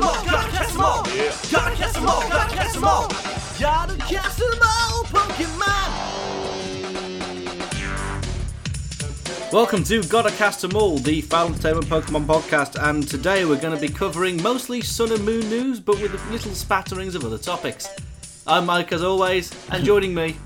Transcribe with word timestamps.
them 0.00 0.08
all, 0.08 0.24
gotta 0.24 0.50
catch 0.50 0.72
them 0.72 0.80
all. 0.80 1.02
Gotta 1.04 1.76
catch 1.76 1.92
them 1.92 2.08
all, 2.08 2.28
gotta 2.28 2.54
catch 2.56 2.72
them 2.72 2.84
all. 2.84 3.08
Gotta 3.58 3.96
catch 3.98 4.36
them 4.36 4.58
all, 4.62 5.04
Pokemon. 5.04 5.90
Welcome 9.52 9.82
to 9.84 10.02
Gotta 10.04 10.30
Cast 10.30 10.64
'em 10.64 10.76
All, 10.76 10.98
the 10.98 11.20
Foul 11.22 11.48
Entertainment 11.48 11.86
Pokemon 11.88 12.24
podcast, 12.26 12.80
and 12.82 13.06
today 13.06 13.44
we're 13.44 13.60
going 13.60 13.74
to 13.74 13.80
be 13.80 13.92
covering 13.92 14.40
mostly 14.42 14.80
Sun 14.80 15.10
and 15.12 15.24
Moon 15.24 15.40
news, 15.50 15.80
but 15.80 16.00
with 16.00 16.12
little 16.30 16.52
spatterings 16.52 17.14
of 17.16 17.24
other 17.24 17.36
topics. 17.38 17.88
I'm 18.46 18.66
Mike, 18.66 18.92
as 18.92 19.02
always, 19.02 19.50
and 19.70 19.84
joining 19.84 20.14
me, 20.14 20.36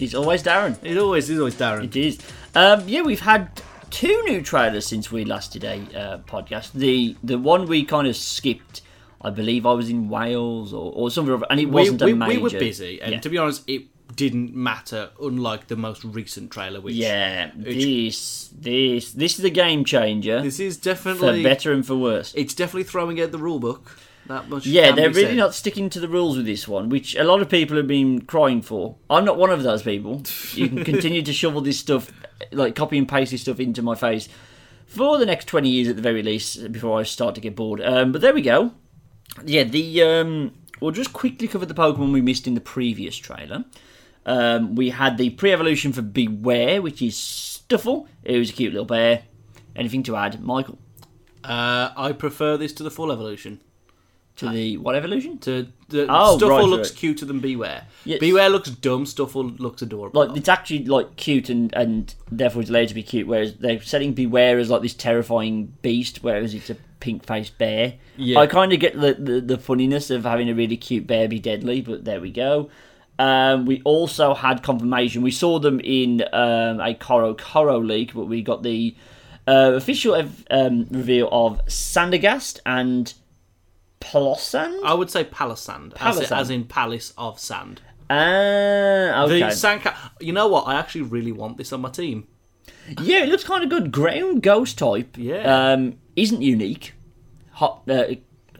It's 0.00 0.14
always 0.14 0.42
Darren. 0.42 0.76
it 0.82 0.98
always 0.98 1.30
is 1.30 1.38
always 1.38 1.54
Darren. 1.54 1.84
It 1.84 1.96
is. 1.96 2.18
Um, 2.54 2.82
yeah, 2.88 3.02
we've 3.02 3.20
had 3.20 3.48
two 3.92 4.22
new 4.24 4.42
trailers 4.42 4.86
since 4.86 5.12
we 5.12 5.24
last 5.24 5.52
did 5.52 5.62
a 5.62 5.76
uh, 5.96 6.18
podcast. 6.18 6.72
The 6.72 7.16
the 7.22 7.38
one 7.38 7.66
we 7.66 7.84
kind 7.84 8.08
of 8.08 8.16
skipped, 8.16 8.80
I 9.20 9.30
believe 9.30 9.64
I 9.64 9.72
was 9.72 9.88
in 9.88 10.08
Wales 10.08 10.72
or, 10.72 10.92
or 10.92 11.10
somewhere, 11.10 11.38
and 11.48 11.60
it 11.60 11.66
wasn't 11.66 12.02
we, 12.02 12.12
a 12.12 12.16
major. 12.16 12.32
we 12.32 12.38
were 12.38 12.50
busy, 12.50 13.00
and 13.00 13.12
yeah. 13.12 13.20
to 13.20 13.28
be 13.28 13.38
honest, 13.38 13.62
it 13.68 13.84
didn't 14.16 14.54
matter. 14.54 15.10
Unlike 15.20 15.68
the 15.68 15.76
most 15.76 16.02
recent 16.04 16.50
trailer, 16.50 16.80
which 16.80 16.94
yeah, 16.94 17.52
this 17.54 18.50
this 18.58 19.12
this 19.12 19.38
is 19.38 19.44
a 19.44 19.50
game 19.50 19.84
changer 19.84 20.42
this 20.42 20.58
is 20.58 20.76
definitely 20.76 21.18
for 21.18 21.26
definitely 21.26 21.42
better 21.42 21.72
and 21.72 21.86
for 21.86 21.96
worse. 21.96 22.34
it's 22.34 22.54
definitely 22.54 22.84
throwing 22.84 23.20
out 23.20 23.30
the 23.30 23.38
rule 23.38 23.60
book. 23.60 23.96
That 24.26 24.48
much. 24.48 24.66
Yeah, 24.66 24.88
can 24.88 24.96
they're 24.96 25.10
be 25.10 25.16
really 25.16 25.28
said. 25.30 25.36
not 25.36 25.54
sticking 25.54 25.90
to 25.90 26.00
the 26.00 26.08
rules 26.08 26.36
with 26.36 26.46
this 26.46 26.68
one, 26.68 26.88
which 26.88 27.16
a 27.16 27.24
lot 27.24 27.42
of 27.42 27.48
people 27.48 27.76
have 27.76 27.88
been 27.88 28.22
crying 28.22 28.62
for. 28.62 28.96
I'm 29.10 29.24
not 29.24 29.36
one 29.36 29.50
of 29.50 29.62
those 29.62 29.82
people. 29.82 30.22
You 30.52 30.68
can 30.68 30.84
continue 30.92 31.22
to 31.22 31.32
shovel 31.32 31.60
this 31.60 31.78
stuff, 31.78 32.12
like 32.52 32.74
copy 32.74 32.98
and 32.98 33.08
paste 33.08 33.32
this 33.32 33.42
stuff 33.42 33.58
into 33.58 33.82
my 33.82 33.94
face 33.94 34.28
for 34.86 35.18
the 35.18 35.26
next 35.26 35.46
20 35.46 35.68
years 35.68 35.88
at 35.88 35.96
the 35.96 36.02
very 36.02 36.22
least 36.22 36.70
before 36.70 37.00
I 37.00 37.02
start 37.02 37.34
to 37.34 37.40
get 37.40 37.56
bored. 37.56 37.80
Um, 37.80 38.12
but 38.12 38.20
there 38.20 38.34
we 38.34 38.42
go. 38.42 38.72
Yeah, 39.44 39.64
the 39.64 40.02
um, 40.02 40.52
we'll 40.80 40.90
just 40.92 41.12
quickly 41.12 41.48
cover 41.48 41.66
the 41.66 41.74
Pokemon 41.74 42.12
we 42.12 42.20
missed 42.20 42.46
in 42.46 42.54
the 42.54 42.60
previous 42.60 43.16
trailer. 43.16 43.64
Um, 44.24 44.76
we 44.76 44.90
had 44.90 45.18
the 45.18 45.30
pre-evolution 45.30 45.92
for 45.92 46.02
Bewear, 46.02 46.80
which 46.80 47.02
is 47.02 47.16
Stufful. 47.16 48.06
It 48.22 48.38
was 48.38 48.50
a 48.50 48.52
cute 48.52 48.72
little 48.72 48.86
bear. 48.86 49.24
Anything 49.74 50.02
to 50.04 50.16
add, 50.16 50.40
Michael? 50.40 50.78
Uh, 51.42 51.90
I 51.96 52.12
prefer 52.12 52.56
this 52.56 52.72
to 52.74 52.82
the 52.82 52.90
full 52.90 53.10
evolution. 53.10 53.60
To 54.36 54.48
the 54.48 54.78
what 54.78 54.94
evolution? 54.94 55.38
To 55.40 55.68
the 55.88 56.06
Oh, 56.08 56.38
Stufful 56.40 56.48
right, 56.48 56.64
looks 56.64 56.90
right. 56.90 56.98
cuter 56.98 57.26
than 57.26 57.40
Bewear. 57.40 57.82
Yes. 58.04 58.20
Bewear 58.20 58.50
looks 58.50 58.70
dumb. 58.70 59.04
Stufful 59.04 59.58
looks 59.60 59.82
adorable. 59.82 60.24
like 60.26 60.36
it's 60.36 60.48
actually 60.48 60.84
like 60.86 61.16
cute 61.16 61.48
and 61.50 61.72
and 61.74 62.14
therefore 62.30 62.62
it's 62.62 62.70
allowed 62.70 62.88
to 62.88 62.94
be 62.94 63.02
cute. 63.02 63.26
Whereas 63.26 63.54
they're 63.56 63.80
setting 63.82 64.14
Bewear 64.14 64.58
as 64.58 64.70
like 64.70 64.80
this 64.82 64.94
terrifying 64.94 65.74
beast, 65.82 66.20
whereas 66.22 66.54
it's 66.54 66.70
a 66.70 66.76
pink 67.00 67.26
faced 67.26 67.58
bear. 67.58 67.94
Yeah. 68.16 68.38
I 68.38 68.46
kind 68.46 68.72
of 68.72 68.80
get 68.80 68.98
the, 68.98 69.14
the 69.14 69.40
the 69.42 69.58
funniness 69.58 70.08
of 70.10 70.24
having 70.24 70.48
a 70.48 70.54
really 70.54 70.76
cute 70.78 71.06
bear 71.06 71.28
be 71.28 71.38
deadly, 71.38 71.82
but 71.82 72.04
there 72.06 72.20
we 72.20 72.30
go. 72.30 72.70
Um, 73.18 73.66
we 73.66 73.82
also 73.84 74.32
had 74.34 74.62
confirmation. 74.62 75.20
We 75.22 75.30
saw 75.30 75.58
them 75.58 75.78
in 75.84 76.22
um, 76.32 76.80
a 76.80 76.94
Coro 76.94 77.34
Coro 77.34 77.78
leak, 77.78 78.14
but 78.14 78.24
we 78.24 78.40
got 78.42 78.62
the 78.62 78.96
uh, 79.46 79.72
official 79.74 80.14
ev- 80.14 80.44
um, 80.50 80.86
reveal 80.90 81.28
of 81.30 81.64
Sandygast 81.66 82.60
and 82.64 83.12
Palossand. 84.02 84.80
I 84.84 84.94
would 84.94 85.10
say 85.10 85.24
Palisand, 85.24 85.92
as, 86.00 86.18
Palisand. 86.18 86.36
as 86.36 86.50
in 86.50 86.64
Palace 86.64 87.12
of 87.16 87.38
Sand. 87.40 87.80
Ah, 88.10 89.26
The 89.26 89.34
okay. 89.36 89.40
Sandca- 89.48 89.96
You 90.20 90.32
know 90.32 90.48
what? 90.48 90.66
I 90.66 90.74
actually 90.74 91.02
really 91.02 91.32
want 91.32 91.56
this 91.56 91.72
on 91.72 91.80
my 91.80 91.90
team. 91.90 92.26
Yeah, 93.00 93.22
it 93.22 93.28
looks 93.28 93.44
kind 93.44 93.62
of 93.64 93.70
good. 93.70 93.92
Ground 93.92 94.42
ghost 94.42 94.78
type. 94.78 95.16
Yeah. 95.16 95.72
Um, 95.72 95.98
isn't 96.16 96.42
unique. 96.42 96.94
Hot. 97.52 97.82
Uh, 97.88 98.04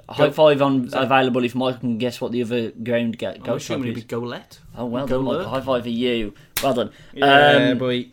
high 0.09 0.31
five 0.31 0.61
on 0.63 0.91
available 0.93 1.43
if 1.45 1.55
Michael 1.55 1.81
can 1.81 1.98
guess 1.98 2.20
what 2.20 2.33
the 2.33 2.43
other 2.43 2.70
ground 2.70 3.19
ga- 3.19 3.29
I'm 3.35 3.41
ghost 3.43 3.67
type 3.67 3.77
assuming 3.79 3.89
it'd 3.93 3.98
is. 3.98 4.05
be 4.05 4.15
Golett. 4.15 4.59
Oh 4.77 4.87
well 4.87 5.07
done, 5.07 5.25
Michael. 5.25 5.45
Golurk. 5.45 5.47
High 5.51 5.61
five 5.61 5.83
for 5.83 5.89
you. 5.89 6.35
Well 6.63 6.74
done. 6.74 6.91
Yeah, 7.13 7.70
um, 7.73 7.79
boy. 7.79 8.09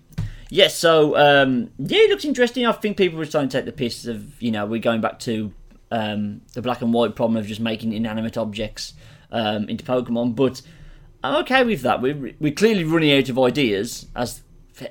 Yes, 0.49 0.75
so 0.75 1.15
um, 1.15 1.69
yeah, 1.77 1.99
it 1.99 2.09
looks 2.09 2.25
interesting. 2.25 2.65
I 2.65 2.71
think 2.71 2.97
people 2.97 3.19
were 3.19 3.25
starting 3.25 3.49
to 3.49 3.57
take 3.57 3.65
the 3.65 3.71
piss 3.71 4.05
of 4.07 4.41
you 4.41 4.51
know 4.51 4.65
we're 4.65 4.79
going 4.81 5.01
back 5.01 5.19
to 5.19 5.53
um, 5.91 6.41
the 6.53 6.61
black 6.61 6.81
and 6.81 6.93
white 6.93 7.15
problem 7.15 7.37
of 7.37 7.47
just 7.47 7.59
making 7.61 7.93
inanimate 7.93 8.37
objects 8.37 8.93
um, 9.31 9.67
into 9.69 9.83
Pokemon, 9.83 10.35
but 10.35 10.61
I'm 11.23 11.35
okay 11.43 11.63
with 11.63 11.81
that. 11.81 12.01
We're 12.01 12.33
we're 12.39 12.53
clearly 12.53 12.83
running 12.83 13.11
out 13.11 13.29
of 13.29 13.37
ideas 13.39 14.07
as 14.15 14.41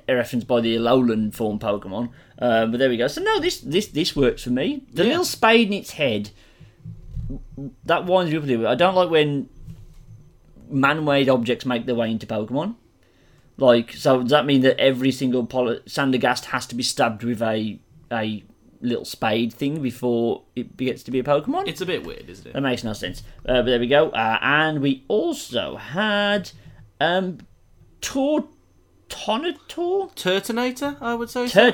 referenced 0.07 0.47
by 0.47 0.61
the 0.61 0.77
Alolan 0.77 1.33
form 1.33 1.59
Pokemon. 1.59 2.11
Um, 2.41 2.71
but 2.71 2.79
there 2.79 2.89
we 2.91 2.97
go. 2.99 3.09
So 3.09 3.23
no, 3.23 3.41
this 3.41 3.59
this 3.61 3.87
this 3.89 4.15
works 4.15 4.43
for 4.45 4.51
me. 4.51 4.83
The 4.93 5.03
Yeah. 5.05 5.09
little 5.11 5.25
spade 5.25 5.69
in 5.69 5.73
its 5.73 5.93
head 5.93 6.31
that 7.85 8.05
winds 8.07 8.31
me 8.31 8.37
up 8.39 8.45
a 8.45 8.47
little 8.47 8.63
bit. 8.63 8.69
I 8.71 8.75
don't 8.75 8.95
like 8.95 9.11
when 9.11 9.49
man-made 10.71 11.29
objects 11.29 11.65
make 11.65 11.87
their 11.87 11.95
way 11.95 12.11
into 12.11 12.27
Pokemon. 12.27 12.75
Like, 13.57 13.93
so 13.95 14.21
does 14.23 14.31
that 14.31 14.47
mean 14.47 14.61
that 14.61 14.79
every 14.79 15.11
single 15.11 15.45
Poly- 15.47 15.81
Sandygast 15.87 16.47
has 16.47 16.67
to 16.67 16.75
be 16.75 16.83
stabbed 16.83 17.25
with 17.25 17.43
a 17.43 17.79
a 18.13 18.45
little 18.81 19.05
spade 19.05 19.53
thing 19.53 19.83
before 19.83 20.43
it 20.55 20.77
gets 20.77 21.03
to 21.05 21.11
be 21.11 21.19
a 21.19 21.23
Pokemon? 21.25 21.67
It's 21.69 21.81
a 21.81 21.87
bit 21.87 22.05
weird, 22.07 22.29
isn't 22.29 22.47
it? 22.47 22.53
that 22.53 22.61
makes 22.61 22.85
no 22.85 22.93
sense. 22.93 23.23
Uh, 23.47 23.63
but 23.63 23.67
there 23.67 23.81
we 23.81 23.87
go. 23.89 24.11
Uh, 24.11 24.39
and 24.41 24.81
we 24.81 25.05
also 25.09 25.77
had 25.77 26.51
um, 27.01 27.39
Tortonator? 28.01 28.49
Turtonator, 30.15 30.97
I 31.01 31.15
would 31.15 31.31
say. 31.31 31.47
so. 31.49 31.71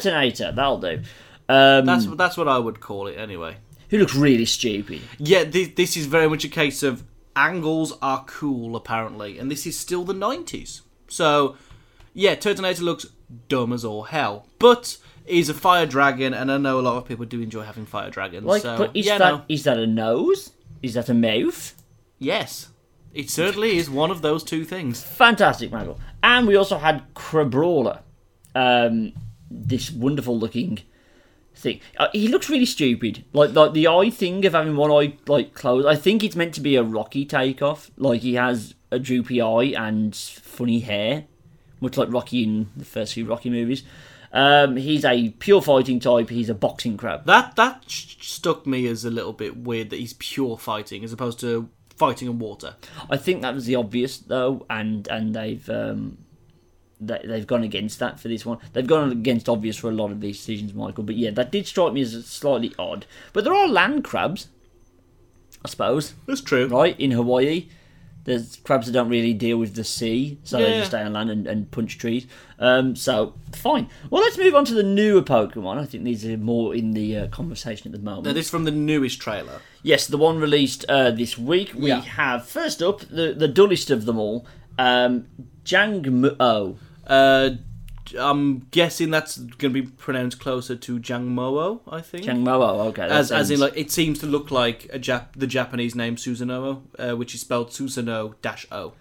That'll 0.52 0.78
do. 0.78 1.02
Um, 1.48 1.84
That's 1.84 2.06
that's 2.16 2.36
what 2.38 2.48
I 2.48 2.58
would 2.58 2.80
call 2.80 3.06
it 3.06 3.16
anyway. 3.18 3.56
who 3.90 3.98
looks 3.98 4.14
really 4.14 4.46
stupid. 4.46 5.02
Yeah, 5.18 5.44
this, 5.44 5.68
this 5.76 5.96
is 5.96 6.06
very 6.06 6.26
much 6.28 6.42
a 6.44 6.48
case 6.48 6.82
of 6.82 7.04
angles 7.36 7.92
are 8.00 8.24
cool 8.26 8.76
apparently, 8.76 9.38
and 9.38 9.50
this 9.50 9.66
is 9.66 9.78
still 9.78 10.04
the 10.04 10.14
'90s. 10.14 10.80
So, 11.06 11.56
yeah, 12.14 12.34
Turtonator 12.34 12.80
looks 12.80 13.06
dumb 13.48 13.74
as 13.74 13.84
all 13.84 14.04
hell, 14.04 14.46
but 14.58 14.96
is 15.26 15.48
a 15.48 15.54
fire 15.54 15.86
dragon, 15.86 16.34
and 16.34 16.50
I 16.50 16.58
know 16.58 16.78
a 16.78 16.82
lot 16.82 16.96
of 16.96 17.06
people 17.06 17.24
do 17.24 17.40
enjoy 17.40 17.62
having 17.62 17.86
fire 17.86 18.10
dragons. 18.10 18.44
Like, 18.44 18.62
so, 18.62 18.76
but 18.76 18.90
is 18.94 19.06
yeah, 19.06 19.18
that 19.18 19.30
no. 19.30 19.44
is 19.48 19.64
that 19.64 19.78
a 19.78 19.86
nose? 19.86 20.52
Is 20.82 20.94
that 20.94 21.08
a 21.08 21.14
mouth? 21.14 21.74
yes, 22.18 22.70
it 23.12 23.30
certainly 23.30 23.76
is 23.76 23.88
one 23.88 24.10
of 24.10 24.22
those 24.22 24.42
two 24.42 24.64
things. 24.64 25.02
Fantastic, 25.02 25.70
Michael. 25.70 26.00
And 26.22 26.46
we 26.46 26.56
also 26.56 26.78
had 26.78 27.02
Crabrawler. 27.14 28.00
Um, 28.54 29.12
this 29.50 29.90
wonderful 29.90 30.38
looking 30.38 30.80
thing. 31.54 31.80
Uh, 31.96 32.08
he 32.12 32.28
looks 32.28 32.48
really 32.48 32.66
stupid. 32.66 33.24
Like 33.32 33.54
like 33.54 33.72
the 33.72 33.88
eye 33.88 34.10
thing 34.10 34.44
of 34.44 34.52
having 34.52 34.76
one 34.76 34.90
eye 34.90 35.16
like 35.26 35.54
closed. 35.54 35.86
I 35.86 35.96
think 35.96 36.22
it's 36.22 36.36
meant 36.36 36.54
to 36.54 36.60
be 36.60 36.76
a 36.76 36.82
Rocky 36.82 37.24
takeoff. 37.24 37.90
Like 37.96 38.20
he 38.22 38.34
has 38.34 38.74
a 38.90 38.98
droopy 38.98 39.40
eye 39.40 39.74
and 39.76 40.14
funny 40.14 40.80
hair, 40.80 41.24
much 41.80 41.96
like 41.96 42.12
Rocky 42.12 42.42
in 42.42 42.70
the 42.76 42.84
first 42.84 43.14
few 43.14 43.26
Rocky 43.26 43.50
movies. 43.50 43.84
Um, 44.34 44.76
he's 44.76 45.04
a 45.04 45.30
pure 45.38 45.62
fighting 45.62 46.00
type. 46.00 46.28
He's 46.28 46.50
a 46.50 46.54
boxing 46.54 46.96
crab. 46.96 47.24
That 47.24 47.54
that 47.56 47.84
sh- 47.86 48.16
stuck 48.20 48.66
me 48.66 48.86
as 48.88 49.04
a 49.04 49.10
little 49.10 49.32
bit 49.32 49.56
weird 49.56 49.90
that 49.90 50.00
he's 50.00 50.14
pure 50.14 50.58
fighting 50.58 51.04
as 51.04 51.12
opposed 51.12 51.38
to 51.40 51.70
fighting 51.96 52.28
in 52.28 52.40
water. 52.40 52.74
I 53.08 53.16
think 53.16 53.42
that 53.42 53.54
was 53.54 53.66
the 53.66 53.76
obvious 53.76 54.18
though, 54.18 54.66
and 54.68 55.06
and 55.06 55.34
they've 55.34 55.70
um, 55.70 56.18
they, 57.00 57.20
they've 57.24 57.46
gone 57.46 57.62
against 57.62 58.00
that 58.00 58.18
for 58.18 58.26
this 58.26 58.44
one. 58.44 58.58
They've 58.72 58.86
gone 58.86 59.12
against 59.12 59.48
obvious 59.48 59.76
for 59.76 59.88
a 59.88 59.94
lot 59.94 60.10
of 60.10 60.20
these 60.20 60.36
decisions, 60.38 60.74
Michael. 60.74 61.04
But 61.04 61.14
yeah, 61.16 61.30
that 61.30 61.52
did 61.52 61.68
strike 61.68 61.92
me 61.92 62.00
as 62.00 62.26
slightly 62.26 62.74
odd. 62.76 63.06
But 63.32 63.44
there 63.44 63.54
are 63.54 63.68
land 63.68 64.02
crabs, 64.02 64.48
I 65.64 65.68
suppose, 65.68 66.14
That's 66.26 66.40
true. 66.40 66.66
right 66.66 66.98
in 66.98 67.12
Hawaii. 67.12 67.68
There's 68.24 68.56
crabs 68.56 68.86
that 68.86 68.92
don't 68.92 69.10
really 69.10 69.34
deal 69.34 69.58
with 69.58 69.74
the 69.74 69.84
sea, 69.84 70.38
so 70.44 70.56
they 70.58 70.78
just 70.78 70.90
stay 70.90 71.02
on 71.02 71.12
land 71.12 71.28
and, 71.30 71.46
and 71.46 71.70
punch 71.70 71.98
trees. 71.98 72.26
Um, 72.58 72.96
so 72.96 73.34
fine. 73.54 73.90
Well, 74.08 74.22
let's 74.22 74.38
move 74.38 74.54
on 74.54 74.64
to 74.64 74.74
the 74.74 74.82
newer 74.82 75.20
Pokemon. 75.20 75.76
I 75.78 75.84
think 75.84 76.04
these 76.04 76.24
are 76.24 76.38
more 76.38 76.74
in 76.74 76.92
the 76.92 77.18
uh, 77.18 77.26
conversation 77.28 77.86
at 77.88 77.92
the 77.92 78.02
moment. 78.02 78.24
Now, 78.26 78.32
this 78.32 78.46
is 78.46 78.50
from 78.50 78.64
the 78.64 78.70
newest 78.70 79.20
trailer. 79.20 79.60
Yes, 79.82 80.06
the 80.06 80.16
one 80.16 80.38
released 80.38 80.86
uh, 80.88 81.10
this 81.10 81.36
week. 81.36 81.72
We 81.74 81.88
Yeah. 81.88 82.00
have 82.00 82.46
first 82.46 82.82
up 82.82 83.00
the 83.00 83.34
the 83.36 83.48
dullest 83.48 83.90
of 83.90 84.06
them 84.06 84.18
all, 84.18 84.46
um, 84.78 85.26
Jangmo. 85.64 86.76
Uh, 87.06 87.50
I'm 88.18 88.60
guessing 88.70 89.10
that's 89.10 89.38
going 89.38 89.72
to 89.74 89.82
be 89.82 89.88
pronounced 89.88 90.38
closer 90.40 90.76
to 90.76 90.98
Jangmoo, 91.00 91.80
I 91.88 92.00
think. 92.00 92.24
Jangmo. 92.24 92.86
Okay, 92.88 93.02
as, 93.02 93.32
as 93.32 93.50
in, 93.50 93.60
like, 93.60 93.76
it 93.76 93.90
seems 93.90 94.18
to 94.20 94.26
look 94.26 94.50
like 94.50 94.88
a 94.92 94.98
Jap- 94.98 95.32
the 95.36 95.46
Japanese 95.46 95.94
name 95.94 96.16
Susanoo, 96.16 96.82
uh, 96.98 97.16
which 97.16 97.34
is 97.34 97.40
spelled 97.40 97.70
Susanoo 97.70 98.34
dash 98.42 98.66
O. 98.70 98.92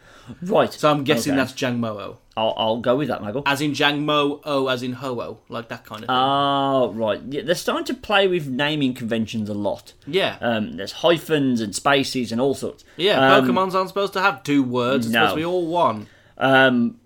right. 0.42 0.72
So 0.72 0.90
I'm 0.90 1.04
guessing 1.04 1.34
Okay. 1.34 1.38
that's 1.42 1.54
Jangmoo. 1.54 2.18
I'll, 2.36 2.54
I'll 2.58 2.78
go 2.80 2.96
with 2.96 3.10
that, 3.10 3.22
Michael. 3.22 3.44
As 3.46 3.62
in 3.62 3.74
Jangmo, 3.74 4.40
O 4.46 4.68
as 4.68 4.82
in 4.82 4.94
Ho-Oh, 4.94 5.38
like 5.50 5.68
that 5.70 5.86
kind 5.86 6.02
of 6.02 6.08
thing. 6.08 6.16
Oh, 6.18 6.92
right. 6.94 7.22
Yeah, 7.30 7.42
they're 7.44 7.54
starting 7.56 7.86
to 7.86 7.94
play 7.94 8.28
with 8.28 8.48
naming 8.48 8.94
conventions 8.96 9.50
a 9.50 9.54
lot. 9.54 9.94
yeah. 10.08 10.38
Um, 10.42 10.74
there's 10.78 10.94
hyphens 10.94 11.62
and 11.62 11.76
spaces 11.76 12.32
and 12.32 12.42
all 12.42 12.56
sorts. 12.56 12.84
yeah, 12.98 13.36
um, 13.36 13.46
Pokemon's 13.46 13.76
aren't 13.76 13.90
supposed 13.90 14.14
to 14.14 14.22
have 14.22 14.42
two 14.44 14.64
words, 14.64 15.06
it's 15.06 15.14
no. 15.14 15.20
supposed 15.20 15.34
to 15.36 15.40
be 15.42 15.46
all 15.46 15.68
one. 15.68 16.08
Um, 16.40 17.00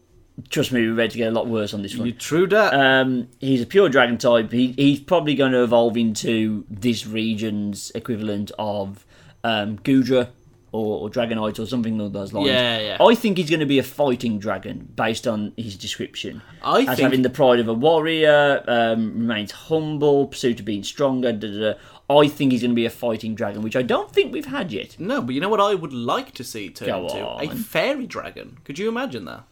trust 0.49 0.71
me, 0.71 0.87
we're 0.87 0.93
ready 0.95 1.11
to 1.11 1.17
get 1.17 1.27
a 1.27 1.31
lot 1.31 1.47
worse 1.47 1.73
on 1.73 1.81
this 1.81 1.95
one. 1.95 2.07
You 2.07 2.13
true 2.13 2.47
that. 2.47 2.73
Um, 2.73 3.27
he's 3.39 3.61
a 3.61 3.65
pure 3.65 3.89
dragon 3.89 4.17
type. 4.17 4.51
He, 4.51 4.73
he's 4.73 4.99
probably 4.99 5.35
going 5.35 5.51
to 5.51 5.63
evolve 5.63 5.97
into 5.97 6.65
this 6.69 7.07
region's 7.07 7.91
equivalent 7.95 8.51
of 8.59 9.05
um, 9.43 9.77
Goodra 9.79 10.29
or, 10.71 11.01
or 11.01 11.09
Dragonite 11.09 11.59
or 11.59 11.65
something 11.65 11.99
along 11.99 12.11
those 12.11 12.33
lines. 12.33 12.47
Yeah, 12.47 12.79
yeah. 12.79 12.97
I 13.03 13.15
think 13.15 13.37
he's 13.37 13.49
going 13.49 13.61
to 13.61 13.65
be 13.65 13.79
a 13.79 13.83
fighting 13.83 14.37
dragon 14.37 14.89
based 14.95 15.27
on 15.27 15.53
his 15.57 15.75
description. 15.75 16.41
I 16.61 16.81
As 16.81 16.85
think- 16.87 16.99
having 16.99 17.21
the 17.21 17.29
pride 17.29 17.59
of 17.59 17.67
a 17.67 17.73
warrior, 17.73 18.63
um, 18.67 19.13
remains 19.19 19.51
humble, 19.51 20.27
pursuit 20.27 20.59
of 20.59 20.65
being 20.65 20.83
stronger. 20.83 21.31
Da, 21.31 21.47
da, 21.47 21.59
da. 21.73 21.79
I 22.09 22.29
think 22.29 22.53
he's 22.53 22.61
going 22.61 22.71
to 22.71 22.75
be 22.75 22.85
a 22.85 22.89
fighting 22.89 23.35
dragon, 23.35 23.61
which 23.61 23.75
I 23.75 23.81
don't 23.81 24.11
think 24.11 24.31
we've 24.31 24.45
had 24.45 24.71
yet. 24.71 24.97
No, 24.97 25.21
but 25.21 25.35
you 25.35 25.41
know 25.41 25.49
what 25.49 25.59
I 25.59 25.73
would 25.73 25.91
like 25.91 26.33
to 26.35 26.43
see 26.43 26.69
turn 26.69 26.87
Go 26.87 27.07
into? 27.07 27.53
A 27.53 27.55
fairy 27.55 28.05
dragon. 28.07 28.59
Could 28.63 28.79
you 28.79 28.87
imagine 28.87 29.25
that? 29.25 29.43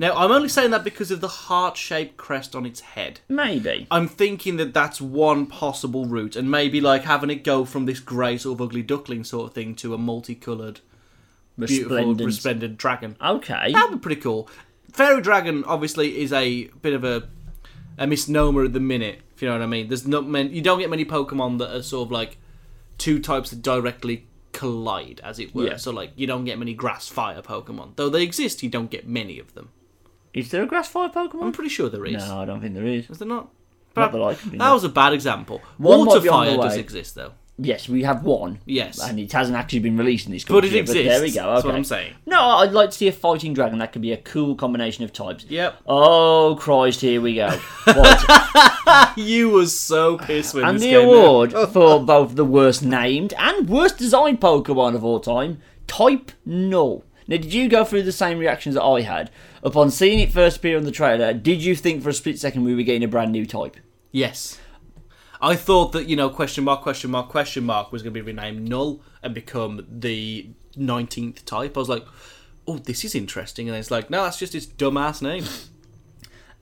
Now, 0.00 0.16
I'm 0.16 0.32
only 0.32 0.48
saying 0.48 0.70
that 0.70 0.82
because 0.82 1.10
of 1.10 1.20
the 1.20 1.28
heart-shaped 1.28 2.16
crest 2.16 2.56
on 2.56 2.64
its 2.64 2.80
head. 2.80 3.20
Maybe. 3.28 3.86
I'm 3.90 4.08
thinking 4.08 4.56
that 4.56 4.72
that's 4.72 4.98
one 4.98 5.44
possible 5.44 6.06
route, 6.06 6.36
and 6.36 6.50
maybe 6.50 6.80
like 6.80 7.04
having 7.04 7.28
it 7.28 7.44
go 7.44 7.66
from 7.66 7.84
this 7.84 8.00
grey 8.00 8.38
sort 8.38 8.56
of 8.56 8.62
ugly 8.62 8.82
duckling 8.82 9.24
sort 9.24 9.48
of 9.48 9.54
thing 9.54 9.74
to 9.74 9.92
a 9.92 9.98
multicoloured, 9.98 10.80
beautiful, 11.58 11.96
Resplendent. 11.96 12.26
resplendent 12.26 12.78
dragon. 12.78 13.14
Okay. 13.20 13.72
That 13.72 13.90
would 13.90 14.00
be 14.00 14.02
pretty 14.02 14.22
cool. 14.22 14.48
Fairy 14.90 15.20
dragon 15.20 15.64
obviously 15.64 16.22
is 16.22 16.32
a 16.32 16.64
bit 16.80 16.94
of 16.94 17.04
a 17.04 17.28
a 17.98 18.06
misnomer 18.06 18.64
at 18.64 18.72
the 18.72 18.80
minute. 18.80 19.20
If 19.36 19.42
you 19.42 19.48
know 19.48 19.54
what 19.54 19.62
I 19.62 19.66
mean. 19.66 19.88
There's 19.88 20.06
not 20.06 20.26
many. 20.26 20.48
You 20.48 20.62
don't 20.62 20.78
get 20.78 20.88
many 20.88 21.04
Pokemon 21.04 21.58
that 21.58 21.76
are 21.76 21.82
sort 21.82 22.06
of 22.08 22.10
like 22.10 22.38
two 22.96 23.18
types 23.18 23.50
that 23.50 23.60
directly 23.60 24.26
collide, 24.52 25.20
as 25.22 25.38
it 25.38 25.54
were. 25.54 25.66
Yeah. 25.66 25.76
So 25.76 25.90
like 25.90 26.12
you 26.16 26.26
don't 26.26 26.46
get 26.46 26.58
many 26.58 26.72
grass 26.72 27.06
fire 27.06 27.42
Pokemon, 27.42 27.96
though 27.96 28.08
they 28.08 28.22
exist. 28.22 28.62
You 28.62 28.70
don't 28.70 28.90
get 28.90 29.06
many 29.06 29.38
of 29.38 29.52
them. 29.54 29.68
Is 30.34 30.50
there 30.50 30.62
a 30.62 30.66
grass 30.66 30.88
fire 30.88 31.08
Pokemon? 31.08 31.42
I'm 31.44 31.52
pretty 31.52 31.70
sure 31.70 31.88
there 31.88 32.04
is. 32.06 32.26
No, 32.28 32.40
I 32.40 32.44
don't 32.44 32.60
think 32.60 32.74
there 32.74 32.86
is. 32.86 33.10
Is 33.10 33.18
there 33.18 33.28
not? 33.28 33.48
Not 33.96 34.12
that 34.12 34.22
I 34.22 34.34
can 34.34 34.50
think 34.50 34.58
that 34.62 34.68
of. 34.68 34.74
was 34.74 34.84
a 34.84 34.88
bad 34.88 35.12
example. 35.12 35.60
One 35.78 36.06
Water 36.06 36.20
be 36.20 36.28
on 36.28 36.44
the 36.46 36.52
fire 36.52 36.62
does 36.62 36.74
way. 36.76 36.80
exist 36.80 37.14
though. 37.16 37.32
Yes, 37.62 37.88
we 37.90 38.04
have 38.04 38.24
one. 38.24 38.60
Yes. 38.64 39.02
And 39.02 39.20
it 39.20 39.30
hasn't 39.32 39.54
actually 39.54 39.80
been 39.80 39.98
released 39.98 40.24
in 40.24 40.32
this 40.32 40.44
But 40.44 40.64
it 40.64 40.72
yet, 40.72 40.86
there 40.86 41.20
we 41.20 41.30
go. 41.30 41.52
That's 41.52 41.64
what 41.66 41.74
I'm 41.74 41.84
saying. 41.84 42.14
No, 42.24 42.40
I'd 42.40 42.72
like 42.72 42.88
to 42.90 42.96
see 42.96 43.08
a 43.08 43.12
fighting 43.12 43.52
dragon. 43.52 43.80
That 43.80 43.92
could 43.92 44.00
be 44.00 44.12
a 44.12 44.16
cool 44.16 44.54
combination 44.54 45.04
of 45.04 45.12
types. 45.12 45.44
Yep. 45.46 45.76
Oh 45.86 46.56
Christ! 46.58 47.02
Here 47.02 47.20
we 47.20 47.34
go. 47.34 47.58
Right. 47.86 49.12
You 49.16 49.50
were 49.50 49.66
so 49.66 50.18
pissed 50.18 50.54
when 50.54 50.64
and 50.64 50.76
this 50.76 50.82
the 50.84 50.90
came 50.90 51.08
out. 51.08 51.14
award 51.14 51.52
for 51.72 52.02
both 52.04 52.34
the 52.34 52.44
worst 52.44 52.82
named 52.82 53.34
and 53.38 53.68
worst 53.68 53.98
designed 53.98 54.40
Pokemon 54.40 54.94
of 54.94 55.04
all 55.04 55.20
time, 55.20 55.60
Type 55.86 56.32
Null. 56.44 57.04
Now, 57.28 57.36
did 57.36 57.52
you 57.52 57.68
go 57.68 57.84
through 57.84 58.02
the 58.04 58.12
same 58.12 58.38
reactions 58.38 58.74
that 58.74 58.82
I 58.82 59.02
had 59.02 59.30
upon 59.62 59.90
seeing 59.90 60.18
it 60.20 60.32
first 60.32 60.58
appear 60.58 60.76
on 60.76 60.84
the 60.84 60.90
trailer? 60.90 61.32
Did 61.32 61.62
you 61.62 61.74
think 61.74 62.02
for 62.02 62.08
a 62.08 62.14
split 62.14 62.38
second 62.38 62.64
we 62.64 62.74
were 62.74 62.82
getting 62.82 63.04
a 63.04 63.08
brand 63.08 63.32
new 63.32 63.46
type? 63.46 63.76
Yes. 64.12 64.58
I 65.42 65.56
thought 65.56 65.92
that, 65.92 66.06
you 66.06 66.16
know, 66.16 66.28
question 66.28 66.64
mark, 66.64 66.82
question 66.82 67.10
mark, 67.10 67.28
question 67.28 67.64
mark 67.64 67.92
was 67.92 68.02
going 68.02 68.12
to 68.12 68.20
be 68.20 68.26
renamed 68.26 68.68
Null 68.68 69.00
and 69.22 69.34
become 69.34 69.86
the 69.88 70.50
19th 70.76 71.44
type. 71.44 71.76
I 71.76 71.80
was 71.80 71.88
like, 71.88 72.04
oh, 72.66 72.78
this 72.78 73.04
is 73.04 73.14
interesting. 73.14 73.68
And 73.68 73.76
it's 73.76 73.90
like, 73.90 74.10
no, 74.10 74.24
that's 74.24 74.38
just 74.38 74.54
its 74.54 74.66
dumbass 74.66 75.22
name. 75.22 75.44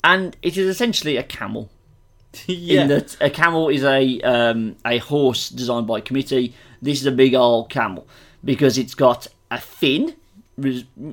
And 0.05 0.37
it 0.43 0.57
is 0.57 0.69
essentially 0.69 1.17
a 1.17 1.25
camel. 1.25 1.71
yeah. 2.47 2.83
in 2.83 2.89
that 2.89 3.17
a 3.21 3.31
camel 3.31 3.69
is 3.69 3.83
a 3.83 4.21
um, 4.21 4.77
a 4.85 4.99
horse 4.99 5.49
designed 5.49 5.87
by 5.87 6.01
committee. 6.01 6.55
This 6.81 7.01
is 7.01 7.07
a 7.07 7.13
big 7.13 7.35
old 7.35 7.71
camel 7.71 8.07
because 8.45 8.79
it's 8.79 8.95
got 8.95 9.27
a 9.51 9.61
fin, 9.61 10.15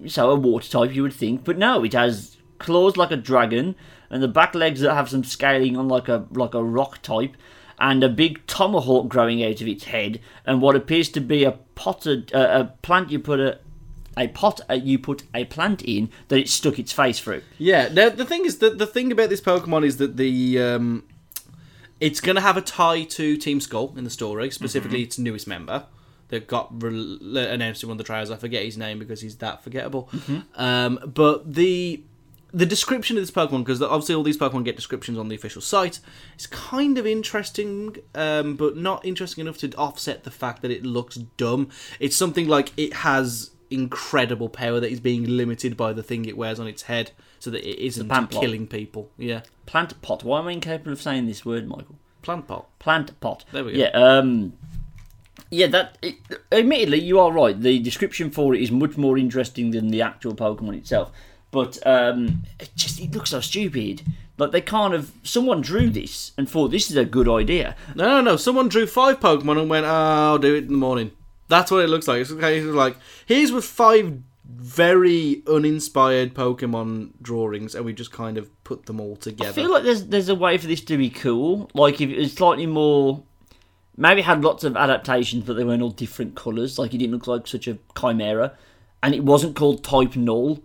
so 0.07 0.31
a 0.31 0.35
water 0.35 0.69
type 0.69 0.93
you 0.93 1.03
would 1.03 1.13
think, 1.13 1.43
but 1.43 1.57
no, 1.57 1.83
it 1.83 1.93
has 1.93 2.37
claws 2.57 2.97
like 2.97 3.11
a 3.11 3.17
dragon 3.17 3.75
and 4.09 4.23
the 4.23 4.27
back 4.27 4.55
legs 4.55 4.81
that 4.81 4.93
have 4.93 5.09
some 5.09 5.23
scaling 5.23 5.77
on 5.77 5.87
like 5.87 6.07
a 6.07 6.25
like 6.31 6.53
a 6.53 6.63
rock 6.63 7.01
type. 7.01 7.35
And 7.77 8.05
a 8.05 8.07
big 8.07 8.47
tomahawk 8.47 9.09
growing 9.09 9.43
out 9.43 9.59
of 9.59 9.67
its 9.67 9.83
head, 9.83 10.21
and 10.45 10.61
what 10.61 10.77
appears 10.77 11.09
to 11.09 11.19
be 11.19 11.43
a 11.43 11.51
potted 11.51 12.33
uh, 12.33 12.61
a 12.61 12.63
plant 12.81 13.11
you 13.11 13.19
put 13.19 13.41
a 13.41 13.59
a 14.15 14.29
pot 14.29 14.61
uh, 14.69 14.75
you 14.75 14.97
put 14.97 15.23
a 15.33 15.43
plant 15.43 15.81
in 15.81 16.09
that 16.29 16.39
it 16.39 16.47
stuck 16.47 16.79
its 16.79 16.93
face 16.93 17.19
through. 17.19 17.41
Yeah. 17.57 17.89
Now, 17.91 18.07
the 18.07 18.23
thing 18.23 18.45
is, 18.45 18.59
that 18.59 18.77
the 18.77 18.87
thing 18.87 19.11
about 19.11 19.27
this 19.27 19.41
Pokemon 19.41 19.85
is 19.85 19.97
that 19.97 20.15
the. 20.15 20.61
Um, 20.61 21.03
it's 21.99 22.21
going 22.21 22.35
to 22.35 22.41
have 22.41 22.55
a 22.57 22.61
tie 22.61 23.03
to 23.03 23.37
Team 23.37 23.61
Skull 23.61 23.93
in 23.97 24.03
the 24.03 24.09
story, 24.09 24.51
specifically 24.51 25.01
its 25.01 25.17
newest 25.17 25.47
member 25.47 25.85
that 26.29 26.47
got 26.47 26.81
re- 26.81 27.19
announced 27.49 27.83
in 27.83 27.89
one 27.89 27.95
of 27.95 27.97
the 27.99 28.03
trailers. 28.03 28.31
I 28.31 28.37
forget 28.37 28.63
his 28.63 28.77
name 28.77 28.99
because 28.99 29.21
he's 29.21 29.37
that 29.37 29.63
forgettable. 29.63 30.09
Um, 30.55 30.99
but 31.05 31.53
the 31.53 32.03
the 32.53 32.65
description 32.65 33.17
of 33.17 33.23
this 33.23 33.31
Pokemon, 33.31 33.59
because 33.65 33.81
obviously 33.81 34.15
all 34.15 34.23
these 34.23 34.37
Pokemon 34.37 34.63
get 34.63 34.77
descriptions 34.77 35.17
on 35.17 35.27
the 35.27 35.35
official 35.35 35.61
site, 35.61 35.99
is 36.39 36.47
kind 36.47 36.97
of 36.97 37.05
interesting, 37.05 37.97
um, 38.15 38.55
but 38.55 38.77
not 38.77 39.05
interesting 39.05 39.41
enough 39.41 39.57
to 39.57 39.73
offset 39.75 40.23
the 40.23 40.31
fact 40.31 40.61
that 40.61 40.71
it 40.71 40.85
looks 40.85 41.15
dumb. 41.15 41.69
It's 41.99 42.15
something 42.15 42.47
like 42.47 42.71
it 42.77 42.93
has 42.93 43.51
incredible 43.69 44.47
power 44.47 44.79
that 44.79 44.89
is 44.89 45.01
being 45.01 45.25
limited 45.25 45.75
by 45.75 45.91
the 45.91 46.03
thing 46.03 46.23
it 46.23 46.37
wears 46.37 46.59
on 46.59 46.67
its 46.67 46.83
head, 46.83 47.11
so 47.39 47.49
that 47.49 47.67
it 47.69 47.77
isn't 47.85 48.09
killing 48.31 48.67
people. 48.67 49.11
Yeah, 49.17 49.41
Plant 49.65 50.01
pot. 50.01 50.23
Why 50.23 50.39
am 50.39 50.47
I 50.47 50.53
incapable 50.53 50.93
of 50.93 51.01
saying 51.01 51.25
this 51.25 51.45
word, 51.45 51.67
Michael? 51.67 51.97
plant 52.21 52.47
pot. 52.47 52.67
Plant 52.79 53.19
pot. 53.19 53.45
There 53.51 53.63
we 53.63 53.73
go. 53.73 53.77
Yeah. 53.77 53.89
Um. 53.89 54.53
Yeah. 55.55 55.67
That. 55.67 55.97
It, 56.01 56.15
admittedly, 56.51 57.01
you 57.01 57.19
are 57.19 57.31
right. 57.31 57.59
The 57.59 57.79
description 57.79 58.31
for 58.31 58.53
it 58.55 58.61
is 58.61 58.71
much 58.71 58.97
more 58.97 59.17
interesting 59.17 59.71
than 59.71 59.89
the 59.89 60.01
actual 60.01 60.35
Pokemon 60.35 60.77
itself. 60.77 61.11
But 61.51 61.79
um, 61.85 62.43
it 62.59 62.69
just 62.75 62.99
it 62.99 63.11
looks 63.13 63.29
so 63.29 63.39
stupid. 63.39 64.01
Like 64.37 64.51
they 64.51 64.61
kind 64.61 64.93
of. 64.93 65.11
Someone 65.23 65.61
drew 65.61 65.89
this 65.89 66.33
and 66.37 66.49
thought 66.49 66.69
this 66.71 66.91
is 66.91 66.97
a 66.97 67.05
good 67.05 67.29
idea. 67.29 67.75
No, 67.95 68.05
no, 68.05 68.21
no. 68.21 68.35
Someone 68.37 68.67
drew 68.67 68.85
five 68.85 69.19
Pokemon 69.19 69.61
and 69.61 69.69
went, 69.69 69.85
oh, 69.85 69.89
I'll 69.89 70.37
do 70.37 70.55
it 70.55 70.65
in 70.65 70.71
the 70.71 70.77
morning. 70.77 71.11
That's 71.47 71.71
what 71.71 71.83
it 71.83 71.87
looks 71.87 72.07
like. 72.07 72.21
It's 72.21 72.31
it's 72.31 72.65
like, 72.65 72.97
here's 73.25 73.51
with 73.51 73.65
five 73.65 74.19
very 74.47 75.43
uninspired 75.47 76.33
Pokemon 76.33 77.11
drawings, 77.21 77.75
and 77.75 77.85
we 77.85 77.93
just 77.93 78.11
kind 78.11 78.37
of 78.37 78.49
put 78.63 78.85
them 78.85 78.99
all 78.99 79.15
together. 79.15 79.49
I 79.49 79.53
feel 79.53 79.71
like 79.71 79.83
there's 79.83 80.05
there's 80.07 80.29
a 80.29 80.35
way 80.35 80.57
for 80.57 80.67
this 80.67 80.81
to 80.81 80.97
be 80.97 81.09
cool. 81.09 81.69
Like 81.73 82.01
if 82.01 82.09
it 82.09 82.17
was 82.17 82.33
slightly 82.33 82.65
more. 82.65 83.23
Maybe 83.97 84.21
had 84.21 84.43
lots 84.43 84.63
of 84.63 84.75
adaptations, 84.75 85.45
but 85.45 85.53
they 85.55 85.63
weren't 85.63 85.81
all 85.81 85.89
different 85.89 86.35
colours. 86.35 86.77
Like 86.77 86.93
it 86.93 86.97
didn't 86.97 87.13
look 87.13 87.27
like 87.27 87.47
such 87.47 87.67
a 87.67 87.77
chimera, 87.97 88.53
and 89.01 89.15
it 89.15 89.23
wasn't 89.23 89.55
called 89.55 89.83
Type 89.83 90.15
Null. 90.15 90.59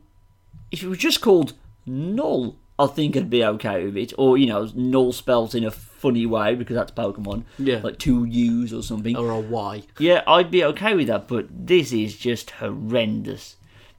If 0.73 0.83
it 0.83 0.89
was 0.89 0.99
just 0.99 1.21
called 1.21 1.53
Null, 1.87 2.57
I 2.79 2.87
think 2.87 3.17
I'd 3.17 3.31
be 3.31 3.45
okay 3.45 3.85
with 3.85 3.97
it. 3.97 4.13
Or 4.19 4.37
you 4.37 4.47
know, 4.47 4.69
Null 4.75 5.13
spelt 5.13 5.55
in 5.55 5.65
a 5.65 5.71
funny 5.71 6.27
way 6.27 6.55
because 6.55 6.75
that's 6.75 6.93
Pokemon. 6.93 7.45
Yeah. 7.59 7.81
like 7.83 7.99
two 7.99 8.25
U's 8.25 8.73
or 8.73 8.83
something. 8.83 9.17
or 9.17 9.31
a 9.31 9.39
Y. 9.39 9.83
Yeah, 9.99 10.23
I'd 10.27 10.51
be 10.51 10.65
okay 10.65 10.95
with 10.95 11.07
that, 11.09 11.29
but 11.29 11.47
this 11.51 11.93
is 11.93 12.17
just 12.17 12.51
horrendous. 12.53 13.57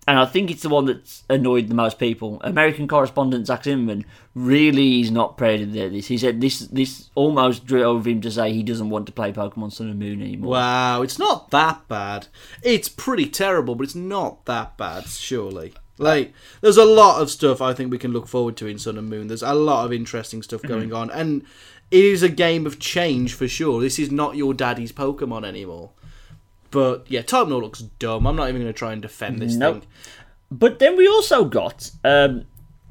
And 0.07 0.17
I 0.17 0.25
think 0.25 0.49
it's 0.49 0.63
the 0.63 0.69
one 0.69 0.85
that's 0.85 1.23
annoyed 1.29 1.67
the 1.67 1.75
most 1.75 1.99
people. 1.99 2.41
American 2.43 2.87
correspondent 2.87 3.45
Zach 3.45 3.63
Zimmerman 3.63 4.03
really 4.33 5.01
is 5.01 5.11
not 5.11 5.37
proud 5.37 5.61
of 5.61 5.73
this. 5.73 6.07
He 6.07 6.17
said 6.17 6.41
this 6.41 6.59
this 6.59 7.11
almost 7.13 7.65
drove 7.65 8.07
him 8.07 8.19
to 8.21 8.31
say 8.31 8.51
he 8.51 8.63
doesn't 8.63 8.89
want 8.89 9.05
to 9.05 9.11
play 9.11 9.31
Pokemon 9.31 9.71
Sun 9.71 9.89
and 9.89 9.99
Moon 9.99 10.21
anymore. 10.21 10.53
Wow, 10.53 11.01
it's 11.03 11.19
not 11.19 11.51
that 11.51 11.87
bad. 11.87 12.27
It's 12.63 12.89
pretty 12.89 13.27
terrible, 13.27 13.75
but 13.75 13.83
it's 13.83 13.95
not 13.95 14.45
that 14.45 14.75
bad, 14.75 15.05
surely. 15.05 15.73
Like, 15.99 16.33
there's 16.61 16.77
a 16.77 16.85
lot 16.85 17.21
of 17.21 17.29
stuff 17.29 17.61
I 17.61 17.75
think 17.75 17.91
we 17.91 17.99
can 17.99 18.11
look 18.11 18.27
forward 18.27 18.57
to 18.57 18.67
in 18.67 18.79
Sun 18.79 18.97
and 18.97 19.07
Moon. 19.07 19.27
There's 19.27 19.43
a 19.43 19.53
lot 19.53 19.85
of 19.85 19.93
interesting 19.93 20.41
stuff 20.41 20.63
mm-hmm. 20.63 20.73
going 20.73 20.93
on, 20.93 21.11
and 21.11 21.43
it 21.91 22.03
is 22.03 22.23
a 22.23 22.29
game 22.29 22.65
of 22.65 22.79
change 22.79 23.35
for 23.35 23.47
sure. 23.47 23.79
This 23.79 23.99
is 23.99 24.09
not 24.09 24.35
your 24.35 24.55
daddy's 24.55 24.91
Pokemon 24.91 25.45
anymore. 25.45 25.91
But 26.71 27.05
yeah, 27.09 27.21
Null 27.31 27.61
looks 27.61 27.79
dumb. 27.99 28.25
I'm 28.25 28.35
not 28.35 28.49
even 28.49 28.61
going 28.61 28.71
to 28.73 28.77
try 28.77 28.93
and 28.93 29.01
defend 29.01 29.39
this 29.39 29.55
Nope. 29.55 29.81
thing. 29.81 29.89
But 30.49 30.79
then 30.79 30.95
we 30.97 31.07
also 31.07 31.45
got 31.45 31.91
um, 32.03 32.45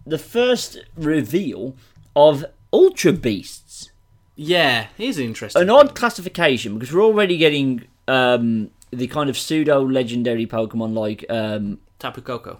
the 0.06 0.18
first 0.18 0.78
reveal 0.96 1.76
of 2.14 2.44
Ultra 2.72 3.12
Beasts. 3.12 3.90
Yeah, 4.37 4.87
here's 4.96 5.18
an 5.18 5.25
interesting. 5.25 5.60
An 5.62 5.70
odd 5.70 5.94
classification 5.94 6.75
because 6.78 6.94
we're 6.94 7.02
already 7.02 7.37
getting 7.37 7.84
um, 8.08 8.70
the 8.90 9.06
kind 9.06 9.28
of 9.28 9.37
pseudo 9.37 9.82
legendary 9.82 10.46
Pokemon 10.46 10.94
like 10.94 11.25
um, 11.28 11.78
Tapu 11.99 12.22
Koko. 12.22 12.58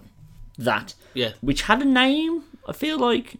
that. 0.57 0.93
Yeah, 1.13 1.31
which 1.41 1.63
had 1.63 1.81
a 1.81 1.85
name. 1.85 2.43
I 2.67 2.73
feel 2.73 2.99
like 2.99 3.35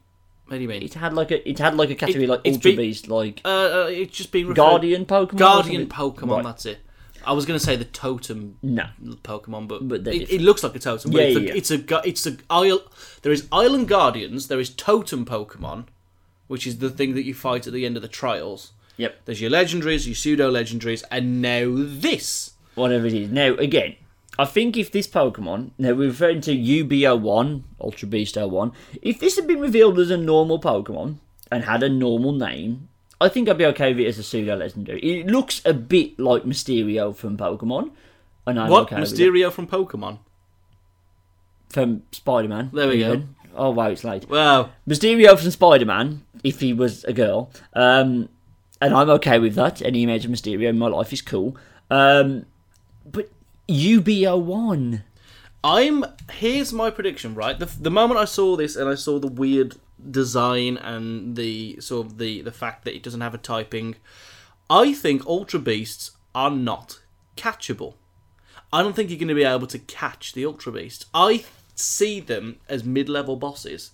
what 0.47 0.57
do 0.57 0.61
you 0.63 0.67
mean? 0.67 0.81
it 0.83 0.95
had 0.95 1.13
like 1.13 1.29
a 1.31 1.47
it 1.47 1.59
had 1.59 1.75
like 1.77 1.89
a 1.91 1.95
category 1.95 2.25
It- 2.25 2.29
like 2.29 2.41
Ultra 2.45 2.71
be- 2.71 2.75
Beast, 2.77 3.07
like 3.07 3.41
Uh, 3.45 3.49
uh, 3.83 3.87
it's 3.89 4.17
just 4.17 4.31
been 4.31 4.47
referred- 4.47 4.55
Guardian 4.57 5.05
Pokemon. 5.05 5.37
Guardian. 5.37 5.87
Pokemon. 5.87 6.29
Right. 6.37 6.43
That's 6.43 6.65
it. 6.65 6.79
I 7.25 7.33
was 7.33 7.45
going 7.45 7.59
to 7.59 7.65
say 7.65 7.75
the 7.75 7.85
Totem 7.85 8.57
No, 8.61 8.87
Pokemon, 9.23 9.67
but, 9.67 9.87
But 9.87 10.07
it, 10.07 10.31
it 10.31 10.41
looks 10.41 10.63
like 10.63 10.75
a 10.75 10.79
totem. 10.79 11.11
But 11.11 11.21
Yeah, 11.21 11.27
it's, 11.27 11.71
yeah, 11.71 11.77
a, 11.77 11.81
it's 11.81 11.91
a 11.91 12.01
it's 12.07 12.25
a. 12.25 12.79
There 13.21 13.31
is 13.31 13.47
Island 13.51 13.87
Guardians. 13.87 14.47
There 14.47 14.59
is 14.59 14.69
Totem 14.69 15.25
Pokemon, 15.25 15.85
which 16.47 16.65
is 16.67 16.79
the 16.79 16.89
thing 16.89 17.13
that 17.15 17.23
you 17.23 17.33
fight 17.33 17.67
at 17.67 17.73
the 17.73 17.85
end 17.85 17.95
of 17.95 18.01
the 18.01 18.07
trials. 18.07 18.73
Yep. 18.97 19.21
There's 19.25 19.41
your 19.41 19.51
legendaries, 19.51 20.05
your 20.05 20.15
pseudo 20.15 20.51
legendaries, 20.51 21.03
and 21.09 21.41
now 21.41 21.65
this. 21.75 22.51
whatever 22.75 23.07
it 23.07 23.13
is. 23.13 23.31
Now 23.31 23.55
again, 23.55 23.95
I 24.37 24.45
think 24.45 24.77
if 24.77 24.91
this 24.91 25.07
Pokemon, 25.07 25.71
now 25.77 25.93
we're 25.93 26.07
referring 26.07 26.41
to 26.41 26.55
UBO1, 26.55 27.63
Ultra 27.79 28.07
Beast 28.07 28.37
01, 28.37 28.71
if 29.01 29.19
this 29.19 29.35
had 29.35 29.47
been 29.47 29.59
revealed 29.59 29.99
as 29.99 30.09
a 30.09 30.17
normal 30.17 30.59
Pokemon 30.59 31.17
and 31.51 31.65
had 31.65 31.83
a 31.83 31.89
normal 31.89 32.31
name, 32.31 32.89
I 33.21 33.29
think 33.29 33.47
I'd 33.47 33.57
be 33.57 33.65
okay 33.67 33.93
with 33.93 33.99
it 33.99 34.07
as 34.07 34.19
a 34.19 34.23
pseudo 34.23 34.55
legendary. 34.55 34.99
It 34.99 35.27
looks 35.27 35.61
a 35.63 35.73
bit 35.73 36.19
like 36.19 36.43
Mysterio 36.43 37.15
from 37.15 37.37
Pokemon. 37.37 37.91
And 38.45 38.59
I'm 38.59 38.69
what 38.69 38.91
okay. 38.91 38.97
Mysterio 38.97 39.51
from 39.51 39.67
Pokemon? 39.67 40.19
from 41.71 42.03
Spider 42.11 42.47
Man. 42.47 42.69
There 42.73 42.87
we 42.87 42.99
go. 42.99 43.23
Oh 43.55 43.71
wow, 43.71 43.87
it's 43.87 44.03
late. 44.03 44.29
Wow. 44.29 44.69
Mysterio 44.87 45.37
from 45.37 45.51
Spider 45.51 45.85
Man, 45.85 46.25
if 46.43 46.59
he 46.59 46.73
was 46.73 47.03
a 47.05 47.13
girl. 47.13 47.51
Um, 47.73 48.29
and 48.79 48.93
I'm 48.93 49.09
okay 49.11 49.39
with 49.39 49.55
that. 49.55 49.81
Any 49.81 50.03
image 50.03 50.25
of 50.25 50.31
Mysterio 50.31 50.69
in 50.69 50.77
my 50.77 50.87
life 50.87 51.13
is 51.13 51.21
cool. 51.21 51.57
Um, 51.89 52.45
but 53.05 53.29
UBO 53.67 54.41
one. 54.41 55.03
I'm 55.63 56.05
here's 56.31 56.73
my 56.73 56.89
prediction. 56.89 57.35
Right, 57.35 57.57
the 57.57 57.65
the 57.65 57.91
moment 57.91 58.19
I 58.19 58.25
saw 58.25 58.55
this 58.55 58.75
and 58.75 58.89
I 58.89 58.95
saw 58.95 59.19
the 59.19 59.27
weird 59.27 59.75
design 60.09 60.77
and 60.77 61.35
the 61.35 61.79
sort 61.79 62.07
of 62.07 62.17
the 62.17 62.41
the 62.41 62.51
fact 62.51 62.85
that 62.85 62.95
it 62.95 63.03
doesn't 63.03 63.21
have 63.21 63.33
a 63.33 63.39
typing, 63.39 63.95
I 64.69 64.93
think 64.93 65.25
Ultra 65.25 65.59
Beasts 65.59 66.11
are 66.33 66.51
not 66.51 67.01
catchable. 67.35 67.95
I 68.73 68.81
don't 68.81 68.95
think 68.95 69.09
you're 69.09 69.19
going 69.19 69.27
to 69.27 69.35
be 69.35 69.43
able 69.43 69.67
to 69.67 69.79
catch 69.79 70.33
the 70.33 70.45
Ultra 70.45 70.71
Beast. 70.71 71.05
I 71.13 71.43
see 71.75 72.19
them 72.19 72.59
as 72.69 72.83
mid-level 72.83 73.35
bosses. 73.35 73.91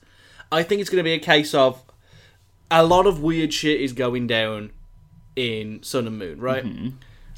I 0.52 0.64
think 0.64 0.82
it's 0.82 0.90
going 0.90 1.00
to 1.00 1.04
be 1.04 1.14
a 1.14 1.20
case 1.20 1.54
of 1.54 1.84
a 2.70 2.86
lot 2.86 3.08
of 3.08 3.22
weird 3.22 3.54
shit 3.54 3.82
is 3.82 3.94
going 3.94 4.28
down 4.28 4.72
in 5.36 5.82
Sun 5.84 6.08
and 6.08 6.20
Moon, 6.20 6.40
right? 6.40 6.64
Mm-hmm. 6.64 6.90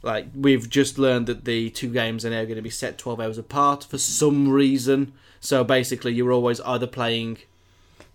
Like 0.01 0.27
we've 0.33 0.69
just 0.69 0.97
learned 0.97 1.27
that 1.27 1.45
the 1.45 1.69
two 1.69 1.91
games 1.91 2.25
are 2.25 2.29
now 2.29 2.43
going 2.43 2.55
to 2.55 2.61
be 2.61 2.69
set 2.69 2.97
12 2.97 3.19
hours 3.19 3.37
apart 3.37 3.83
for 3.83 3.97
some 3.97 4.49
reason. 4.49 5.13
So 5.39 5.63
basically, 5.63 6.13
you're 6.13 6.31
always 6.31 6.61
either 6.61 6.87
playing. 6.87 7.39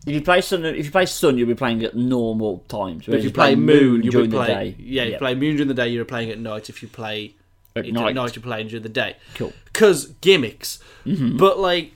If 0.07 0.13
you 0.15 0.21
play 0.21 0.41
Sun, 0.43 0.65
if 0.65 0.85
you 0.85 0.91
play 0.93 1.07
Sun, 1.07 1.39
you'll 1.39 1.49
be 1.49 1.55
playing 1.55 1.83
at 1.83 1.97
normal 1.97 2.59
times. 2.69 3.07
But 3.07 3.17
If 3.17 3.25
you 3.25 3.31
play 3.31 3.55
Moon, 3.55 4.03
you'll 4.03 4.13
during 4.13 4.31
be 4.31 4.37
the 4.37 4.45
playing. 4.45 4.73
day. 4.73 4.77
Yeah, 4.79 5.05
you 5.05 5.17
play 5.19 5.35
Moon 5.35 5.57
during 5.57 5.69
the 5.69 5.75
day. 5.75 5.89
You're 5.89 6.05
playing 6.05 6.31
at 6.31 6.39
night. 6.39 6.69
If 6.69 6.83
you 6.83 6.89
play 6.89 7.35
At 7.75 7.87
it 7.87 7.93
night. 7.93 8.15
you're 8.37 8.43
playing 8.43 8.69
during 8.69 8.83
the 8.83 8.89
day. 8.89 9.17
Cool. 9.35 9.53
Because 9.65 10.09
gimmicks. 10.21 10.79
Mm-hmm. 11.07 11.39
But 11.39 11.59
like, 11.59 11.93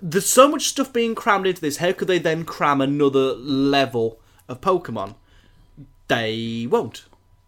there's 0.00 0.28
so 0.28 0.48
much 0.48 0.68
stuff 0.68 0.92
being 0.92 1.14
crammed 1.16 1.46
into 1.46 1.60
this. 1.60 1.78
How 1.78 1.92
could 1.92 2.06
they 2.08 2.20
then 2.20 2.44
cram 2.44 2.80
another 2.80 3.32
level 3.34 4.20
of 4.48 4.60
Pokemon? 4.60 5.16
They 6.06 6.66
won't. 6.70 7.04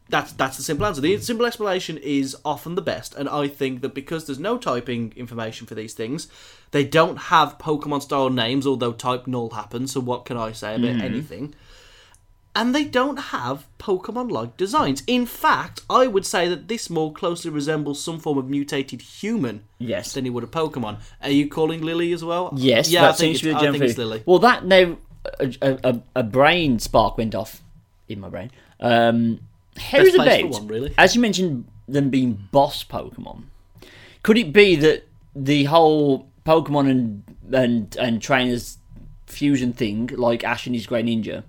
That's 0.09 0.33
that's 0.33 0.57
the 0.57 0.65
simple 0.65 0.87
answer. 0.87 1.01
The 1.01 1.17
simple 1.19 1.47
explanation 1.47 1.97
is 1.99 2.37
often 2.45 2.75
the 2.75 2.83
best, 2.83 3.15
and 3.15 3.29
I 3.29 3.47
think 3.47 3.81
that 3.83 3.95
because 3.95 4.27
there's 4.27 4.41
no 4.41 4.59
typing 4.59 5.13
information 5.15 5.69
for 5.69 5.77
these 5.77 5.95
things, 5.95 6.27
they 6.73 6.85
don't 6.85 7.17
have 7.17 7.59
Pokemon 7.59 8.03
style 8.03 8.31
names. 8.31 8.67
Although 8.67 8.93
type 8.93 9.27
null 9.27 9.51
happens, 9.51 9.93
so 9.93 10.01
what 10.01 10.25
can 10.25 10.37
I 10.37 10.53
say 10.53 10.75
about 10.77 11.03
anything? 11.03 11.55
and 12.53 12.75
they 12.75 12.83
don't 12.83 13.17
have 13.17 13.65
Pokemon 13.79 14.29
like 14.33 14.57
designs. 14.57 15.05
In 15.07 15.25
fact, 15.25 15.83
I 15.89 16.09
would 16.09 16.27
say 16.27 16.49
that 16.49 16.67
this 16.67 16.91
more 16.91 17.13
closely 17.13 17.49
resembles 17.49 18.03
some 18.03 18.19
form 18.19 18.39
of 18.39 18.49
mutated 18.49 19.01
human 19.03 19.63
Yes. 19.79 20.15
than 20.15 20.27
it 20.27 20.31
would 20.31 20.43
a 20.43 20.49
Pokemon. 20.49 20.99
Are 21.23 21.31
you 21.31 21.49
calling 21.49 21.81
Lillie 21.81 22.13
as 22.13 22.25
well? 22.25 22.53
Yes, 22.57 22.91
yeah, 22.91 23.03
that 23.03 23.09
I 23.11 23.13
think, 23.13 23.19
seems 23.37 23.39
to 23.43 23.45
be 23.47 23.51
I 23.55 23.61
general 23.61 23.73
think 23.79 23.85
it's. 23.91 23.99
Lillie. 23.99 24.23
Well, 24.27 24.41
that 24.41 24.65
now 24.65 24.97
a, 25.39 25.55
a, 25.63 25.79
a- 25.85 26.03
a 26.17 26.23
brain 26.25 26.81
spark 26.81 27.17
went 27.17 27.37
off 27.37 27.63
in 28.09 28.19
my 28.19 28.29
brain. 28.29 28.51
Um, 28.81 29.39
here's 29.79 30.17
for 30.17 30.47
one, 30.49 30.67
really. 30.67 30.93
as 30.99 31.15
you 31.15 31.21
mentioned 31.21 31.67
them 31.87 32.11
being 32.11 32.49
boss 32.51 32.83
Pokemon. 32.83 33.45
Could 34.25 34.39
it 34.39 34.53
be 34.53 34.75
that 34.75 35.07
the 35.37 35.65
whole 35.65 36.27
Pokemon 36.45 36.91
and 36.91 37.23
and 37.53 37.97
and 37.97 38.23
trainers 38.23 38.79
fusion 39.27 39.73
thing, 39.73 40.09
like 40.09 40.45
Ash 40.45 40.67
and 40.67 40.75
his 40.75 40.87
Greninja, 40.87 41.45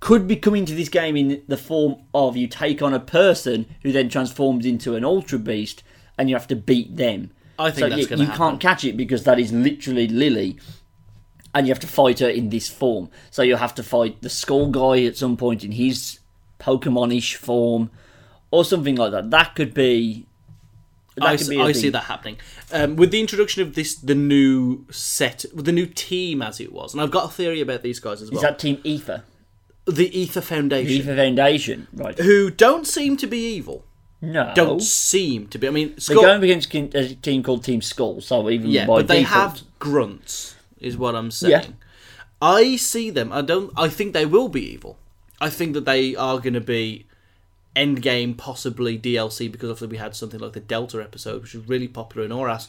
could 0.00 0.26
be 0.26 0.36
coming 0.36 0.64
to 0.66 0.74
this 0.74 0.88
game 0.88 1.16
in 1.16 1.42
the 1.48 1.56
form 1.56 1.96
of 2.14 2.36
you 2.36 2.46
take 2.46 2.80
on 2.80 2.94
a 2.94 3.00
person 3.00 3.66
who 3.82 3.92
then 3.92 4.08
transforms 4.08 4.64
into 4.64 4.94
an 4.94 5.04
Ultra 5.04 5.38
Beast, 5.38 5.82
and 6.16 6.28
you 6.28 6.36
have 6.36 6.48
to 6.48 6.56
beat 6.56 6.96
them. 6.96 7.30
I 7.58 7.70
think 7.70 7.78
so 7.78 7.88
that's 7.90 8.10
you, 8.10 8.16
you 8.16 8.24
happen. 8.24 8.36
can't 8.38 8.60
catch 8.60 8.84
it 8.84 8.96
because 8.96 9.24
that 9.24 9.38
is 9.38 9.52
literally 9.52 10.08
Lillie, 10.08 10.58
and 11.54 11.66
you 11.66 11.72
have 11.72 11.80
to 11.80 11.86
fight 11.86 12.20
her 12.20 12.28
in 12.28 12.48
this 12.48 12.68
form. 12.68 13.10
So 13.30 13.42
you'll 13.42 13.58
have 13.58 13.74
to 13.74 13.82
fight 13.82 14.22
the 14.22 14.30
Skull 14.30 14.70
Guy 14.70 15.04
at 15.04 15.18
some 15.18 15.36
point 15.36 15.64
in 15.64 15.72
his 15.72 16.20
Pokemon-ish 16.58 17.36
form, 17.36 17.90
or 18.50 18.64
something 18.64 18.96
like 18.96 19.12
that. 19.12 19.30
That 19.30 19.54
could 19.54 19.74
be. 19.74 20.26
That 21.16 21.24
I, 21.24 21.30
could 21.32 21.40
s- 21.42 21.48
be 21.48 21.60
a 21.60 21.64
I 21.64 21.72
see 21.72 21.88
that 21.90 22.04
happening 22.04 22.36
um, 22.72 22.96
with 22.96 23.10
the 23.10 23.20
introduction 23.20 23.62
of 23.62 23.74
this, 23.74 23.94
the 23.96 24.14
new 24.14 24.86
set, 24.90 25.44
the 25.52 25.72
new 25.72 25.86
team 25.86 26.40
as 26.40 26.60
it 26.60 26.72
was, 26.72 26.92
and 26.94 27.02
I've 27.02 27.10
got 27.10 27.24
a 27.24 27.28
theory 27.32 27.60
about 27.60 27.82
these 27.82 27.98
guys 28.00 28.22
as 28.22 28.30
well. 28.30 28.38
Is 28.38 28.42
that 28.42 28.58
Team 28.58 28.80
Aether? 28.84 29.24
the 29.86 30.22
Aether 30.22 30.40
Foundation, 30.40 31.00
Aether 31.02 31.16
Foundation, 31.16 31.88
right? 31.94 32.16
who 32.18 32.48
don't 32.50 32.86
seem 32.86 33.16
to 33.16 33.26
be 33.26 33.38
evil, 33.56 33.84
No, 34.20 34.52
don't 34.54 34.80
seem 34.82 35.48
to 35.48 35.58
be. 35.58 35.66
I 35.66 35.70
mean, 35.70 35.94
they're 36.06 36.16
going 36.16 36.44
against 36.44 36.72
a 36.74 37.14
team 37.16 37.42
called 37.42 37.64
Team 37.64 37.82
Skull. 37.82 38.20
So 38.20 38.48
even 38.50 38.70
Yeah, 38.70 38.86
by 38.86 38.98
but 39.00 39.08
they 39.08 39.20
default- 39.20 39.58
have 39.58 39.62
grunts, 39.80 40.54
is 40.78 40.96
what 40.96 41.16
I'm 41.16 41.30
saying. 41.32 41.50
Yeah. 41.50 41.66
I 42.40 42.76
see 42.76 43.10
them. 43.10 43.32
I 43.32 43.42
don't. 43.42 43.72
I 43.76 43.88
think 43.88 44.12
they 44.12 44.26
will 44.26 44.48
be 44.48 44.62
evil. 44.74 44.96
I 45.40 45.50
think 45.50 45.72
that 45.74 45.86
they 45.86 46.14
are 46.14 46.38
going 46.38 46.54
to 46.54 46.60
be 46.60 47.06
endgame, 47.76 48.36
possibly 48.36 48.98
DLC, 48.98 49.50
because 49.50 49.70
obviously 49.70 49.88
we 49.88 49.96
had 49.98 50.16
something 50.16 50.40
like 50.40 50.52
the 50.52 50.60
Delta 50.60 51.02
episode, 51.02 51.42
which 51.42 51.54
was 51.54 51.68
really 51.68 51.88
popular 51.88 52.26
in 52.26 52.32
Oras. 52.32 52.68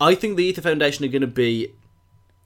I 0.00 0.14
think 0.14 0.36
the 0.36 0.48
Aether 0.48 0.62
Foundation 0.62 1.04
are 1.04 1.08
going 1.08 1.22
to 1.22 1.26
be, 1.26 1.72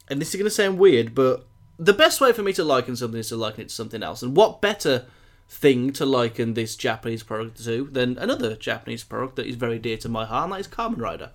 and 0.08 0.20
this 0.20 0.30
is 0.30 0.36
going 0.36 0.44
to 0.44 0.50
sound 0.50 0.78
weird, 0.78 1.14
but 1.14 1.46
the 1.78 1.92
best 1.92 2.20
way 2.20 2.32
for 2.32 2.42
me 2.42 2.52
to 2.52 2.64
liken 2.64 2.96
something 2.96 3.20
is 3.20 3.28
to 3.28 3.36
liken 3.36 3.62
it 3.62 3.68
to 3.68 3.74
something 3.74 4.02
else. 4.02 4.22
And 4.22 4.36
what 4.36 4.60
better 4.60 5.06
thing 5.48 5.92
to 5.92 6.06
liken 6.06 6.54
this 6.54 6.76
Japanese 6.76 7.24
product 7.24 7.64
to 7.64 7.88
than 7.90 8.16
another 8.18 8.54
Japanese 8.54 9.02
product 9.02 9.34
that 9.34 9.46
is 9.46 9.56
very 9.56 9.80
dear 9.80 9.96
to 9.96 10.08
my 10.08 10.24
heart, 10.24 10.44
and 10.44 10.52
that 10.52 10.60
is 10.60 10.68
Kamen 10.68 10.98
Rider. 10.98 11.30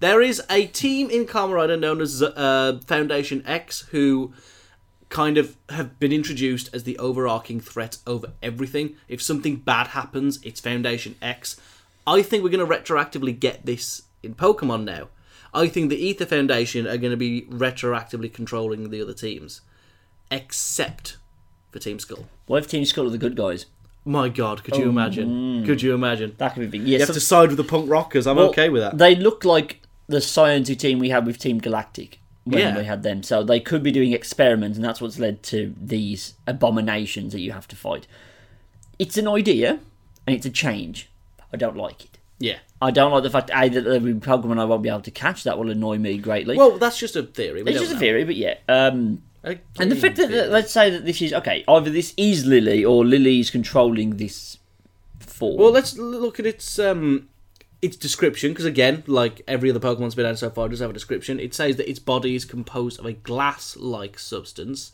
There 0.00 0.20
is 0.20 0.42
a 0.50 0.66
team 0.66 1.08
in 1.08 1.24
Kamen 1.24 1.54
Rider 1.54 1.76
known 1.76 2.00
as 2.00 2.20
uh, 2.20 2.80
Foundation 2.86 3.44
X 3.46 3.82
who 3.92 4.32
kind 5.10 5.36
of 5.36 5.56
have 5.68 5.98
been 5.98 6.12
introduced 6.12 6.70
as 6.72 6.84
the 6.84 6.96
overarching 6.98 7.60
threat 7.60 7.98
over 8.06 8.32
everything. 8.42 8.96
If 9.08 9.20
something 9.20 9.56
bad 9.56 9.88
happens, 9.88 10.40
it's 10.42 10.60
Foundation 10.60 11.16
X. 11.20 11.60
I 12.06 12.22
think 12.22 12.42
we're 12.42 12.50
going 12.50 12.66
to 12.66 12.74
retroactively 12.74 13.38
get 13.38 13.66
this 13.66 14.02
in 14.22 14.34
Pokemon 14.34 14.84
now. 14.84 15.08
I 15.52 15.66
think 15.66 15.90
the 15.90 16.08
Aether 16.08 16.26
Foundation 16.26 16.86
are 16.86 16.96
going 16.96 17.10
to 17.10 17.16
be 17.16 17.42
retroactively 17.42 18.32
controlling 18.32 18.88
the 18.88 19.02
other 19.02 19.12
teams, 19.12 19.60
except 20.30 21.16
for 21.72 21.80
Team 21.80 21.98
Skull. 21.98 22.26
What 22.46 22.62
if 22.62 22.70
Team 22.70 22.84
Skull 22.84 23.08
are 23.08 23.10
the 23.10 23.18
good 23.18 23.36
guys? 23.36 23.66
My 24.04 24.28
God, 24.28 24.62
could 24.62 24.76
you 24.76 24.86
oh, 24.86 24.90
imagine? 24.90 25.60
Hmm. 25.60 25.66
Could 25.66 25.82
you 25.82 25.92
imagine? 25.92 26.34
That 26.38 26.54
could 26.54 26.60
be 26.60 26.78
big. 26.78 26.86
You 26.86 26.98
Yes, 26.98 27.08
have 27.08 27.14
to 27.14 27.20
side 27.20 27.48
with 27.48 27.56
the 27.56 27.64
punk 27.64 27.90
rockers. 27.90 28.26
I'm 28.28 28.38
okay 28.38 28.68
with 28.68 28.82
that. 28.82 28.96
They 28.96 29.16
look 29.16 29.44
like 29.44 29.82
the 30.06 30.18
sciencey 30.18 30.78
team 30.78 31.00
we 31.00 31.10
had 31.10 31.26
with 31.26 31.38
Team 31.38 31.58
Galactic 31.58 32.19
when 32.44 32.58
Yeah. 32.58 32.76
we 32.78 32.84
had 32.84 33.02
them. 33.02 33.22
So 33.22 33.42
they 33.42 33.60
could 33.60 33.82
be 33.82 33.92
doing 33.92 34.12
experiments, 34.12 34.76
and 34.76 34.84
that's 34.84 35.00
what's 35.00 35.18
led 35.18 35.42
to 35.44 35.74
these 35.80 36.34
abominations 36.46 37.32
that 37.32 37.40
you 37.40 37.52
have 37.52 37.68
to 37.68 37.76
fight. 37.76 38.06
It's 38.98 39.16
an 39.16 39.28
idea, 39.28 39.80
and 40.26 40.36
it's 40.36 40.46
a 40.46 40.50
change. 40.50 41.08
I 41.52 41.56
don't 41.56 41.76
like 41.76 42.04
it. 42.04 42.18
Yeah. 42.38 42.58
I 42.80 42.90
don't 42.90 43.12
like 43.12 43.22
the 43.22 43.30
fact 43.30 43.50
A, 43.54 43.68
that 43.68 43.82
there 43.82 44.00
will 44.00 44.14
be 44.14 44.14
Pokemon 44.14 44.58
I 44.58 44.64
won't 44.64 44.82
be 44.82 44.88
able 44.88 45.00
to 45.02 45.10
catch. 45.10 45.44
That 45.44 45.58
will 45.58 45.70
annoy 45.70 45.98
me 45.98 46.16
greatly. 46.18 46.56
Well, 46.56 46.78
that's 46.78 46.98
just 46.98 47.14
a 47.16 47.22
theory. 47.22 47.62
We 47.62 47.72
it's 47.72 47.80
just 47.80 47.92
a 47.94 47.98
theory, 47.98 48.24
but 48.24 48.36
yeah. 48.36 48.54
Um, 48.68 49.22
and 49.44 49.90
the 49.90 49.96
fact 49.96 50.16
that, 50.16 50.28
theory. 50.28 50.40
that- 50.42 50.50
let's 50.50 50.72
say 50.72 50.88
that 50.90 51.04
this 51.04 51.20
is 51.20 51.32
okay. 51.34 51.64
Either 51.68 51.90
this 51.90 52.14
is 52.16 52.46
Lillie, 52.46 52.84
or 52.84 53.04
Lillie 53.04 53.40
is 53.40 53.50
controlling 53.50 54.16
this 54.16 54.56
form. 55.18 55.56
Well, 55.58 55.70
let's 55.72 55.96
look 55.98 56.38
at 56.40 56.46
its 56.46 56.78
um 56.78 57.28
its 57.82 57.96
description 57.96 58.52
because 58.52 58.64
again, 58.64 59.02
like 59.06 59.42
every 59.48 59.70
other 59.70 59.80
Pokemon's 59.80 60.14
been 60.14 60.26
out 60.26 60.38
so 60.38 60.50
far, 60.50 60.68
does 60.68 60.80
have 60.80 60.90
a 60.90 60.94
description. 60.94 61.40
It 61.40 61.54
says 61.54 61.76
that 61.76 61.88
its 61.88 61.98
body 61.98 62.34
is 62.34 62.44
composed 62.44 62.98
of 62.98 63.06
a 63.06 63.12
glass-like 63.12 64.18
substance. 64.18 64.92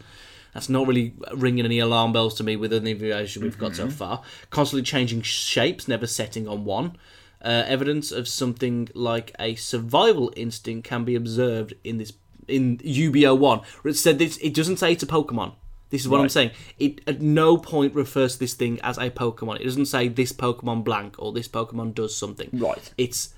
That's 0.54 0.68
not 0.68 0.86
really 0.86 1.14
ringing 1.34 1.64
any 1.64 1.78
alarm 1.78 2.12
bells 2.12 2.34
to 2.36 2.44
me 2.44 2.56
with 2.56 2.72
any 2.72 2.92
information 2.92 3.42
we've 3.42 3.58
got 3.58 3.76
so 3.76 3.90
far. 3.90 4.22
Constantly 4.48 4.84
changing 4.84 5.22
shapes, 5.22 5.86
never 5.86 6.06
setting 6.06 6.48
on 6.48 6.64
one. 6.64 6.96
Uh, 7.42 7.64
evidence 7.66 8.10
of 8.10 8.26
something 8.26 8.88
like 8.94 9.34
a 9.38 9.54
survival 9.56 10.32
instinct 10.34 10.88
can 10.88 11.04
be 11.04 11.14
observed 11.14 11.74
in 11.84 11.98
this 11.98 12.14
in 12.48 12.78
UBO 12.78 13.38
one. 13.38 13.60
It 13.84 13.94
said 13.94 14.18
this. 14.18 14.38
It 14.38 14.54
doesn't 14.54 14.78
say 14.78 14.92
it's 14.92 15.02
a 15.02 15.06
Pokemon. 15.06 15.52
This 15.96 16.02
is 16.02 16.08
what 16.10 16.20
I'm 16.20 16.28
saying. 16.28 16.50
It 16.78 17.00
at 17.06 17.22
no 17.22 17.56
point 17.56 17.94
refers 17.94 18.34
to 18.34 18.40
this 18.40 18.52
thing 18.52 18.78
as 18.82 18.98
a 18.98 19.08
Pokemon. 19.08 19.60
It 19.60 19.64
doesn't 19.64 19.86
say 19.86 20.08
this 20.08 20.30
Pokemon 20.30 20.84
blank 20.84 21.16
or 21.18 21.32
this 21.32 21.48
Pokemon 21.48 21.94
does 21.94 22.14
something. 22.14 22.50
Right. 22.52 22.92
It's 22.98 23.32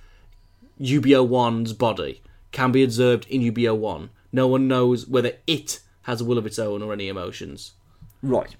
UBO 0.80 1.28
1's 1.28 1.72
body 1.72 2.20
can 2.50 2.72
be 2.72 2.82
observed 2.82 3.26
in 3.28 3.42
UBO 3.42 3.76
1. 3.76 4.10
No 4.32 4.48
one 4.48 4.66
knows 4.66 5.06
whether 5.06 5.34
it 5.46 5.80
has 6.02 6.20
a 6.20 6.24
will 6.24 6.36
of 6.36 6.46
its 6.46 6.58
own 6.58 6.82
or 6.82 6.92
any 6.92 7.08
emotions. 7.08 7.74
right. 8.22 8.56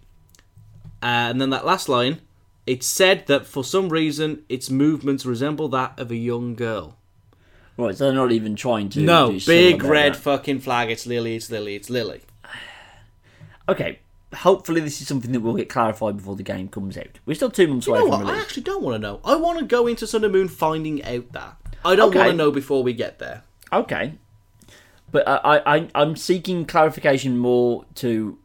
Uh, 1.00 1.30
and 1.30 1.40
then 1.40 1.50
that 1.50 1.64
last 1.64 1.88
line, 1.88 2.20
it 2.66 2.82
said 2.82 3.26
that 3.28 3.46
for 3.46 3.62
some 3.64 3.88
reason 3.88 4.44
its 4.48 4.68
movements 4.68 5.24
resemble 5.24 5.68
that 5.68 5.98
of 5.98 6.10
a 6.10 6.16
young 6.16 6.54
girl. 6.54 6.96
Right, 7.76 7.96
so 7.96 8.04
they're 8.04 8.14
not 8.14 8.32
even 8.32 8.56
trying 8.56 8.88
to. 8.90 9.00
No, 9.00 9.38
big 9.46 9.82
red 9.84 10.14
that. 10.14 10.20
fucking 10.20 10.60
flag. 10.60 10.90
It's 10.90 11.06
Lillie. 11.06 11.36
It's 11.36 11.50
Lillie. 11.50 11.76
It's 11.76 11.88
Lillie. 11.88 12.22
Okay, 13.68 13.98
hopefully 14.34 14.80
this 14.80 15.00
is 15.00 15.08
something 15.08 15.32
that 15.32 15.40
will 15.40 15.54
get 15.54 15.68
clarified 15.68 16.16
before 16.16 16.36
the 16.36 16.42
game 16.42 16.68
comes 16.68 16.96
out. 16.96 17.18
We're 17.26 17.34
still 17.34 17.50
two 17.50 17.66
months 17.68 17.86
You 17.86 17.94
away 17.94 18.04
know 18.04 18.16
from 18.16 18.24
what? 18.26 18.34
I 18.34 18.40
actually 18.40 18.62
don't 18.62 18.82
want 18.82 18.94
to 18.94 18.98
know. 18.98 19.20
I 19.24 19.36
want 19.36 19.58
to 19.58 19.64
go 19.64 19.86
into 19.86 20.06
Sun 20.06 20.24
and 20.24 20.32
Moon 20.32 20.48
finding 20.48 21.04
out 21.04 21.32
that. 21.32 21.56
I 21.84 21.94
don't 21.94 22.08
Okay. 22.10 22.18
want 22.18 22.30
to 22.30 22.36
know 22.36 22.50
before 22.50 22.82
we 22.82 22.92
get 22.92 23.18
there. 23.18 23.42
Okay, 23.72 24.14
but 25.12 25.28
I, 25.28 25.36
I, 25.36 25.76
I 25.76 25.88
I'm 25.94 26.16
seeking 26.16 26.64
clarification 26.64 27.36
more 27.38 27.84
to 27.96 28.38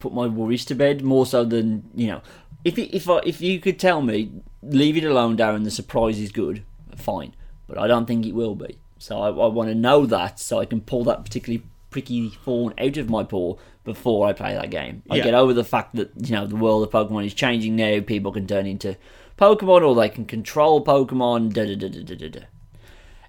put 0.00 0.12
my 0.12 0.26
worries 0.26 0.64
to 0.66 0.74
bed, 0.74 1.02
more 1.02 1.24
so 1.26 1.44
than 1.44 1.88
you 1.94 2.08
know. 2.08 2.22
If 2.64 2.76
it, 2.78 2.94
if 2.94 3.08
I, 3.08 3.20
if 3.24 3.40
you 3.40 3.60
could 3.60 3.78
tell 3.78 4.02
me, 4.02 4.32
leave 4.62 4.96
it 4.96 5.04
alone, 5.04 5.36
Darren. 5.36 5.62
The 5.62 5.70
surprise 5.70 6.18
is 6.18 6.32
good, 6.32 6.64
fine, 6.96 7.34
but 7.68 7.78
I 7.78 7.86
don't 7.86 8.06
think 8.06 8.26
it 8.26 8.34
will 8.34 8.56
be. 8.56 8.78
So 8.98 9.20
I, 9.20 9.28
I 9.28 9.46
want 9.46 9.68
to 9.68 9.74
know 9.74 10.04
that 10.06 10.40
so 10.40 10.58
I 10.58 10.64
can 10.64 10.80
pull 10.80 11.04
that 11.04 11.24
particularly 11.24 11.64
pricky 11.90 12.30
thorn 12.44 12.74
out 12.78 12.96
of 12.96 13.08
my 13.08 13.22
paw 13.22 13.56
before 13.86 14.26
I 14.28 14.34
play 14.34 14.52
that 14.52 14.68
game. 14.70 15.02
I 15.10 15.16
Yeah. 15.16 15.24
get 15.24 15.34
over 15.34 15.54
the 15.54 15.64
fact 15.64 15.94
that 15.96 16.10
you 16.22 16.34
know 16.36 16.46
the 16.46 16.56
world 16.56 16.82
of 16.82 16.90
Pokemon 16.90 17.24
is 17.24 17.32
changing 17.32 17.74
now. 17.76 18.00
People 18.00 18.32
can 18.32 18.46
turn 18.46 18.66
into 18.66 18.96
Pokemon, 19.38 19.80
or 19.86 19.94
they 19.94 20.10
can 20.10 20.26
control 20.26 20.84
Pokemon. 20.84 21.54
Da 21.54 21.64
da 21.64 21.74
da 21.74 21.88
da 21.88 22.14
da 22.14 22.28
da. 22.28 22.40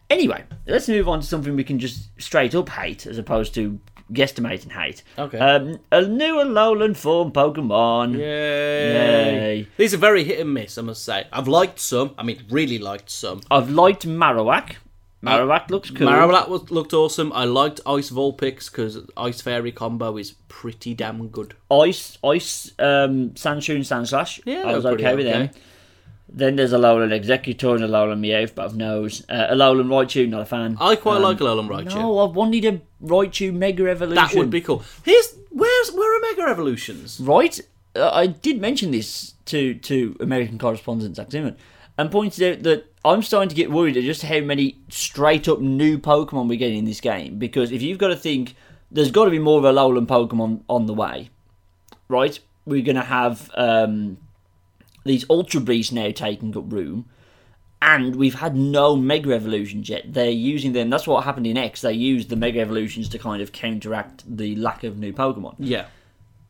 Anyway, 0.09 0.43
let's 0.65 0.87
move 0.87 1.07
on 1.07 1.19
to 1.21 1.25
something 1.25 1.55
we 1.55 1.63
can 1.63 1.79
just 1.79 2.09
straight 2.21 2.55
up 2.55 2.69
hate 2.69 3.05
as 3.05 3.17
opposed 3.17 3.53
to 3.55 3.79
guesstimate 4.13 4.63
and 4.63 4.71
hate. 4.71 5.03
Okay. 5.19 5.37
Um, 5.37 5.79
a 5.91 6.01
new 6.01 6.35
Alolan 6.35 6.95
form 6.95 7.31
Pokemon. 7.31 8.17
Yay. 8.17 8.21
Yay. 8.23 9.67
These 9.75 9.93
are 9.93 9.97
very 9.97 10.23
hit 10.23 10.39
and 10.39 10.53
miss, 10.53 10.77
I 10.77 10.81
must 10.81 11.03
say. 11.03 11.27
I've 11.33 11.49
liked 11.49 11.79
some. 11.79 12.15
I 12.17 12.23
mean, 12.23 12.41
really 12.49 12.77
liked 12.79 13.09
some. 13.09 13.41
I've 13.51 13.69
liked 13.69 14.07
Marowak. 14.07 14.75
Marowak 15.23 15.69
looks 15.71 15.89
cool. 15.89 16.07
Marowak 16.07 16.47
was, 16.47 16.69
looked 16.69 16.93
awesome. 16.93 17.33
I 17.33 17.45
liked 17.45 17.81
Ice 17.87 18.11
Vulpix 18.11 18.69
because 18.71 18.99
Ice 19.17 19.41
Fairy 19.41 19.71
combo 19.71 20.15
is 20.17 20.35
pretty 20.47 20.93
damn 20.93 21.27
good. 21.29 21.55
Ice, 21.71 22.17
Ice, 22.23 22.71
um, 22.79 23.31
Sandshrew 23.31 23.75
and 23.75 23.83
Sandslash. 23.83 24.39
Yeah, 24.45 24.63
I 24.65 24.75
was 24.75 24.83
they're 24.83 24.93
okay 24.93 25.15
with 25.15 25.25
them. 25.25 25.49
Then 26.29 26.57
there's 26.57 26.73
Alolan 26.73 27.09
Exeggutor 27.17 27.75
and 27.75 27.83
Alolan 27.85 28.19
Meowth, 28.19 28.53
but 28.53 28.65
I've 28.65 28.75
nose. 28.75 29.23
Uh, 29.29 29.47
Alolan 29.53 29.87
Raichu, 29.87 30.27
not 30.29 30.41
a 30.41 30.45
fan. 30.45 30.77
I 30.79 30.95
quite 30.97 31.19
like 31.21 31.37
Alolan 31.37 31.67
Raichu. 31.69 31.93
Um, 31.93 32.01
No, 32.01 32.19
I 32.19 32.25
wanted 32.25 32.65
a 32.65 32.81
Raichu 33.03 33.53
Mega 33.53 33.89
Evolution. 33.89 34.15
that 34.15 34.35
would 34.35 34.49
be 34.49 34.61
cool. 34.61 34.83
Here's 35.03 35.35
where's 35.49 35.91
where 35.93 36.17
are 36.17 36.21
Mega 36.21 36.49
Evolutions? 36.49 37.19
right? 37.21 37.59
Uh, 37.95 38.11
I 38.13 38.27
did 38.27 38.59
mention 38.61 38.91
this 38.91 39.33
to 39.45 39.73
to 39.75 40.15
American 40.19 40.59
correspondent 40.59 41.15
Zach 41.15 41.31
Zimmerman 41.31 41.57
and 41.97 42.11
pointed 42.11 42.57
out 42.57 42.63
that 42.63 42.93
I'm 43.03 43.21
starting 43.21 43.49
to 43.49 43.55
get 43.55 43.71
worried 43.71 43.97
at 43.97 44.03
just 44.03 44.23
how 44.23 44.39
many 44.41 44.79
straight 44.89 45.47
up 45.47 45.59
new 45.59 45.97
Pokemon 45.97 46.47
we're 46.47 46.57
getting 46.57 46.79
in 46.79 46.85
this 46.85 47.01
game. 47.01 47.39
Because 47.39 47.71
if 47.71 47.81
you've 47.81 47.97
got 47.97 48.09
to 48.09 48.15
think, 48.15 48.55
there's 48.91 49.11
got 49.11 49.25
to 49.25 49.31
be 49.31 49.39
more 49.39 49.57
of 49.57 49.65
a 49.65 49.71
Alolan 49.71 50.07
Pokemon 50.07 50.61
on 50.69 50.85
the 50.85 50.93
way, 50.93 51.29
right? 52.07 52.39
We're 52.65 52.83
going 52.83 52.97
to 52.97 53.01
have 53.01 53.49
um, 53.55 54.17
these 55.05 55.25
Ultra 55.29 55.61
Beasts 55.61 55.91
now 55.91 56.11
taking 56.11 56.55
up 56.57 56.71
room. 56.71 57.09
And 57.79 58.15
we've 58.15 58.33
had 58.33 58.55
no 58.55 58.95
Mega 58.95 59.33
Evolutions 59.33 59.87
yet. 59.87 60.11
They're 60.11 60.31
using 60.31 60.73
them. 60.73 60.89
That's 60.89 61.05
what 61.05 61.23
happened 61.23 61.45
in 61.45 61.57
X. 61.57 61.81
They 61.81 61.93
used 61.93 62.29
the 62.29 62.35
Mega 62.35 62.59
Evolutions 62.59 63.07
to 63.09 63.19
kind 63.19 63.39
of 63.39 63.51
counteract 63.51 64.23
the 64.27 64.55
lack 64.55 64.83
of 64.83 64.97
new 64.97 65.13
Pokemon. 65.13 65.55
Yeah. 65.59 65.85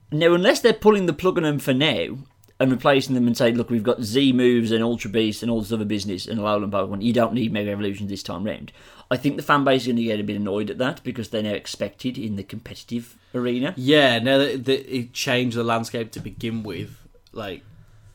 Now, 0.10 0.34
unless 0.34 0.62
they're 0.62 0.72
pulling 0.72 1.06
the 1.06 1.14
plug 1.14 1.38
on 1.38 1.44
them 1.44 1.60
for 1.60 1.74
now 1.74 2.18
and 2.60 2.72
replacing 2.72 3.14
them 3.14 3.28
and 3.28 3.38
saying, 3.38 3.56
look, 3.56 3.70
we've 3.70 3.84
got 3.84 4.02
Z 4.02 4.34
moves 4.34 4.72
and 4.72 4.84
Ultra 4.84 5.12
Beast 5.12 5.44
and 5.44 5.52
all 5.52 5.62
this 5.62 5.72
other 5.72 5.86
business 5.86 6.28
and 6.28 6.40
Alolan 6.40 6.72
Pokemon, 6.72 7.04
you 7.04 7.14
don't 7.14 7.34
need 7.34 7.54
Mega 7.54 7.72
Evolutions 7.72 8.10
this 8.10 8.24
time 8.24 8.44
round. 8.44 8.72
I 9.10 9.18
think 9.18 9.38
the 9.38 9.44
fan 9.44 9.64
base 9.64 9.82
is 9.82 9.88
going 9.88 9.98
to 9.98 10.04
get 10.04 10.20
a 10.20 10.24
bit 10.24 10.36
annoyed 10.36 10.70
at 10.70 10.80
that 10.80 11.04
because 11.04 11.30
they're 11.30 11.44
now 11.44 11.54
expected 11.54 12.18
in 12.18 12.36
the 12.36 12.44
competitive 12.44 13.16
arena. 13.34 13.74
Yeah, 13.78 14.20
now 14.20 14.40
that, 14.40 14.66
that 14.66 14.96
it 14.96 15.14
changed 15.14 15.56
the 15.56 15.64
landscape 15.64 16.12
to 16.12 16.20
begin 16.20 16.64
with, 16.64 16.98
like, 17.32 17.62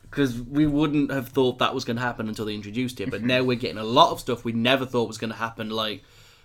because 0.03 0.39
we 0.39 0.67
wouldn't 0.67 1.09
have 1.09 1.29
thought 1.29 1.57
that 1.57 1.73
was 1.73 1.85
going 1.85 1.97
to 1.97 2.03
happen 2.03 2.27
until 2.27 2.45
they 2.45 2.53
introduced 2.53 3.01
it, 3.01 3.09
but 3.09 3.19
mm-hmm. 3.19 3.27
now 3.27 3.43
we're 3.43 3.57
getting 3.57 3.79
a 3.79 3.83
lot 3.83 4.11
of 4.11 4.19
stuff 4.19 4.45
we 4.45 4.51
never 4.51 4.85
thought 4.85 5.07
was 5.07 5.17
going 5.17 5.31
to 5.31 5.37
happen. 5.37 5.69
Like, 5.69 6.03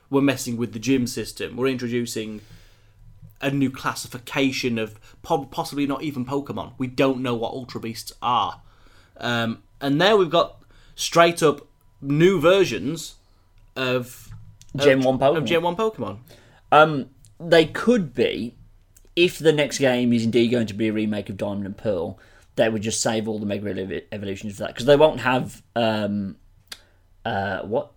we're 0.08 0.22
messing 0.22 0.56
with 0.56 0.72
the 0.72 0.78
gym 0.78 1.06
system. 1.06 1.56
We're 1.56 1.66
introducing 1.66 2.40
a 3.40 3.50
new 3.50 3.70
classification 3.70 4.78
of 4.78 4.98
possibly 5.22 5.86
not 5.86 6.02
even 6.02 6.24
Pokemon. 6.24 6.72
We 6.78 6.86
don't 6.86 7.20
know 7.20 7.34
what 7.34 7.52
Ultra 7.52 7.80
Beasts 7.80 8.12
are, 8.20 8.62
um, 9.18 9.62
and 9.80 9.98
now 9.98 10.16
we've 10.16 10.30
got 10.30 10.62
straight 10.94 11.42
up 11.42 11.66
new 12.00 12.40
versions 12.40 13.16
of 13.76 14.28
Gen 14.76 14.98
of, 14.98 15.04
1 15.04 15.18
Pokemon. 15.18 15.36
Of 15.36 15.44
Gen 15.44 15.62
One 15.62 15.76
Pokemon. 15.76 16.18
Um, 16.70 17.10
they 17.40 17.66
could 17.66 18.14
be, 18.14 18.56
if 19.16 19.38
the 19.38 19.52
next 19.52 19.78
game 19.78 20.12
is 20.12 20.24
indeed 20.24 20.48
going 20.48 20.66
to 20.66 20.74
be 20.74 20.88
a 20.88 20.92
remake 20.92 21.28
of 21.28 21.36
Diamond 21.36 21.66
and 21.66 21.76
Pearl, 21.76 22.18
they 22.56 22.68
would 22.68 22.82
just 22.82 23.00
save 23.00 23.28
all 23.28 23.38
the 23.38 23.46
Mega 23.46 23.72
Evo- 23.72 24.02
Evolutions 24.12 24.56
for 24.56 24.64
that 24.64 24.68
because 24.68 24.86
they 24.86 24.96
won't 24.96 25.20
have 25.20 25.62
um, 25.76 26.36
uh, 27.24 27.60
what 27.62 27.92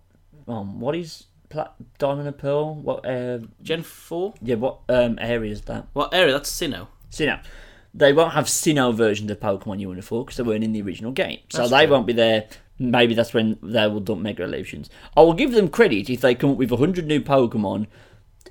um, 0.46 0.80
what 0.80 0.94
is 0.94 1.24
Pla- 1.52 1.70
Diamond 1.98 2.26
and 2.26 2.38
Pearl? 2.38 2.74
What 2.74 3.04
uh, 3.06 3.40
Gen 3.62 3.82
Four. 3.82 4.34
yeah, 4.42 4.54
what 4.56 4.78
um, 4.88 5.18
area 5.20 5.52
is 5.52 5.60
that? 5.62 5.86
What 5.92 6.12
area? 6.14 6.32
That's 6.32 6.50
Sinnoh. 6.50 6.88
Sinnoh. 7.10 7.44
They 7.94 8.12
won't 8.14 8.32
have 8.32 8.46
Sinnoh 8.46 8.94
versions 8.94 9.30
of 9.30 9.38
Pokemon 9.38 9.78
have 9.96 10.08
because 10.24 10.38
they 10.38 10.42
weren't 10.42 10.64
in 10.64 10.72
the 10.72 10.80
original 10.80 11.12
game. 11.12 11.40
So 11.50 11.58
That's 11.58 11.70
they 11.70 11.84
true. 11.84 11.92
won't 11.94 12.06
be 12.06 12.14
there. 12.14 12.48
Maybe 12.78 13.14
that's 13.14 13.34
when 13.34 13.58
they 13.62 13.86
will 13.86 14.00
dump 14.00 14.22
Mega 14.22 14.42
Evolutions. 14.44 14.88
I 15.14 15.20
will 15.20 15.34
give 15.34 15.52
them 15.52 15.68
credit 15.68 16.08
if 16.08 16.22
they 16.22 16.34
come 16.34 16.52
up 16.52 16.56
with 16.56 16.70
100 16.70 17.06
new 17.06 17.20
Pokemon, 17.20 17.86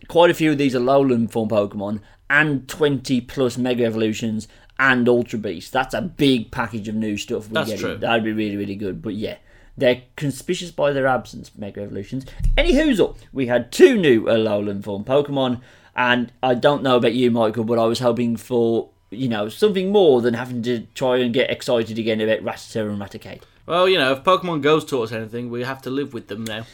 quite 0.08 0.30
a 0.30 0.36
few 0.36 0.52
of 0.52 0.58
these 0.60 0.76
are 0.76 0.80
Alolan 0.80 1.30
form 1.30 1.50
Pokemon, 1.50 2.02
and 2.30 2.70
20 2.70 3.20
plus 3.22 3.58
Mega 3.58 3.84
Evolutions 3.84 4.48
and 4.78 5.10
Ultra 5.10 5.40
Beasts. 5.40 5.72
That's 5.72 5.96
a 5.96 6.02
big 6.02 6.52
package 6.52 6.88
of 6.88 6.96
new 6.96 7.18
stuff 7.18 7.48
we're 7.50 7.56
That's 7.56 7.72
getting. 7.72 7.86
true. 7.86 7.98
That'd 7.98 8.24
be 8.24 8.32
really, 8.32 8.58
really 8.58 8.76
good. 8.76 9.02
But 9.02 9.16
yeah, 9.16 9.38
they're 9.82 10.04
conspicuous 10.16 10.72
by 10.72 10.94
their 10.94 11.08
absence, 11.08 11.52
Mega 11.58 11.82
Evolutions. 11.82 12.26
Any 12.56 12.74
hoozle, 12.74 13.18
we 13.34 13.48
had 13.48 13.72
two 13.72 13.98
new 13.98 14.24
Alolan 14.26 14.84
form 14.84 15.04
Pokemon, 15.04 15.60
and 15.96 16.32
I 16.42 16.54
don't 16.54 16.84
know 16.84 16.96
about 16.96 17.14
you, 17.14 17.32
Michael, 17.32 17.64
but 17.64 17.80
I 17.80 17.86
was 17.86 18.00
hoping 18.00 18.38
for, 18.38 18.90
you 19.10 19.28
know, 19.28 19.50
something 19.50 19.92
more 19.92 20.22
than 20.22 20.36
having 20.36 20.62
to 20.64 20.82
try 20.94 21.18
and 21.18 21.34
get 21.34 21.50
excited 21.50 21.98
again 21.98 22.22
about 22.22 22.40
Rattata 22.40 22.90
and 22.90 23.02
Raticate. 23.02 23.42
Well, 23.66 23.90
you 23.90 23.98
know, 23.98 24.14
if 24.14 24.24
Pokemon 24.24 24.62
goes 24.62 24.86
taught 24.86 25.04
us 25.04 25.12
anything, 25.12 25.50
we 25.50 25.64
have 25.64 25.82
to 25.82 25.90
live 25.90 26.14
with 26.14 26.28
them 26.28 26.44
now. 26.44 26.66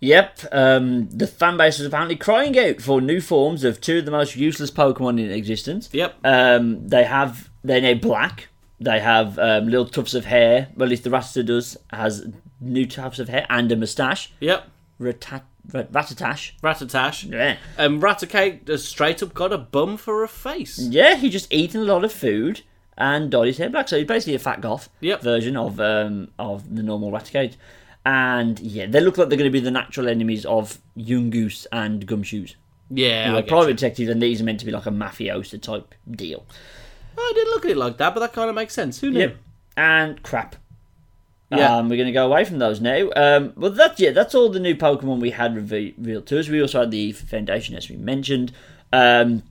Yep, 0.00 0.40
um, 0.50 1.08
the 1.10 1.28
fan 1.28 1.56
base 1.56 1.78
is 1.78 1.86
apparently 1.86 2.16
crying 2.16 2.58
out 2.58 2.80
for 2.80 3.00
new 3.00 3.20
forms 3.20 3.62
of 3.62 3.80
two 3.80 3.98
of 3.98 4.04
the 4.04 4.10
most 4.10 4.34
useless 4.34 4.72
Pokemon 4.72 5.20
in 5.20 5.30
existence. 5.30 5.88
Yep. 5.92 6.16
Um, 6.24 6.88
they 6.88 7.04
have 7.04 7.50
they're 7.62 7.80
now 7.80 7.94
black. 7.94 8.48
They 8.82 9.00
have 9.00 9.38
um, 9.38 9.66
little 9.68 9.86
tufts 9.86 10.14
of 10.14 10.24
hair. 10.24 10.68
Well, 10.76 10.84
at 10.86 10.90
least 10.90 11.04
the 11.04 11.10
Rattata 11.10 11.44
does 11.46 11.76
has 11.92 12.26
new 12.60 12.86
tufts 12.86 13.18
of 13.18 13.28
hair 13.28 13.46
and 13.50 13.70
a 13.72 13.76
moustache. 13.76 14.32
Yep. 14.40 14.68
Ratat- 15.00 15.42
Rat- 15.72 15.92
Ratatash. 15.92 16.52
Ratatash. 16.62 17.30
Yeah. 17.32 17.56
Um, 17.78 18.00
Raticate 18.00 18.68
has 18.68 18.84
straight 18.84 19.22
up 19.22 19.34
got 19.34 19.52
a 19.52 19.58
bum 19.58 19.96
for 19.96 20.22
a 20.24 20.28
face. 20.28 20.78
Yeah, 20.78 21.16
he 21.16 21.30
just 21.30 21.52
eaten 21.52 21.80
a 21.82 21.84
lot 21.84 22.04
of 22.04 22.12
food 22.12 22.62
and 22.98 23.30
dyed 23.30 23.46
his 23.46 23.58
hair 23.58 23.70
black. 23.70 23.88
So 23.88 23.96
he's 23.98 24.06
basically 24.06 24.34
a 24.34 24.38
fat 24.40 24.60
goth 24.60 24.88
Yep. 25.00 25.22
version 25.22 25.56
of 25.56 25.78
um, 25.80 26.28
of 26.38 26.74
the 26.74 26.82
normal 26.82 27.10
Raticate. 27.12 27.54
And 28.04 28.58
yeah, 28.60 28.86
they 28.86 29.00
look 29.00 29.16
like 29.18 29.28
they're 29.28 29.38
going 29.38 29.50
to 29.50 29.52
be 29.52 29.60
the 29.60 29.70
natural 29.70 30.08
enemies 30.08 30.44
of 30.44 30.78
Yungoos 30.96 31.66
and 31.70 32.04
Gumshoos. 32.06 32.56
Yeah, 32.90 33.30
who 33.30 33.36
I 33.36 33.38
are 33.38 33.42
private 33.42 33.68
you. 33.68 33.74
detectives, 33.74 34.10
and 34.10 34.20
these 34.20 34.40
are 34.40 34.44
meant 34.44 34.60
to 34.60 34.66
be 34.66 34.72
like 34.72 34.86
a 34.86 34.90
mafiosa 34.90 35.60
type 35.62 35.94
deal. 36.10 36.44
I 37.16 37.32
didn't 37.34 37.50
look 37.50 37.64
at 37.64 37.70
it 37.70 37.76
like 37.76 37.96
that, 37.98 38.14
but 38.14 38.20
that 38.20 38.32
kind 38.32 38.48
of 38.48 38.54
makes 38.54 38.74
sense. 38.74 39.00
Who 39.00 39.10
knew? 39.10 39.32
And 39.76 40.22
crap. 40.22 40.56
Yeah. 41.50 41.76
Um, 41.76 41.88
we're 41.88 41.96
going 41.96 42.06
to 42.06 42.12
go 42.12 42.26
away 42.26 42.44
from 42.44 42.58
those 42.58 42.80
now. 42.80 43.10
Um, 43.14 43.52
well, 43.56 43.70
that's 43.70 44.00
yeah, 44.00 44.10
that's 44.10 44.34
all 44.34 44.48
the 44.48 44.60
new 44.60 44.74
Pokemon 44.74 45.20
we 45.20 45.30
had 45.30 45.54
revealed 45.54 46.26
to 46.26 46.40
us. 46.40 46.48
We 46.48 46.62
also 46.62 46.80
had 46.80 46.90
the 46.90 47.12
Foundation, 47.12 47.74
as 47.74 47.90
we 47.90 47.96
mentioned. 47.96 48.52
Um, 48.92 49.42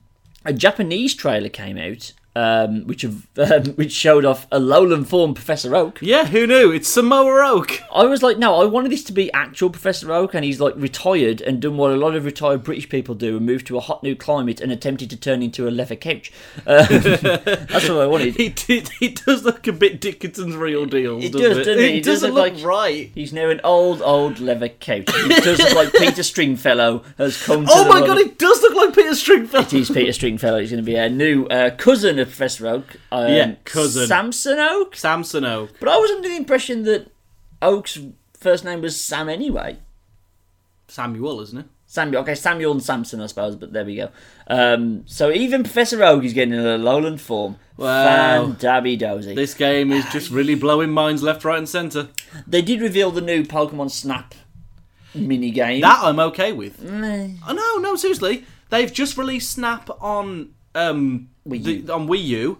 a 0.44 0.52
Japanese 0.52 1.14
trailer 1.14 1.48
came 1.48 1.78
out, 1.78 2.12
um, 2.34 2.86
which 2.86 3.02
have, 3.02 3.26
um, 3.36 3.64
which 3.74 3.92
showed 3.92 4.24
off 4.24 4.46
a 4.50 4.58
Alolan 4.58 5.06
form 5.06 5.34
Professor 5.34 5.74
Oak. 5.76 5.98
Yeah, 6.00 6.26
who 6.26 6.46
knew? 6.46 6.70
It's 6.72 6.88
Samoa 6.88 7.46
Oak. 7.46 7.80
I 7.94 8.04
was 8.04 8.22
like, 8.22 8.38
no, 8.38 8.60
I 8.60 8.64
wanted 8.64 8.90
this 8.92 9.04
to 9.04 9.12
be 9.12 9.32
actual 9.32 9.70
Professor 9.70 10.12
Oak, 10.12 10.34
and 10.34 10.44
he's 10.44 10.60
like 10.60 10.74
retired 10.76 11.40
and 11.40 11.60
done 11.60 11.76
what 11.76 11.90
a 11.90 11.96
lot 11.96 12.14
of 12.14 12.24
retired 12.24 12.62
British 12.62 12.88
people 12.88 13.14
do 13.14 13.36
and 13.36 13.44
moved 13.46 13.66
to 13.66 13.76
a 13.76 13.80
hot 13.80 14.02
new 14.02 14.16
climate 14.16 14.60
and 14.60 14.72
attempted 14.72 15.10
to 15.10 15.16
turn 15.16 15.42
into 15.42 15.68
a 15.68 15.70
leather 15.70 15.96
couch. 15.96 16.32
Um, 16.66 16.86
that's 16.88 17.88
what 17.88 17.98
I 18.00 18.06
wanted. 18.06 18.36
He 18.36 18.48
did. 18.48 18.88
He 19.00 19.08
does 19.10 19.44
look 19.44 19.66
a 19.66 19.72
bit 19.72 20.00
Dickinson's 20.00 20.56
real 20.56 20.86
deal. 20.86 21.18
It 21.22 21.32
doesn't 21.32 21.40
does, 21.48 21.58
it? 21.58 21.64
doesn't 21.64 21.82
it? 21.82 21.90
It 21.90 21.94
It 21.96 22.04
does 22.04 22.20
doesn't 22.22 22.34
look 22.34 22.54
like- 22.54 22.64
right. 22.64 23.10
He's 23.14 23.32
now 23.32 23.50
an 23.50 23.60
old, 23.64 24.00
old 24.02 24.38
leather 24.40 24.68
couch. 24.68 25.10
He 25.14 25.28
does 25.40 25.58
look 25.58 25.74
like 25.74 25.92
Peter 25.98 26.22
Stringfellow 26.22 27.02
has 27.18 27.42
come 27.42 27.66
to 27.66 27.72
Oh 27.72 27.88
my 27.88 28.00
god, 28.06 28.18
it 28.18 28.38
does 28.38 28.62
look 28.62 28.74
like 28.74 28.94
Peter 28.94 29.14
Stringfellow. 29.14 29.64
It 29.64 29.72
is 29.74 29.90
Peter 29.90 30.12
Stringfellow. 30.12 30.60
He's 30.60 30.70
going 30.70 30.82
to 30.82 30.86
be 30.90 30.96
a 30.96 31.08
new 31.10 31.46
uh, 31.46 31.70
cousin 31.76 32.18
of 32.22 32.28
Professor 32.28 32.66
Oak. 32.66 32.96
Um, 33.10 33.32
Yeah, 33.32 33.54
cousin. 33.64 34.06
Samson 34.06 34.58
Oak. 34.58 34.96
Samson 34.96 35.44
Oak. 35.44 35.70
But 35.80 35.88
I 35.88 35.96
was 35.98 36.10
under 36.10 36.28
the 36.28 36.36
impression 36.36 36.84
that 36.84 37.10
Oak's 37.60 37.98
first 38.38 38.64
name 38.64 38.80
was 38.80 38.98
Sam 38.98 39.28
anyway. 39.28 39.78
Samuel, 40.88 41.40
isn't 41.40 41.58
it? 41.58 41.66
Samuel, 41.86 42.22
okay, 42.22 42.34
Samuel 42.34 42.72
and 42.72 42.82
Samson, 42.82 43.20
I 43.20 43.26
suppose, 43.26 43.54
but 43.54 43.74
there 43.74 43.84
we 43.84 43.96
go. 43.96 44.08
Um, 44.46 45.04
so 45.06 45.30
even 45.30 45.62
Professor 45.62 46.02
Oak 46.02 46.24
is 46.24 46.32
getting 46.32 46.54
a 46.54 46.78
Alolan 46.78 47.20
form. 47.20 47.56
Wow. 47.76 48.46
Fan 48.46 48.56
dabby 48.58 48.96
dozy. 48.96 49.34
This 49.34 49.52
game 49.52 49.92
is 49.92 50.04
just 50.10 50.30
really 50.30 50.54
blowing 50.54 50.90
minds 50.90 51.22
left, 51.22 51.44
right, 51.44 51.58
and 51.58 51.68
centre. 51.68 52.08
They 52.46 52.62
did 52.62 52.80
reveal 52.80 53.10
the 53.10 53.20
new 53.20 53.42
Pokemon 53.42 53.90
Snap 53.90 54.34
mini 55.14 55.50
game. 55.50 55.82
That 55.82 56.00
I'm 56.02 56.18
okay 56.18 56.52
with. 56.52 56.82
Oh, 56.82 57.52
no, 57.52 57.76
no, 57.76 57.96
seriously. 57.96 58.46
They've 58.70 58.92
just 58.92 59.18
released 59.18 59.50
Snap 59.50 59.90
on 60.00 60.54
um 60.74 61.28
Wii 61.48 61.84
the- 61.86 61.92
on 61.92 62.06
Wii 62.08 62.22
U. 62.24 62.58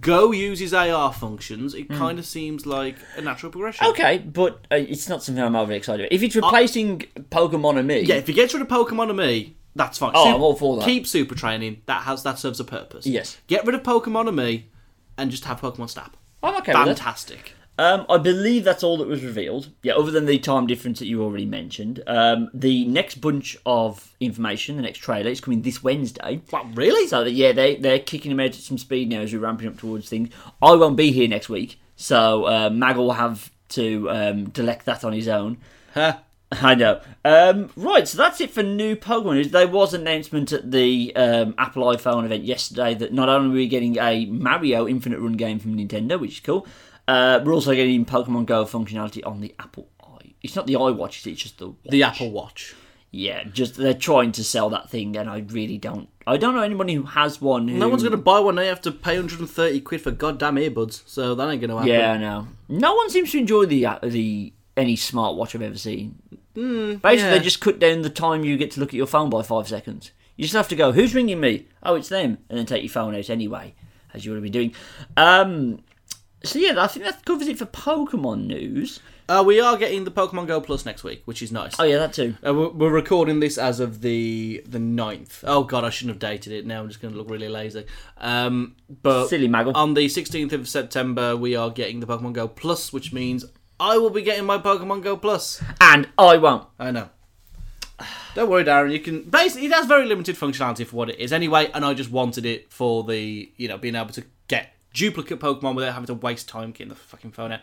Go 0.00 0.32
uses 0.32 0.72
AR 0.72 1.12
functions. 1.12 1.74
It 1.74 1.86
kind 1.90 2.18
of 2.18 2.24
seems 2.24 2.64
like 2.64 2.96
a 3.18 3.20
natural 3.20 3.52
progression. 3.52 3.86
Okay, 3.88 4.16
but 4.16 4.66
uh, 4.72 4.76
it's 4.76 5.06
not 5.06 5.22
something 5.22 5.44
I'm 5.44 5.54
overly 5.54 5.76
excited 5.76 6.04
about. 6.06 6.12
If 6.14 6.22
it's 6.22 6.34
replacing 6.34 7.00
Pokemon-Amie, 7.30 8.00
Yeah, 8.04 8.14
if 8.14 8.26
you 8.26 8.34
get 8.34 8.54
rid 8.54 8.62
of 8.62 8.68
Pokemon-Amie, 8.68 9.54
that's 9.76 9.98
fine. 9.98 10.12
Oh, 10.14 10.24
Sup- 10.24 10.34
I'm 10.36 10.42
all 10.42 10.54
for 10.54 10.78
that. 10.78 10.86
Keep 10.86 11.06
super 11.06 11.34
training. 11.34 11.82
That 11.84 12.04
has 12.04 12.22
that 12.22 12.38
serves 12.38 12.58
a 12.58 12.64
purpose. 12.64 13.04
Yes. 13.06 13.36
Get 13.48 13.66
rid 13.66 13.74
of 13.74 13.82
Pokemon-Amie, 13.82 14.70
and 15.18 15.30
just 15.30 15.44
have 15.44 15.60
Pokemon 15.60 15.90
Snap. 15.90 16.16
I'm 16.42 16.56
okay 16.62 16.72
with 16.72 16.88
it. 16.88 16.96
Fantastic. 16.96 17.52
Um, 17.78 18.04
I 18.08 18.18
believe 18.18 18.64
that's 18.64 18.82
all 18.82 18.98
that 18.98 19.08
was 19.08 19.24
revealed. 19.24 19.70
Yeah, 19.82 19.94
other 19.94 20.10
than 20.10 20.26
the 20.26 20.38
time 20.38 20.66
difference 20.66 20.98
that 20.98 21.06
you 21.06 21.22
already 21.22 21.46
mentioned. 21.46 22.02
Um, 22.06 22.50
the 22.52 22.84
next 22.84 23.20
bunch 23.20 23.56
of 23.64 24.14
information, 24.20 24.76
the 24.76 24.82
next 24.82 24.98
trailer, 24.98 25.30
is 25.30 25.40
coming 25.40 25.62
this 25.62 25.82
Wednesday. 25.82 26.42
Wow, 26.50 26.68
really? 26.74 27.06
So 27.08 27.22
yeah, 27.24 27.52
they 27.52 27.76
they're 27.76 27.98
kicking 27.98 28.30
them 28.30 28.40
out 28.40 28.50
at 28.50 28.54
some 28.56 28.78
speed 28.78 29.08
now 29.08 29.20
as 29.20 29.32
we're 29.32 29.40
ramping 29.40 29.68
up 29.68 29.78
towards 29.78 30.08
things. 30.08 30.28
I 30.60 30.74
won't 30.74 30.96
be 30.96 31.12
here 31.12 31.28
next 31.28 31.48
week, 31.48 31.80
so 31.96 32.44
uh, 32.44 32.70
Mag 32.70 32.96
will 32.96 33.12
have 33.12 33.50
to 33.70 34.10
um, 34.10 34.46
delect 34.48 34.84
that 34.84 35.02
on 35.02 35.12
his 35.14 35.28
own. 35.28 35.58
Huh. 35.94 36.18
I 36.60 36.74
know. 36.74 37.00
Um, 37.24 37.70
right, 37.76 38.06
so 38.06 38.18
that's 38.18 38.40
it 38.42 38.50
for 38.50 38.62
new 38.62 38.94
Pokemon 38.94 39.34
news. 39.36 39.50
There 39.50 39.66
was 39.66 39.94
an 39.94 40.02
announcement 40.02 40.52
at 40.52 40.70
the 40.70 41.12
um, 41.16 41.54
Apple 41.56 41.84
iPhone 41.84 42.26
event 42.26 42.44
yesterday 42.44 42.94
that 42.94 43.12
not 43.12 43.30
only 43.30 43.50
are 43.50 43.54
we 43.54 43.68
getting 43.68 43.96
a 43.98 44.26
Mario 44.26 44.86
Infinite 44.86 45.20
Run 45.20 45.32
game 45.32 45.58
from 45.58 45.76
Nintendo, 45.76 46.20
which 46.20 46.32
is 46.32 46.40
cool, 46.40 46.66
uh, 47.08 47.40
we're 47.44 47.54
also 47.54 47.74
getting 47.74 48.04
Pokemon 48.04 48.46
Go 48.46 48.64
functionality 48.64 49.26
on 49.26 49.40
the 49.40 49.54
Apple 49.58 49.88
i. 50.02 50.34
It's 50.42 50.56
not 50.56 50.66
the 50.66 50.74
iWatch, 50.74 51.26
it's 51.26 51.42
just 51.42 51.58
the 51.58 51.68
watch. 51.68 51.76
The 51.88 52.02
Apple 52.02 52.30
Watch. 52.30 52.74
Yeah, 53.14 53.44
just 53.44 53.76
they're 53.76 53.92
trying 53.92 54.32
to 54.32 54.44
sell 54.44 54.70
that 54.70 54.88
thing, 54.88 55.16
and 55.18 55.28
I 55.28 55.44
really 55.48 55.76
don't. 55.76 56.08
I 56.26 56.38
don't 56.38 56.54
know 56.54 56.62
anybody 56.62 56.94
who 56.94 57.02
has 57.02 57.42
one. 57.42 57.68
Who, 57.68 57.76
No 57.76 57.90
one's 57.90 58.02
going 58.02 58.12
to 58.12 58.16
buy 58.16 58.40
one. 58.40 58.54
They 58.54 58.68
have 58.68 58.80
to 58.82 58.90
pay 58.90 59.16
130 59.16 59.80
quid 59.82 60.00
for 60.00 60.10
goddamn 60.12 60.56
earbuds. 60.56 61.02
So 61.06 61.34
that 61.34 61.50
ain't 61.50 61.60
going 61.60 61.68
to 61.68 61.76
happen. 61.76 61.90
Yeah, 61.90 62.12
I 62.12 62.16
know. 62.16 62.48
No 62.70 62.94
one 62.94 63.10
seems 63.10 63.30
to 63.32 63.38
enjoy 63.38 63.66
the 63.66 63.84
uh, 63.84 63.98
the 64.02 64.54
any 64.78 64.96
smartwatch 64.96 65.54
I've 65.54 65.60
ever 65.60 65.76
seen. 65.76 66.22
Basically, 66.54 67.18
yeah. 67.18 67.30
they 67.30 67.40
just 67.40 67.60
cut 67.60 67.78
down 67.78 68.00
the 68.00 68.10
time 68.10 68.44
you 68.44 68.56
get 68.56 68.70
to 68.72 68.80
look 68.80 68.90
at 68.90 68.94
your 68.94 69.06
phone 69.06 69.28
by 69.28 69.42
five 69.42 69.68
seconds. 69.68 70.12
You 70.36 70.44
just 70.44 70.54
have 70.54 70.68
to 70.68 70.76
go, 70.76 70.92
"Who's 70.92 71.14
ringing 71.14 71.40
me?" 71.40 71.66
Oh, 71.82 71.96
it's 71.96 72.08
them, 72.08 72.38
and 72.48 72.58
then 72.58 72.64
take 72.64 72.82
your 72.82 72.90
phone 72.90 73.14
out 73.14 73.28
anyway, 73.28 73.74
as 74.14 74.24
you 74.24 74.32
would 74.32 74.42
be 74.42 74.48
doing. 74.48 74.74
Um, 75.18 75.82
so 76.44 76.58
yeah, 76.58 76.74
I 76.82 76.86
think 76.86 77.04
that 77.04 77.24
covers 77.24 77.48
it 77.48 77.58
for 77.58 77.66
Pokemon 77.66 78.46
news. 78.46 79.00
Uh, 79.28 79.42
we 79.46 79.60
are 79.60 79.76
getting 79.76 80.04
the 80.04 80.10
Pokemon 80.10 80.46
Go 80.48 80.60
Plus 80.60 80.84
next 80.84 81.04
week, 81.04 81.22
which 81.24 81.42
is 81.42 81.52
nice. 81.52 81.74
Oh 81.78 81.84
yeah, 81.84 81.98
that 81.98 82.12
too. 82.12 82.36
Uh, 82.44 82.52
we're, 82.52 82.68
we're 82.70 82.90
recording 82.90 83.40
this 83.40 83.56
as 83.56 83.80
of 83.80 84.00
the 84.00 84.62
the 84.66 84.78
9th. 84.78 85.44
Oh 85.44 85.64
god, 85.64 85.84
I 85.84 85.90
shouldn't 85.90 86.14
have 86.14 86.30
dated 86.30 86.52
it. 86.52 86.66
Now 86.66 86.80
I'm 86.80 86.88
just 86.88 87.00
going 87.00 87.12
to 87.14 87.18
look 87.18 87.30
really 87.30 87.48
lazy. 87.48 87.86
Um, 88.18 88.76
but 89.02 89.28
Silly 89.28 89.48
Maggle. 89.48 89.74
on 89.74 89.94
the 89.94 90.06
16th 90.06 90.52
of 90.52 90.68
September, 90.68 91.36
we 91.36 91.54
are 91.56 91.70
getting 91.70 92.00
the 92.00 92.06
Pokemon 92.06 92.32
Go 92.34 92.48
Plus, 92.48 92.92
which 92.92 93.12
means 93.12 93.44
I 93.78 93.96
will 93.98 94.10
be 94.10 94.22
getting 94.22 94.44
my 94.44 94.58
Pokemon 94.58 95.02
Go 95.02 95.16
Plus. 95.16 95.62
and 95.80 96.08
I 96.18 96.36
won't. 96.36 96.66
I 96.78 96.90
know. 96.90 97.08
Don't 98.34 98.50
worry, 98.50 98.64
Darren. 98.64 98.92
You 98.92 99.00
can 99.00 99.22
basically 99.22 99.66
it 99.66 99.72
has 99.72 99.86
very 99.86 100.06
limited 100.06 100.36
functionality 100.36 100.86
for 100.86 100.96
what 100.96 101.10
it 101.10 101.18
is 101.18 101.32
anyway, 101.32 101.70
and 101.72 101.84
I 101.84 101.94
just 101.94 102.10
wanted 102.10 102.44
it 102.44 102.72
for 102.72 103.04
the 103.04 103.52
you 103.56 103.68
know 103.68 103.78
being 103.78 103.94
able 103.94 104.12
to 104.12 104.24
get 104.48 104.74
duplicate 104.92 105.40
Pokemon 105.40 105.74
without 105.74 105.94
having 105.94 106.06
to 106.06 106.14
waste 106.14 106.48
time 106.48 106.70
getting 106.72 106.88
the 106.88 106.94
fucking 106.94 107.32
phone 107.32 107.52
out. 107.52 107.60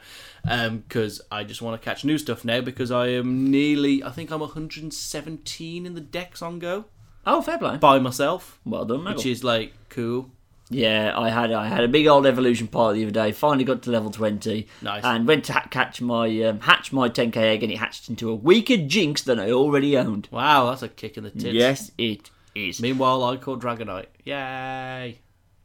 Because 0.88 1.22
I 1.32 1.44
just 1.44 1.62
want 1.62 1.80
to 1.82 1.86
catch 1.86 2.04
new 2.06 2.18
stuff 2.18 2.44
now 2.46 2.62
because 2.62 2.92
I 2.92 3.08
am 3.08 3.50
nearly 3.52 4.04
I 4.04 4.12
think 4.12 4.32
I'm 4.32 4.40
117 4.42 5.86
in 5.86 5.94
the 5.94 6.02
Dex 6.02 6.42
on 6.42 6.60
Go 6.60 6.86
Oh, 7.26 7.42
fair 7.42 7.58
play. 7.58 7.78
by 7.78 8.00
myself, 8.00 8.60
Well 8.66 8.86
done, 8.86 9.00
Maggle. 9.02 9.16
which 9.18 9.26
is 9.26 9.44
like 9.44 9.74
cool. 9.90 10.32
Yeah, 10.72 11.14
I 11.18 11.30
had 11.30 11.52
I 11.52 11.68
had 11.68 11.84
a 11.84 11.88
big 11.88 12.06
old 12.08 12.26
evolution 12.28 12.68
party 12.68 13.00
the 13.00 13.06
other 13.06 13.12
day. 13.28 13.32
Finally 13.32 13.64
got 13.64 13.82
to 13.84 13.90
level 13.92 14.12
twenty. 14.12 14.68
Nice. 14.84 15.04
And 15.04 15.28
went 15.28 15.46
to 15.46 15.54
ha- 15.54 15.68
catch 15.72 16.00
my 16.00 16.28
um, 16.44 16.60
hatch 16.60 16.94
my 16.94 17.10
10k 17.10 17.38
egg, 17.38 17.64
and 17.64 17.72
it 17.72 17.78
hatched 17.80 18.08
into 18.08 18.30
a 18.30 18.36
weaker 18.36 18.78
Jynx 18.78 19.24
than 19.24 19.40
I 19.40 19.50
already 19.52 19.98
owned. 19.98 20.28
Wow, 20.32 20.70
that's 20.70 20.84
a 20.84 20.88
kick 20.88 21.18
in 21.18 21.24
the 21.24 21.32
tits. 21.32 21.56
Yes, 21.56 21.92
it 21.98 22.30
is. 22.54 22.80
Meanwhile, 22.82 23.24
I 23.24 23.38
caught 23.38 23.60
Dragonite. 23.60 24.06
Yay! 24.26 25.18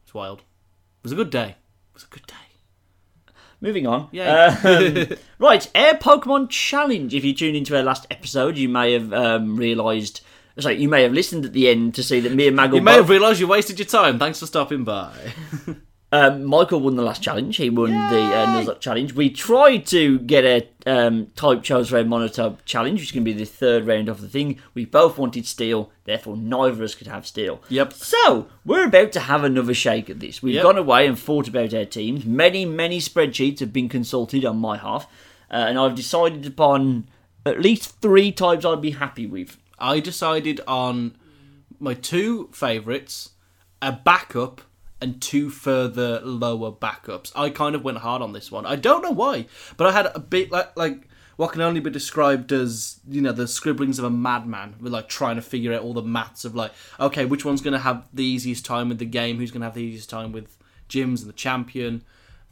It's 0.05 0.15
wild. 0.15 0.43
It 1.05 1.09
was 1.09 1.13
a 1.13 1.17
good 1.17 1.29
day. 1.29 1.51
It 1.51 1.95
was 1.95 2.05
a 2.05 2.07
good 2.07 2.27
day. 2.27 2.35
Moving 3.61 3.87
on. 3.87 4.09
Yeah. 4.11 4.59
Um, 4.65 5.19
right, 5.39 5.71
Air 5.75 5.95
Pokemon 5.95 6.49
Challenge. 6.49 7.15
If 7.15 7.27
you 7.27 7.35
tuned 7.35 7.57
into 7.57 7.77
our 7.77 7.83
last 7.83 8.07
episode, 8.11 8.57
you 8.57 8.71
may 8.71 8.95
have 8.95 9.13
um, 9.13 9.57
realised. 9.57 10.23
Sorry, 10.59 10.81
you 10.81 10.89
may 10.89 11.03
have 11.03 11.13
listened 11.13 11.45
at 11.45 11.53
the 11.53 11.69
end 11.69 11.95
to 11.97 12.03
see 12.03 12.21
that 12.21 12.33
me 12.33 12.49
and 12.49 12.57
Maggle. 12.57 12.77
You 12.77 12.81
may 12.81 12.95
have 12.95 13.11
realised 13.11 13.39
you 13.39 13.47
wasted 13.47 13.79
your 13.79 13.85
time. 13.85 14.19
Thanks 14.19 14.41
for 14.41 14.47
stopping 14.47 14.85
by. 14.85 15.13
Um, 16.15 16.45
Michael 16.45 16.79
won 16.79 16.95
the 16.95 17.03
last 17.03 17.25
challenge. 17.25 17.57
He 17.57 17.71
won 17.71 17.91
the 17.91 17.97
uh, 17.97 18.47
Nuzlocke 18.47 18.79
challenge. 18.79 19.15
We 19.15 19.31
tried 19.31 19.85
to 19.87 20.21
get 20.21 20.45
a 20.45 20.69
um, 20.87 21.27
type 21.35 21.65
chose 21.65 21.91
round 21.91 22.09
monotype 22.09 22.65
challenge, 22.65 23.01
which 23.01 23.09
is 23.09 23.13
going 23.13 23.25
to 23.25 23.33
be 23.33 23.37
the 23.37 23.45
third 23.45 23.85
round 23.85 24.09
of 24.09 24.21
the 24.21 24.29
thing. 24.29 24.61
We 24.75 24.85
both 24.85 25.19
wanted 25.19 25.45
steel, 25.45 25.91
therefore 26.05 26.37
neither 26.37 26.71
of 26.75 26.81
us 26.83 26.95
could 26.95 27.09
have 27.09 27.27
steel. 27.27 27.61
Yep. 27.69 27.95
So 27.95 28.47
we're 28.65 28.87
about 28.87 29.11
to 29.13 29.21
have 29.21 29.43
another 29.43 29.75
shake 29.75 30.09
at 30.09 30.21
this. 30.21 30.41
We've 30.41 30.55
Yep. 30.55 30.63
gone 30.63 30.79
away 30.79 31.05
and 31.09 31.19
thought 31.19 31.49
about 31.49 31.75
our 31.75 31.85
teams. 31.85 32.25
Many, 32.25 32.65
many 32.65 33.01
spreadsheets 33.01 33.59
have 33.59 33.73
been 33.73 33.89
consulted 33.89 34.45
on 34.45 34.59
my 34.59 34.77
half, 34.77 35.07
uh, 35.51 35.55
and 35.57 35.77
I've 35.77 35.97
decided 35.97 36.47
upon 36.47 37.09
at 37.45 37.61
least 37.61 38.01
three 38.01 38.31
types 38.31 38.65
I'd 38.65 38.81
be 38.81 38.93
happy 38.93 39.27
with. 39.27 39.57
I 39.81 39.99
decided 39.99 40.61
on 40.69 41.17
my 41.81 41.95
two 41.95 42.51
favourites, 42.53 43.31
a 43.83 43.91
backup, 43.91 44.61
and 45.01 45.21
two 45.21 45.51
further 45.51 46.21
lower 46.21 46.73
backups. 46.73 47.33
I 47.35 47.51
kind 47.51 47.75
of 47.75 47.85
went 47.85 47.99
hard 47.99 48.23
on 48.23 48.33
this 48.33 48.51
one. 48.51 48.67
I 48.67 48.77
don't 48.77 49.03
know 49.03 49.11
why, 49.11 49.47
but 49.77 49.87
I 49.87 49.93
had 49.93 50.07
a 50.15 50.19
bit 50.19 50.51
like 50.51 50.77
like 50.77 51.09
what 51.37 51.53
can 51.53 51.63
only 51.63 51.81
be 51.81 51.91
described 51.91 52.53
as 52.53 53.01
you 53.09 53.21
know 53.21 53.33
the 53.33 53.49
scribblings 53.49 53.99
of 53.99 54.05
a 54.05 54.11
madman. 54.11 54.77
With 54.81 54.93
like 54.93 55.09
trying 55.09 55.37
to 55.37 55.43
figure 55.43 55.73
out 55.73 55.83
all 55.83 55.93
the 55.95 56.03
maths 56.03 56.45
of 56.45 56.55
like 56.55 56.73
okay, 56.99 57.25
which 57.25 57.45
one's 57.45 57.61
going 57.61 57.73
to 57.73 57.81
have 57.81 58.09
the 58.13 58.25
easiest 58.25 58.65
time 58.65 58.89
with 58.89 58.99
the 58.99 59.07
game, 59.07 59.39
who's 59.39 59.51
going 59.51 59.61
to 59.61 59.67
have 59.67 59.75
the 59.75 59.83
easiest 59.83 60.11
time 60.11 60.33
with 60.33 60.57
gyms 60.89 61.21
and 61.21 61.29
the 61.29 61.33
champion, 61.35 62.03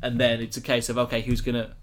and 0.02 0.20
then 0.20 0.40
it's 0.40 0.57
a 0.57 0.62
case 0.62 0.88
of 0.88 0.98
okay, 0.98 1.22
who's 1.22 1.40
going 1.40 1.55
to. 1.55 1.74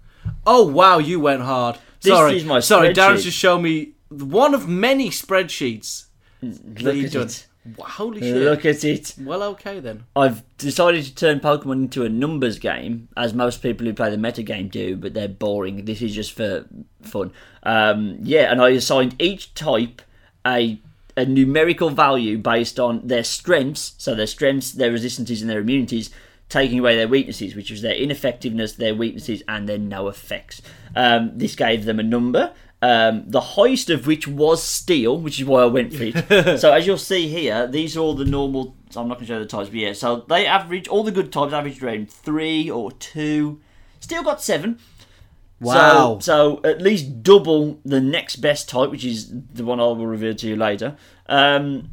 Oh 0.46 0.66
wow, 0.66 0.98
you 0.98 1.18
went 1.18 1.42
hard. 1.42 1.78
This 2.02 2.12
sorry, 2.12 2.36
is 2.36 2.44
my 2.44 2.60
sorry. 2.60 2.92
Darren's 2.92 3.24
just 3.24 3.38
shown 3.38 3.62
me 3.62 3.92
one 4.10 4.54
of 4.54 4.68
many 4.68 5.10
spreadsheets 5.10 6.06
that 6.42 6.82
Look 6.82 6.94
you've 6.96 7.06
at 7.06 7.12
done. 7.12 7.22
it. 7.26 7.46
Holy 7.78 8.20
shit! 8.20 8.36
Look 8.36 8.64
at 8.64 8.84
it. 8.84 9.14
Well, 9.20 9.42
okay 9.42 9.80
then. 9.80 10.04
I've 10.16 10.42
decided 10.58 11.04
to 11.04 11.14
turn 11.14 11.40
Pokemon 11.40 11.82
into 11.82 12.04
a 12.04 12.08
numbers 12.08 12.58
game, 12.58 13.08
as 13.16 13.34
most 13.34 13.62
people 13.62 13.86
who 13.86 13.92
play 13.92 14.10
the 14.10 14.18
meta 14.18 14.42
game 14.42 14.68
do, 14.68 14.96
but 14.96 15.14
they're 15.14 15.28
boring. 15.28 15.84
This 15.84 16.02
is 16.02 16.14
just 16.14 16.32
for 16.32 16.66
fun. 17.02 17.32
Um, 17.62 18.18
yeah, 18.22 18.50
and 18.50 18.60
I 18.60 18.70
assigned 18.70 19.16
each 19.20 19.54
type 19.54 20.02
a 20.46 20.80
a 21.16 21.24
numerical 21.24 21.90
value 21.90 22.38
based 22.38 22.78
on 22.78 23.06
their 23.06 23.24
strengths, 23.24 23.94
so 23.98 24.14
their 24.14 24.26
strengths, 24.26 24.72
their 24.72 24.90
resistances, 24.90 25.42
and 25.42 25.50
their 25.50 25.60
immunities, 25.60 26.10
taking 26.48 26.78
away 26.78 26.96
their 26.96 27.08
weaknesses, 27.08 27.54
which 27.54 27.70
was 27.70 27.82
their 27.82 27.94
ineffectiveness, 27.94 28.72
their 28.74 28.94
weaknesses, 28.94 29.42
and 29.48 29.68
their 29.68 29.78
no 29.78 30.08
effects. 30.08 30.62
Um, 30.96 31.32
this 31.36 31.54
gave 31.54 31.84
them 31.84 32.00
a 32.00 32.02
number. 32.04 32.52
Um, 32.82 33.24
the 33.26 33.40
highest 33.40 33.90
of 33.90 34.06
which 34.06 34.26
was 34.26 34.62
steel, 34.62 35.18
which 35.18 35.38
is 35.38 35.44
why 35.46 35.62
I 35.62 35.66
went 35.66 35.92
for 35.92 36.04
it. 36.04 36.58
so 36.60 36.72
as 36.72 36.86
you'll 36.86 36.96
see 36.96 37.28
here, 37.28 37.66
these 37.66 37.96
are 37.96 38.00
all 38.00 38.14
the 38.14 38.24
normal. 38.24 38.74
I'm 38.96 39.06
not 39.06 39.16
going 39.16 39.26
to 39.26 39.34
show 39.34 39.38
the 39.38 39.46
types, 39.46 39.68
but 39.68 39.78
yeah. 39.78 39.92
So 39.92 40.24
they 40.28 40.46
average 40.46 40.88
all 40.88 41.04
the 41.04 41.12
good 41.12 41.30
types 41.30 41.52
averaged 41.52 41.82
around 41.82 42.10
three 42.10 42.70
or 42.70 42.90
two. 42.92 43.60
Still 44.00 44.22
got 44.22 44.40
seven. 44.40 44.78
Wow. 45.60 46.18
So, 46.20 46.60
so 46.62 46.68
at 46.68 46.80
least 46.80 47.22
double 47.22 47.80
the 47.84 48.00
next 48.00 48.36
best 48.36 48.68
type, 48.68 48.90
which 48.90 49.04
is 49.04 49.30
the 49.30 49.64
one 49.64 49.78
I 49.78 49.84
will 49.84 50.06
reveal 50.06 50.34
to 50.36 50.48
you 50.48 50.56
later. 50.56 50.96
Um, 51.26 51.90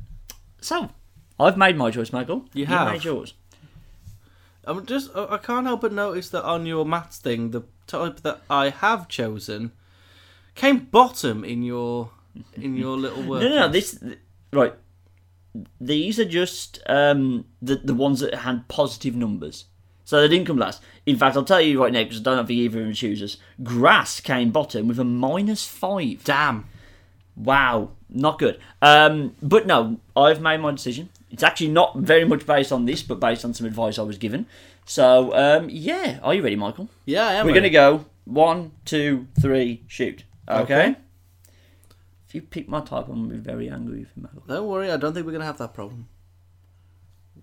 so 0.61 0.89
I've 1.37 1.57
made 1.57 1.75
my 1.75 1.91
choice, 1.91 2.13
Michael. 2.13 2.45
You 2.53 2.61
You've 2.61 2.69
have. 2.69 2.93
made 2.93 3.03
yours. 3.03 3.33
I'm 4.63 4.85
just. 4.85 5.11
I 5.15 5.25
I 5.31 5.37
can't 5.37 5.65
help 5.65 5.81
but 5.81 5.91
notice 5.91 6.29
that 6.29 6.43
on 6.43 6.65
your 6.65 6.85
maths 6.85 7.17
thing, 7.19 7.51
the 7.51 7.63
type 7.87 8.21
that 8.21 8.41
I 8.49 8.69
have 8.69 9.09
chosen 9.09 9.71
came 10.57 10.79
bottom 10.91 11.45
in 11.45 11.63
your 11.63 12.09
in 12.55 12.75
your 12.75 12.97
little 12.97 13.23
work. 13.23 13.41
No, 13.43 13.49
no, 13.49 13.55
no. 13.55 13.67
This 13.69 13.99
right. 14.51 14.73
These 15.79 16.19
are 16.19 16.25
just 16.25 16.79
um, 16.87 17.45
the 17.61 17.77
the 17.77 17.93
ones 17.93 18.19
that 18.19 18.33
had 18.33 18.67
positive 18.67 19.15
numbers. 19.15 19.65
So 20.03 20.21
they 20.21 20.27
didn't 20.29 20.47
come 20.47 20.57
last. 20.57 20.81
In 21.05 21.17
fact, 21.17 21.35
I'll 21.35 21.43
tell 21.43 21.59
you 21.59 21.81
right 21.81 21.91
now 21.91 22.03
because 22.03 22.19
I 22.19 22.23
don't 22.23 22.39
if 22.39 22.49
either 22.49 22.79
of 22.79 22.85
them 22.85 22.93
chooses. 22.93 23.37
Grass 23.61 24.21
came 24.21 24.51
bottom 24.51 24.87
with 24.87 24.99
a 24.99 25.03
minus 25.03 25.65
five. 25.67 26.23
Damn. 26.23 26.65
Wow. 27.35 27.91
not 28.09 28.39
good. 28.39 28.59
Um, 28.81 29.35
but 29.41 29.67
no, 29.67 29.99
I've 30.15 30.41
made 30.41 30.59
my 30.61 30.71
decision. 30.71 31.09
It's 31.29 31.43
actually 31.43 31.69
not 31.69 31.97
very 31.97 32.23
much 32.25 32.45
based 32.45 32.71
on 32.71 32.85
this, 32.85 33.03
but 33.03 33.19
based 33.19 33.43
on 33.43 33.53
some 33.53 33.67
advice 33.67 33.99
I 33.99 34.03
was 34.03 34.17
given. 34.17 34.45
So 34.85 35.35
um, 35.35 35.67
yeah, 35.69 36.19
are 36.23 36.33
you 36.33 36.41
ready, 36.41 36.55
Michael? 36.55 36.89
Yeah, 37.05 37.27
I 37.27 37.33
am. 37.33 37.45
We're 37.45 37.53
ready. 37.53 37.69
gonna 37.69 37.97
go 37.97 38.05
one, 38.23 38.71
two, 38.85 39.27
three, 39.39 39.83
shoot. 39.87 40.23
Okay. 40.49 40.61
Okay. 40.63 40.95
If 42.27 42.35
you 42.35 42.41
pick 42.41 42.67
my 42.67 42.81
type, 42.81 43.07
I'm 43.07 43.23
gonna 43.23 43.35
be 43.35 43.37
very 43.39 43.69
angry 43.69 43.99
with 43.99 44.09
you, 44.15 44.23
Michael. 44.23 44.43
Don't 44.47 44.67
worry, 44.67 44.91
I 44.91 44.97
don't 44.97 45.13
think 45.13 45.25
we're 45.25 45.31
gonna 45.31 45.45
have 45.45 45.57
that 45.59 45.73
problem. 45.73 46.07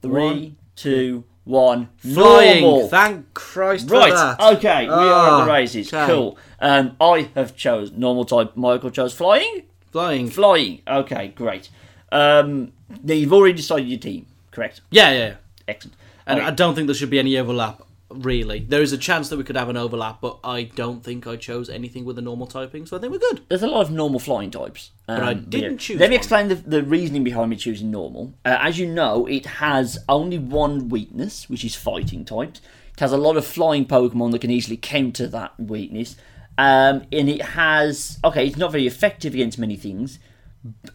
Three, 0.03 0.57
two, 0.77 1.25
one. 1.45 1.89
Flying. 1.97 2.63
Normal. 2.63 2.89
Thank 2.89 3.33
Christ 3.35 3.89
for 3.89 3.95
Right. 3.95 4.13
that. 4.13 4.41
Okay. 4.57 4.87
We 4.87 4.93
are 4.93 5.31
Ah, 5.41 5.45
the 5.45 5.51
races. 5.51 5.93
okay. 5.93 6.07
Cool. 6.13 6.39
Um, 6.61 6.97
I 7.01 7.31
have 7.35 7.57
chose 7.57 7.93
normal 7.93 8.25
type. 8.25 8.57
Michael 8.57 8.91
chose 8.91 9.15
flying. 9.15 9.63
Flying. 9.91 10.29
Flying. 10.29 10.83
Okay. 10.87 11.29
Great. 11.29 11.71
Um, 12.13 12.73
now 13.03 13.15
you've 13.15 13.33
already 13.33 13.55
decided 13.55 13.89
your 13.89 13.99
team, 13.99 14.27
correct? 14.51 14.83
Yeah, 14.91 15.11
yeah. 15.13 15.19
yeah. 15.19 15.35
Excellent. 15.69 15.97
And 16.27 16.39
Okay. 16.41 16.49
I 16.49 16.51
don't 16.51 16.75
think 16.75 16.87
there 16.87 16.95
should 16.95 17.11
be 17.11 17.19
any 17.19 17.37
overlap. 17.39 17.83
Really, 18.15 18.61
there 18.61 18.83
is 18.83 18.93
a 18.93 18.99
chance 18.99 19.29
that 19.29 19.37
we 19.37 19.45
could 19.45 19.57
have 19.57 19.69
an 19.69 19.77
overlap, 19.77 20.21
but 20.21 20.39
I 20.45 20.65
don't 20.65 21.03
think 21.03 21.27
I 21.27 21.37
chose 21.37 21.69
anything 21.69 22.05
with 22.05 22.19
a 22.19 22.23
normal 22.23 22.47
typing, 22.47 22.87
so 22.87 22.97
I 22.97 23.01
think 23.01 23.13
we're 23.13 23.19
good. 23.19 23.43
there's 23.49 23.63
a 23.63 23.67
lot 23.67 23.81
of 23.81 23.91
normal 23.91 24.21
flying 24.21 24.51
types. 24.51 24.91
Um, 25.09 25.23
I 25.23 25.35
didn't 25.35 25.79
choose 25.79 25.99
Let 25.99 26.11
me 26.11 26.17
one. 26.17 26.21
explain 26.21 26.49
the, 26.49 26.55
the 26.55 26.83
reasoning 26.83 27.25
behind 27.25 27.51
me 27.51 27.57
choosing 27.57 27.91
normal. 27.91 28.35
Uh, 28.45 28.59
as 28.61 28.79
you 28.79 28.87
know, 28.87 29.27
it 29.27 29.47
has 29.47 29.99
only 30.09 30.39
one 30.39 30.89
weakness, 30.89 31.49
which 31.51 31.65
is 31.65 31.75
fighting 31.75 32.25
types. 32.25 32.61
It 32.93 33.01
has 33.01 33.13
a 33.13 33.17
lot 33.17 33.37
of 33.37 33.45
flying 33.45 33.87
Pokemon 33.87 34.31
that 34.33 34.41
can 34.41 34.51
easily 34.51 34.77
counter 34.77 35.27
that 35.27 35.59
weakness. 35.59 36.17
Um, 36.57 37.03
and 37.11 37.29
it 37.29 37.43
has 37.43 38.21
okay, 38.23 38.47
it's 38.47 38.57
not 38.57 38.71
very 38.71 38.87
effective 38.87 39.35
against 39.35 39.59
many 39.59 39.77
things. 39.77 40.21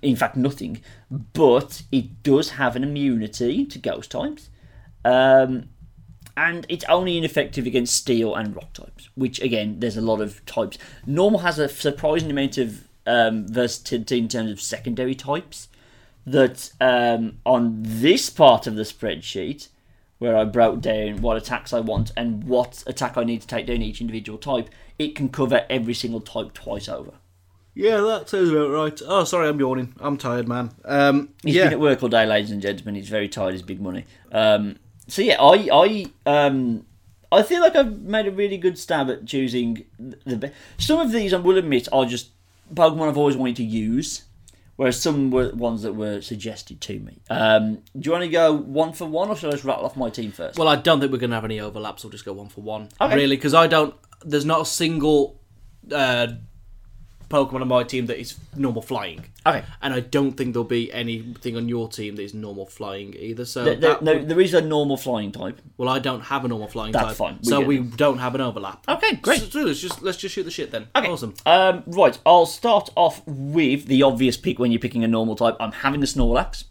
In 0.01 0.15
fact, 0.15 0.37
nothing. 0.37 0.81
But 1.11 1.83
it 1.91 2.23
does 2.23 2.51
have 2.51 2.75
an 2.77 2.83
immunity 2.83 3.65
to 3.65 3.77
ghost 3.77 4.11
types. 4.11 4.49
Um, 5.03 5.69
and 6.39 6.65
it's 6.69 6.85
only 6.85 7.17
ineffective 7.17 7.65
against 7.65 7.93
steel 7.93 8.33
and 8.33 8.55
rock 8.55 8.71
types, 8.71 9.09
which 9.15 9.41
again, 9.41 9.81
there's 9.81 9.97
a 9.97 10.01
lot 10.01 10.21
of 10.21 10.45
types. 10.45 10.77
Normal 11.05 11.41
has 11.41 11.59
a 11.59 11.67
surprising 11.67 12.31
amount 12.31 12.57
of 12.57 12.87
um, 13.05 13.45
versatility 13.45 14.19
in 14.19 14.29
terms 14.29 14.49
of 14.49 14.61
secondary 14.61 15.15
types. 15.15 15.67
That 16.25 16.71
um, 16.79 17.39
on 17.45 17.79
this 17.81 18.29
part 18.29 18.67
of 18.67 18.75
the 18.75 18.83
spreadsheet, 18.83 19.67
where 20.19 20.37
I 20.37 20.45
broke 20.45 20.79
down 20.79 21.21
what 21.21 21.35
attacks 21.35 21.73
I 21.73 21.81
want 21.81 22.11
and 22.15 22.45
what 22.45 22.83
attack 22.87 23.17
I 23.17 23.25
need 23.25 23.41
to 23.41 23.47
take 23.47 23.65
down 23.65 23.81
each 23.81 23.99
individual 23.99 24.37
type, 24.37 24.69
it 24.97 25.15
can 25.15 25.27
cover 25.29 25.65
every 25.69 25.93
single 25.93 26.21
type 26.21 26.53
twice 26.53 26.87
over. 26.87 27.13
Yeah, 27.73 27.97
that 28.01 28.29
sounds 28.29 28.49
about 28.49 28.69
right. 28.69 29.01
Oh, 29.05 29.23
sorry, 29.25 29.49
I'm 29.49 29.59
yawning. 29.59 29.93
I'm 29.99 30.17
tired, 30.17 30.47
man. 30.47 30.71
Um, 30.85 31.29
He's 31.43 31.55
yeah, 31.55 31.65
been 31.65 31.73
at 31.73 31.79
work 31.79 32.01
all 32.03 32.09
day, 32.09 32.25
ladies 32.25 32.51
and 32.51 32.61
gentlemen. 32.61 32.95
He's 32.95 33.09
very 33.09 33.27
tired. 33.27 33.53
He's 33.53 33.61
big 33.61 33.81
money. 33.81 34.05
Um, 34.31 34.77
so 35.09 35.21
yeah, 35.21 35.41
I 35.41 35.69
I 35.71 36.05
um 36.25 36.85
I 37.31 37.43
feel 37.43 37.61
like 37.61 37.75
I've 37.75 38.01
made 38.01 38.27
a 38.27 38.31
really 38.31 38.57
good 38.57 38.77
stab 38.77 39.09
at 39.09 39.25
choosing 39.25 39.85
the 40.25 40.37
best. 40.37 40.53
Some 40.77 40.99
of 40.99 41.11
these, 41.11 41.33
I 41.33 41.37
will 41.37 41.57
admit, 41.57 41.87
are 41.91 42.05
just 42.05 42.31
Pokemon 42.73 43.07
I've 43.09 43.17
always 43.17 43.37
wanted 43.37 43.57
to 43.57 43.63
use, 43.63 44.23
whereas 44.77 44.99
some 44.99 45.29
were 45.29 45.51
ones 45.51 45.83
that 45.83 45.93
were 45.93 46.21
suggested 46.21 46.81
to 46.81 46.99
me. 46.99 47.21
Um, 47.29 47.83
do 47.97 48.07
you 48.07 48.11
want 48.11 48.23
to 48.23 48.29
go 48.29 48.53
one 48.53 48.93
for 48.93 49.05
one, 49.05 49.29
or 49.29 49.35
should 49.35 49.49
I 49.49 49.51
just 49.51 49.63
rattle 49.63 49.85
off 49.85 49.95
my 49.95 50.09
team 50.09 50.31
first? 50.31 50.57
Well, 50.57 50.67
I 50.67 50.75
don't 50.75 50.99
think 50.99 51.11
we're 51.11 51.19
going 51.19 51.29
to 51.31 51.35
have 51.35 51.45
any 51.45 51.59
overlaps. 51.59 52.03
We'll 52.03 52.11
just 52.11 52.25
go 52.25 52.33
one 52.33 52.49
for 52.49 52.61
one. 52.61 52.89
Okay. 52.99 53.15
Really, 53.15 53.35
because 53.35 53.53
I 53.53 53.67
don't. 53.67 53.93
There's 54.25 54.45
not 54.45 54.61
a 54.61 54.65
single 54.65 55.39
uh, 55.91 56.27
Pokemon 57.29 57.61
on 57.61 57.67
my 57.67 57.83
team 57.83 58.07
that 58.07 58.19
is 58.19 58.35
normal 58.55 58.81
flying. 58.81 59.23
okay. 59.45 59.63
And 59.81 59.93
I 59.93 59.99
don't 59.99 60.31
think 60.33 60.53
there'll 60.53 60.63
be 60.63 60.91
anything 60.91 61.55
on 61.55 61.69
your 61.69 61.87
team 61.87 62.15
that 62.15 62.23
is 62.23 62.33
normal 62.33 62.65
flying 62.65 63.15
either. 63.17 63.45
So, 63.45 63.63
There, 63.63 63.75
there- 63.75 63.97
no, 64.01 64.13
would- 64.15 64.27
there 64.29 64.41
is 64.41 64.53
a 64.53 64.61
normal 64.61 64.97
flying 64.97 65.31
type. 65.31 65.61
well, 65.77 65.89
I 65.89 65.99
don't 65.99 66.21
have 66.21 66.43
a 66.45 66.47
normal 66.47 66.67
flying 66.67 66.91
That's 66.91 67.05
type. 67.05 67.15
fine, 67.17 67.37
we 67.43 67.49
So 67.49 67.61
we 67.61 67.79
it. 67.79 67.95
don't 67.97 68.17
have 68.17 68.33
an 68.35 68.41
overlap. 68.41 68.83
Okay, 68.87 69.15
great. 69.17 69.51
So, 69.51 69.61
let's 69.61 69.79
just 69.79 70.01
let's 70.01 70.17
just 70.17 70.33
shoot 70.35 70.43
the 70.43 70.51
shit 70.51 70.71
then. 70.71 70.87
Okay. 70.95 71.07
Awesome. 71.07 71.33
Um, 71.45 71.83
right, 71.87 72.17
I'll 72.25 72.45
start 72.47 72.89
off 72.95 73.21
with 73.27 73.85
the 73.85 74.03
obvious 74.03 74.35
pick 74.35 74.57
when 74.59 74.71
you're 74.71 74.79
picking 74.81 75.03
a 75.03 75.07
normal 75.07 75.35
type. 75.35 75.55
I'm 75.59 75.71
having 75.71 75.99
the 75.99 76.07
Snorlax, 76.07 76.63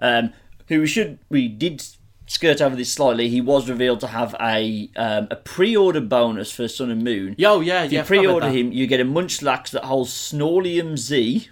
um, 0.00 0.32
who 0.68 0.80
we 0.80 0.86
should 0.86 1.18
we 1.28 1.48
did 1.48 1.84
skirt 2.26 2.60
over 2.60 2.76
this 2.76 2.92
slightly. 2.92 3.28
He 3.28 3.40
was 3.40 3.68
revealed 3.68 4.00
to 4.00 4.08
have 4.08 4.34
a 4.40 4.90
um, 4.96 5.28
a 5.30 5.36
pre-order 5.36 6.00
bonus 6.00 6.50
for 6.50 6.68
Sun 6.68 6.90
and 6.90 7.02
Moon. 7.02 7.34
Yo, 7.38 7.60
yeah, 7.60 7.84
if 7.84 7.92
yeah. 7.92 7.98
you 7.98 8.02
I 8.02 8.04
forgot 8.04 8.20
about 8.24 8.28
pre-order 8.40 8.50
him, 8.50 8.72
you 8.72 8.86
get 8.86 9.00
a 9.00 9.04
Munchlax 9.04 9.70
that 9.70 9.84
holds 9.84 10.10
Snorlium 10.12 10.96
Z. 10.98 11.48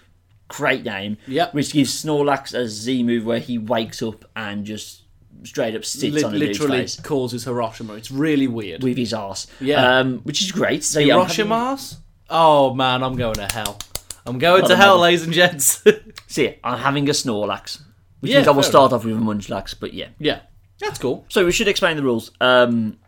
Great 0.48 0.84
name. 0.84 1.16
Yep. 1.26 1.54
Which 1.54 1.72
gives 1.72 2.04
Snorlax 2.04 2.54
a 2.54 2.68
Z 2.68 3.02
move 3.02 3.24
where 3.24 3.38
he 3.38 3.58
wakes 3.58 4.02
up 4.02 4.24
and 4.36 4.64
just 4.64 5.02
straight 5.42 5.74
up 5.74 5.84
sits 5.84 6.14
Li- 6.14 6.22
on 6.22 6.34
a 6.34 6.38
literally 6.38 6.86
causes 7.02 7.44
Hiroshima. 7.44 7.94
It's 7.94 8.10
really 8.10 8.46
weird. 8.46 8.82
with 8.82 8.96
his 8.96 9.12
ass. 9.14 9.46
Yeah. 9.60 9.98
Um, 9.98 10.18
which 10.20 10.42
is 10.42 10.52
great. 10.52 10.84
So 10.84 11.00
yeah, 11.00 11.16
I'm 11.16 11.26
having- 11.26 11.46
Hiroshima's? 11.46 11.98
Oh 12.30 12.74
man, 12.74 13.02
I'm 13.02 13.16
going 13.16 13.34
to 13.34 13.46
hell. 13.52 13.78
I'm 14.26 14.38
going 14.38 14.62
Not 14.62 14.68
to 14.68 14.76
hell, 14.76 14.98
ladies 14.98 15.24
and 15.24 15.32
gents. 15.32 15.84
See, 16.28 16.56
I'm 16.64 16.78
having 16.78 17.08
a 17.08 17.12
Snorlax. 17.12 17.80
Which 18.20 18.32
Yeah, 18.32 18.38
means 18.38 18.48
I 18.48 18.52
will 18.52 18.62
start 18.62 18.92
off 18.94 19.04
with 19.04 19.14
a 19.14 19.20
Munchlax, 19.20 19.74
but 19.78 19.92
yeah. 19.92 20.08
yeah, 20.18 20.40
that's 20.84 20.98
cool. 20.98 21.24
So 21.28 21.44
we 21.44 21.52
should 21.52 21.68
explain 21.68 21.96
the 21.96 22.02
rules. 22.02 22.30
Um, 22.40 22.98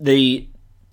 the 0.00 0.48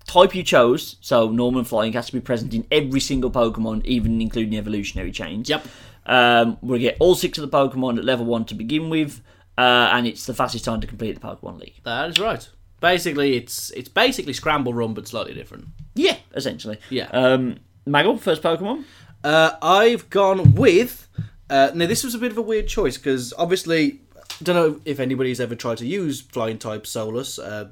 type 0.06 0.34
you 0.34 0.42
chose, 0.42 0.96
so 1.00 1.30
normal 1.30 1.64
flying, 1.64 1.92
has 1.94 2.06
to 2.06 2.12
be 2.12 2.20
present 2.20 2.54
in 2.54 2.66
every 2.70 3.00
single 3.00 3.30
Pokemon, 3.30 3.84
even 3.84 4.20
including 4.20 4.56
evolutionary 4.58 5.12
chains. 5.12 5.48
Yep. 5.48 5.66
Um, 6.06 6.58
we'll 6.60 6.78
get 6.78 6.96
all 7.00 7.14
six 7.14 7.38
of 7.38 7.50
the 7.50 7.56
Pokemon 7.56 7.98
at 7.98 8.04
level 8.04 8.26
one 8.26 8.44
to 8.46 8.54
begin 8.54 8.90
with, 8.90 9.22
uh, 9.56 9.88
and 9.92 10.06
it's 10.06 10.26
the 10.26 10.34
fastest 10.34 10.64
time 10.64 10.80
to 10.80 10.86
complete 10.86 11.18
the 11.18 11.26
Pokemon 11.26 11.60
League. 11.60 11.80
That 11.84 12.10
is 12.10 12.18
right. 12.18 12.48
Basically, 12.80 13.36
it's 13.36 13.70
it's 13.70 13.88
basically 13.88 14.34
Scramble 14.34 14.74
Run, 14.74 14.92
but 14.92 15.08
slightly 15.08 15.32
different. 15.32 15.68
Yeah, 15.94 16.16
essentially. 16.34 16.78
Yeah. 16.90 17.06
Um, 17.06 17.60
Maggle, 17.86 18.20
first 18.20 18.42
Pokemon. 18.42 18.84
Uh, 19.22 19.52
I've 19.62 20.10
gone 20.10 20.54
with. 20.54 21.08
Uh, 21.48 21.70
now, 21.74 21.86
this 21.86 22.04
was 22.04 22.14
a 22.14 22.18
bit 22.18 22.32
of 22.32 22.38
a 22.38 22.42
weird 22.42 22.68
choice 22.68 22.98
because 22.98 23.32
obviously, 23.38 24.00
don't 24.42 24.56
know 24.56 24.80
if 24.84 24.98
anybody's 25.00 25.40
ever 25.40 25.54
tried 25.54 25.78
to 25.78 25.86
use 25.86 26.20
Flying 26.20 26.58
type 26.58 26.86
Solus. 26.86 27.38
Uh, 27.38 27.70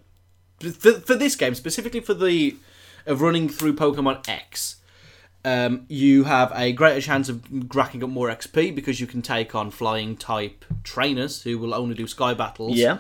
for, 0.61 0.93
for 1.01 1.15
this 1.15 1.35
game, 1.37 1.55
specifically 1.55 2.01
for 2.01 2.15
the 2.15 2.57
of 3.07 3.21
running 3.21 3.49
through 3.49 3.75
Pokemon 3.75 4.29
X, 4.29 4.77
um, 5.45 5.87
you 5.89 6.25
have 6.25 6.53
a 6.55 6.73
greater 6.73 7.01
chance 7.01 7.29
of 7.29 7.43
racking 7.75 8.05
up 8.05 8.11
more 8.11 8.29
XP 8.29 8.75
because 8.75 9.01
you 9.01 9.07
can 9.09 9.23
take 9.23 9.55
on 9.57 9.71
Flying 9.73 10.17
type 10.17 10.65
trainers 10.85 11.43
who 11.43 11.59
will 11.59 11.75
only 11.75 11.95
do 11.97 12.07
Sky 12.07 12.33
battles 12.35 12.77
Yeah. 12.77 12.99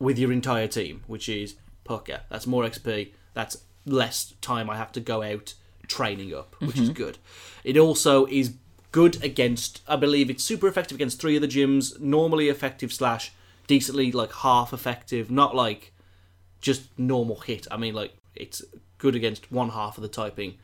with 0.00 0.18
your 0.18 0.32
entire 0.32 0.66
team, 0.66 1.02
which 1.06 1.28
is 1.28 1.54
pucker. 1.84 2.22
That's 2.30 2.46
more 2.48 2.64
XP. 2.64 3.12
That's 3.34 3.58
less 3.86 4.34
time 4.40 4.68
I 4.68 4.76
have 4.76 4.90
to 4.92 5.00
go 5.00 5.22
out 5.22 5.54
training 5.86 6.34
up, 6.34 6.56
which 6.60 6.78
is 6.78 6.90
good. 6.90 7.18
It 7.62 7.78
also 7.78 8.26
is 8.26 8.54
good 8.92 9.22
against. 9.22 9.82
I 9.86 9.96
believe 9.96 10.30
it's 10.30 10.44
super 10.44 10.68
effective 10.68 10.96
against 10.96 11.20
three 11.20 11.36
of 11.36 11.42
the 11.42 11.48
gyms. 11.48 11.98
Normally 12.00 12.48
effective 12.48 12.92
slash 12.92 13.32
decently 13.66 14.10
like 14.12 14.32
half 14.32 14.72
effective, 14.72 15.30
not 15.30 15.54
like 15.54 15.92
just 16.60 16.86
normal 16.98 17.40
hit. 17.40 17.66
I 17.70 17.76
mean 17.76 17.94
like 17.94 18.14
it's 18.34 18.62
good 18.98 19.14
against 19.14 19.50
one 19.52 19.70
half 19.70 19.96
of 19.96 20.02
the 20.02 20.08
typing 20.08 20.54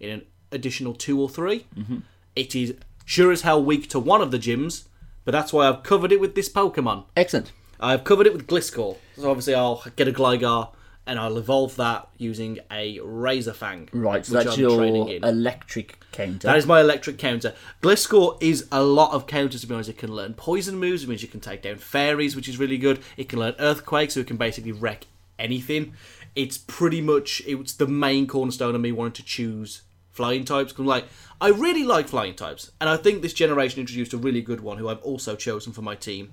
in 0.00 0.10
an 0.10 0.22
additional 0.50 0.94
two 0.94 1.20
or 1.20 1.28
3 1.28 1.66
mm-hmm. 1.76 1.98
It 2.34 2.54
is 2.54 2.74
sure 3.04 3.30
as 3.30 3.42
hell 3.42 3.62
weak 3.62 3.88
to 3.90 3.98
one 3.98 4.22
of 4.22 4.30
the 4.30 4.38
gyms, 4.38 4.84
but 5.24 5.32
that's 5.32 5.52
why 5.52 5.68
I've 5.68 5.82
covered 5.82 6.12
it 6.12 6.20
with 6.20 6.34
this 6.34 6.48
Pokemon. 6.48 7.04
Excellent. 7.14 7.52
I've 7.78 8.04
covered 8.04 8.26
it 8.26 8.32
with 8.32 8.46
Gliscor. 8.46 8.96
So 9.16 9.30
obviously 9.30 9.54
I'll 9.54 9.84
get 9.96 10.08
a 10.08 10.12
Gligar 10.12 10.70
and 11.06 11.18
I'll 11.18 11.36
evolve 11.36 11.76
that 11.76 12.08
using 12.16 12.60
a 12.70 13.00
Razor 13.00 13.52
Fang. 13.54 13.88
Right, 13.92 14.24
so 14.24 14.34
that's 14.34 14.54
I'm 14.54 14.60
your 14.60 14.78
training 14.78 15.08
in. 15.08 15.24
electric 15.24 15.98
counter. 16.12 16.46
That 16.46 16.56
is 16.56 16.66
my 16.66 16.80
electric 16.80 17.18
counter. 17.18 17.54
Gliscor 17.82 18.40
is 18.42 18.66
a 18.70 18.82
lot 18.82 19.12
of 19.12 19.26
counters 19.26 19.62
to 19.62 19.66
be 19.66 19.74
honest. 19.74 19.90
It 19.90 19.98
can 19.98 20.14
learn 20.14 20.34
poison 20.34 20.76
moves, 20.76 21.02
which 21.02 21.08
means 21.08 21.22
you 21.22 21.28
can 21.28 21.40
take 21.40 21.62
down 21.62 21.76
fairies, 21.76 22.36
which 22.36 22.48
is 22.48 22.58
really 22.58 22.78
good. 22.78 23.00
It 23.16 23.28
can 23.28 23.38
learn 23.38 23.54
earthquake, 23.58 24.10
so 24.10 24.20
it 24.20 24.26
can 24.26 24.36
basically 24.36 24.72
wreck 24.72 25.06
anything. 25.38 25.94
It's 26.36 26.56
pretty 26.56 27.00
much 27.00 27.42
it's 27.46 27.72
the 27.72 27.86
main 27.88 28.26
cornerstone 28.26 28.74
of 28.74 28.80
me 28.80 28.92
wanting 28.92 29.12
to 29.14 29.24
choose 29.24 29.82
flying 30.12 30.44
types. 30.44 30.72
'cause 30.72 30.80
I'm 30.80 30.86
like, 30.86 31.06
I 31.40 31.48
really 31.48 31.84
like 31.84 32.06
flying 32.08 32.34
types, 32.34 32.70
and 32.80 32.88
I 32.88 32.96
think 32.96 33.22
this 33.22 33.32
generation 33.32 33.80
introduced 33.80 34.12
a 34.12 34.18
really 34.18 34.40
good 34.42 34.60
one 34.60 34.78
who 34.78 34.88
I've 34.88 35.02
also 35.02 35.34
chosen 35.36 35.72
for 35.72 35.82
my 35.82 35.94
team. 35.94 36.32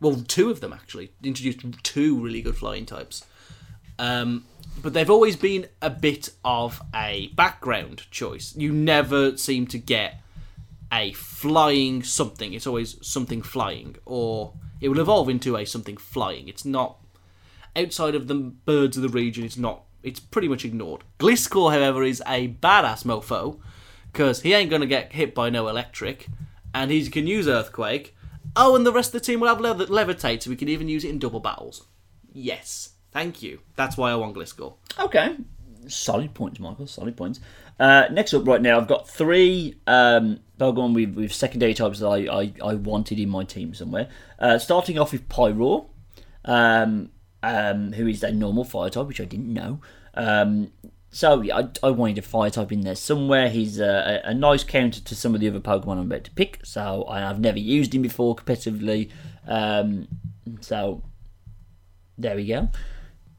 Well, 0.00 0.22
two 0.28 0.50
of 0.50 0.60
them 0.60 0.72
actually 0.72 1.10
introduced 1.22 1.60
two 1.82 2.16
really 2.18 2.42
good 2.42 2.56
flying 2.56 2.84
types. 2.86 3.24
Um, 3.98 4.44
but 4.82 4.92
they've 4.92 5.10
always 5.10 5.36
been 5.36 5.68
a 5.80 5.90
bit 5.90 6.30
of 6.44 6.82
a 6.94 7.28
background 7.28 8.04
choice. 8.10 8.54
You 8.56 8.72
never 8.72 9.36
seem 9.36 9.66
to 9.68 9.78
get 9.78 10.20
a 10.92 11.12
flying 11.12 12.02
something. 12.02 12.52
It's 12.52 12.66
always 12.66 12.96
something 13.06 13.42
flying, 13.42 13.96
or 14.04 14.54
it 14.80 14.88
will 14.88 15.00
evolve 15.00 15.28
into 15.28 15.56
a 15.56 15.64
something 15.64 15.96
flying. 15.96 16.48
It's 16.48 16.64
not 16.64 16.98
outside 17.76 18.14
of 18.14 18.28
the 18.28 18.34
birds 18.34 18.96
of 18.96 19.02
the 19.02 19.08
region. 19.08 19.44
It's 19.44 19.56
not. 19.56 19.84
It's 20.02 20.20
pretty 20.20 20.48
much 20.48 20.64
ignored. 20.64 21.02
Gliscor, 21.18 21.72
however, 21.72 22.02
is 22.02 22.22
a 22.26 22.48
badass 22.48 23.04
mofo 23.04 23.58
because 24.12 24.42
he 24.42 24.52
ain't 24.52 24.70
gonna 24.70 24.86
get 24.86 25.12
hit 25.12 25.34
by 25.34 25.50
no 25.50 25.66
electric, 25.68 26.26
and 26.72 26.90
he 26.90 27.08
can 27.08 27.26
use 27.26 27.48
Earthquake. 27.48 28.14
Oh, 28.56 28.76
and 28.76 28.84
the 28.86 28.92
rest 28.92 29.14
of 29.14 29.20
the 29.20 29.26
team 29.26 29.40
will 29.40 29.48
have 29.48 29.60
lev- 29.60 29.88
Levitate, 29.88 30.42
so 30.42 30.50
we 30.50 30.56
can 30.56 30.68
even 30.68 30.88
use 30.88 31.04
it 31.04 31.10
in 31.10 31.18
double 31.18 31.40
battles. 31.40 31.86
Yes, 32.32 32.93
thank 33.14 33.42
you. 33.42 33.60
That's 33.76 33.96
why 33.96 34.10
I 34.10 34.16
want 34.16 34.36
Gliscor. 34.36 34.74
Okay. 35.00 35.36
Solid 35.86 36.34
points, 36.34 36.60
Michael. 36.60 36.86
Solid 36.86 37.16
points. 37.16 37.40
Uh, 37.80 38.04
next 38.10 38.34
up, 38.34 38.46
right 38.46 38.60
now, 38.60 38.78
I've 38.78 38.88
got 38.88 39.08
three 39.08 39.76
um, 39.86 40.40
Pokemon 40.58 40.94
with, 40.94 41.14
with 41.14 41.32
secondary 41.32 41.74
types 41.74 42.00
that 42.00 42.06
I, 42.08 42.42
I, 42.42 42.52
I 42.62 42.74
wanted 42.74 43.18
in 43.18 43.30
my 43.30 43.44
team 43.44 43.72
somewhere. 43.72 44.08
Uh, 44.38 44.58
starting 44.58 44.98
off 44.98 45.12
with 45.12 45.28
Pyroar, 45.28 45.88
um, 46.44 47.10
um, 47.42 47.92
who 47.92 48.06
is 48.06 48.22
a 48.22 48.32
normal 48.32 48.64
fire 48.64 48.90
type, 48.90 49.06
which 49.06 49.20
I 49.20 49.24
didn't 49.24 49.52
know. 49.52 49.80
Um, 50.14 50.72
so 51.10 51.42
yeah, 51.42 51.58
I, 51.58 51.68
I 51.86 51.90
wanted 51.90 52.18
a 52.18 52.22
fire 52.22 52.50
type 52.50 52.72
in 52.72 52.80
there 52.80 52.96
somewhere. 52.96 53.48
He's 53.48 53.78
a, 53.78 54.22
a, 54.24 54.30
a 54.30 54.34
nice 54.34 54.64
counter 54.64 55.00
to 55.00 55.14
some 55.14 55.34
of 55.34 55.40
the 55.40 55.48
other 55.48 55.60
Pokemon 55.60 55.92
I'm 55.92 56.10
about 56.10 56.24
to 56.24 56.30
pick. 56.32 56.60
So 56.64 57.04
I, 57.04 57.28
I've 57.28 57.40
never 57.40 57.58
used 57.58 57.94
him 57.94 58.02
before 58.02 58.34
competitively. 58.34 59.10
Um, 59.46 60.08
so 60.60 61.02
there 62.18 62.36
we 62.36 62.46
go. 62.46 62.68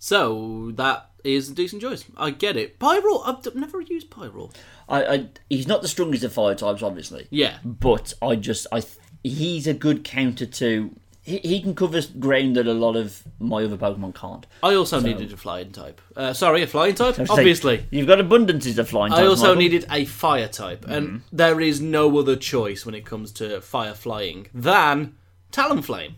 So 0.06 0.70
that 0.76 1.10
is 1.24 1.50
a 1.50 1.56
decent 1.56 1.82
choice. 1.82 2.06
I 2.16 2.30
get 2.30 2.58
it. 2.58 2.78
Pyro, 2.78 3.22
I've 3.22 3.56
never 3.56 3.82
used 3.82 4.12
Pyro. 4.12 4.52
I, 4.88 5.04
I 5.04 5.30
he's 5.50 5.66
not 5.66 5.82
the 5.82 5.88
strongest 5.88 6.24
of 6.24 6.32
fire 6.32 6.54
types, 6.54 6.84
obviously. 6.84 7.26
Yeah, 7.32 7.58
but 7.66 8.14
I 8.22 8.36
just 8.36 8.68
I 8.72 8.84
he's 9.24 9.66
a 9.66 9.74
good 9.74 10.04
counter 10.04 10.46
to 10.46 10.96
he, 11.24 11.40
he 11.40 11.60
can 11.60 11.74
cover 11.74 12.02
ground 12.20 12.56
that 12.56 12.68
a 12.68 12.74
lot 12.76 12.96
of 12.96 13.24
my 13.40 13.64
other 13.64 13.78
Pokemon 13.78 14.14
can't. 14.14 14.46
I 14.62 14.76
also 14.76 15.00
needed 15.00 15.34
a 15.34 15.38
flying 15.38 15.72
type. 15.72 16.00
Uh, 16.16 16.34
sorry, 16.34 16.62
a 16.62 16.68
flying 16.68 16.94
type. 16.94 17.16
So 17.16 17.26
Obviously, 17.28 17.88
you've 17.90 18.06
got 18.06 18.20
abundances 18.20 18.78
of 18.78 18.88
flying. 18.88 19.12
I 19.12 19.26
also 19.26 19.48
Michael. 19.48 19.56
needed 19.56 19.86
a 19.90 20.06
fire 20.06 20.48
type, 20.48 20.86
and 20.88 21.24
there 21.32 21.60
is 21.60 21.82
no 21.82 22.20
other 22.20 22.36
choice 22.36 22.86
when 22.86 22.94
it 22.94 23.06
comes 23.06 23.32
to 23.32 23.60
fire 23.60 23.96
flying 23.96 24.50
than 24.54 25.16
Talonflame. 25.52 26.14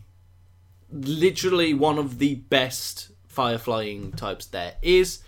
Literally 0.91 1.73
one 1.73 1.97
of 1.97 2.17
the 2.19 2.35
best 2.35 3.11
fire 3.37 3.57
flying 3.59 4.11
types 4.13 4.45
there 4.47 4.73
is. 4.81 5.19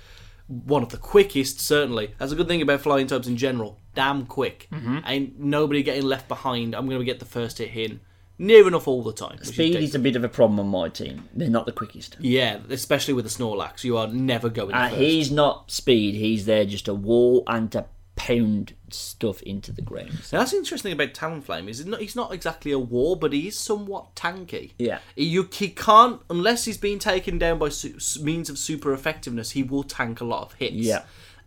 One 0.48 0.82
of 0.82 0.89
the 0.89 0.98
quickest, 0.98 1.60
certainly. 1.62 2.15
That's 2.17 2.32
a 2.32 2.36
good 2.36 2.48
thing 2.48 2.62
about 2.63 2.82
flying 2.82 3.06
types 3.06 3.28
in 3.28 3.38
general. 3.38 3.78
Damn 3.93 4.26
quick. 4.26 4.67
Ain't 5.06 5.39
nobody 5.39 5.84
getting 5.84 6.04
left 6.13 6.28
behind. 6.28 6.76
I'm 6.76 6.88
going 6.88 7.00
to 7.00 7.06
get 7.06 7.19
the 7.19 7.26
first 7.26 7.60
hit 7.60 7.76
in 7.76 8.00
near 8.39 8.67
enough 8.67 8.88
all 8.88 9.04
the 9.04 9.13
time. 9.13 9.34
which 9.38 9.50
is 9.50 9.54
Speed 9.54 9.76
is 9.76 9.93
a 9.93 10.00
bit 10.00 10.15
of 10.15 10.24
a 10.24 10.30
problem 10.30 10.60
on 10.60 10.67
my 10.69 10.89
team. 10.89 11.30
They're 11.36 11.50
not 11.52 11.67
the 11.67 11.72
quickest. 11.72 12.17
Yeah, 12.19 12.60
especially 12.69 13.13
with 13.13 13.26
the 13.26 13.32
Snorlax. 13.32 13.84
You 13.84 13.98
are 13.98 14.08
never 14.08 14.50
going 14.50 14.74
Uh, 14.74 14.88
he's 14.89 15.30
not 15.30 15.69
speed. 15.69 16.15
He's 16.15 16.45
there 16.48 16.65
just 16.65 16.86
to 16.86 16.95
wall 16.95 17.43
and 17.45 17.72
to 17.74 17.86
pound 18.19 18.73
stuff 18.91 19.41
into 19.43 19.71
the 19.71 19.82
ground. 19.82 20.12
Now, 20.34 20.39
that's 20.39 20.53
interesting 20.53 20.91
about 20.91 21.13
Talonflame. 21.13 21.69
Is 21.69 21.77
he's 21.77 21.88
not, 21.88 22.01
he's 22.01 22.15
not 22.17 22.34
exactly 22.34 22.71
a 22.73 22.77
war, 22.77 23.15
but 23.15 23.32
he 23.32 23.47
is 23.47 23.58
somewhat 23.58 24.13
tanky. 24.13 24.73
Yeah. 24.77 24.99
You 25.15 25.47
he 25.51 25.69
can't 25.69 26.21
unless 26.29 26.65
he's 26.65 26.77
been 26.77 26.99
taken 26.99 27.38
down 27.39 27.58
by 27.60 27.69
su- 27.69 27.97
means 28.21 28.49
of 28.49 28.58
super 28.58 28.93
effectiveness. 28.93 29.51
He 29.51 29.63
will 29.63 29.84
tank 29.84 30.19
a 30.19 30.25
lot 30.25 30.43
of 30.43 30.53
hits. 30.53 30.75
Yeah. 30.75 31.03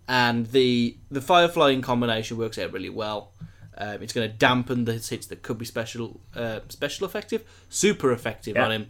And 0.09 0.47
the 0.47 0.97
the 1.11 1.21
fire 1.21 1.49
flying 1.49 1.83
combination 1.83 2.39
works 2.39 2.59
out 2.59 2.73
really 2.73 2.91
well. 2.91 3.33
Um, 3.77 4.03
it's 4.03 4.13
going 4.13 4.31
to 4.31 4.35
dampen 4.37 4.85
the 4.85 4.95
hits 4.95 5.27
that 5.27 5.43
could 5.43 5.59
be 5.59 5.65
special 5.67 6.21
uh, 6.35 6.61
special 6.71 7.07
effective, 7.07 7.45
super 7.69 8.13
effective 8.13 8.57
Yeah. 8.57 8.65
on 8.65 8.73
him. 8.73 8.87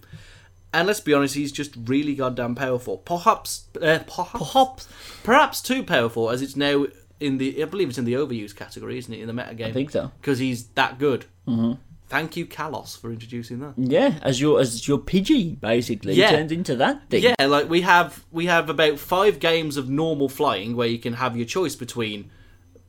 And 0.75 0.87
let's 0.87 1.01
be 1.01 1.13
honest, 1.13 1.35
he's 1.35 1.53
just 1.53 1.75
really 1.85 2.15
goddamn 2.15 2.55
powerful. 2.55 2.97
Perhaps, 2.97 3.67
uh, 3.77 3.99
perhaps, 4.07 4.39
Perhaps. 4.39 4.89
perhaps 5.23 5.61
too 5.61 5.83
powerful, 5.83 6.31
as 6.31 6.41
it's 6.41 6.57
now 6.57 6.87
in 7.23 7.39
the. 7.39 7.63
I 7.63 7.67
believe 7.67 7.89
it's 7.89 7.99
in 7.99 8.05
the 8.05 8.15
overuse 8.15 8.55
category, 8.55 8.99
isn't 8.99 9.13
it, 9.13 9.21
in 9.21 9.27
the 9.27 9.33
meta 9.33 9.55
game? 9.55 9.69
I 9.69 9.73
think 9.73 9.91
so. 9.91 10.11
because 10.21 10.39
he's 10.39 10.67
that 10.81 10.99
good. 10.99 11.25
Mm-hmm. 11.49 11.73
Thank 12.09 12.37
you, 12.37 12.45
Kalos, 12.45 13.01
for 13.01 13.11
introducing 13.11 13.61
that. 13.61 13.73
Yeah, 13.79 14.19
as 14.23 14.39
your 14.39 14.61
as 14.61 14.87
your 14.87 14.99
Pidgey 14.99 15.59
basically 15.59 16.13
Yeah. 16.15 16.31
turns 16.31 16.53
into 16.53 16.77
that 16.77 17.09
thing. 17.09 17.23
Yeah, 17.23 17.47
like 17.47 17.71
we 17.71 17.81
have 17.83 18.25
we 18.31 18.47
have 18.47 18.69
about 18.69 18.99
five 18.99 19.39
games 19.41 19.79
of 19.79 19.89
normal 19.89 20.29
flying 20.29 20.77
where 20.77 20.89
you 20.89 20.99
can 20.99 21.15
have 21.15 21.37
your 21.39 21.47
choice 21.47 21.75
between 21.75 22.31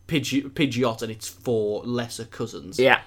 Pidgey, 0.08 0.50
Pidgeot 0.50 1.02
and 1.02 1.10
its 1.10 1.30
four 1.30 1.84
lesser 1.86 2.26
cousins, 2.26 2.78
Yeah. 2.78 3.00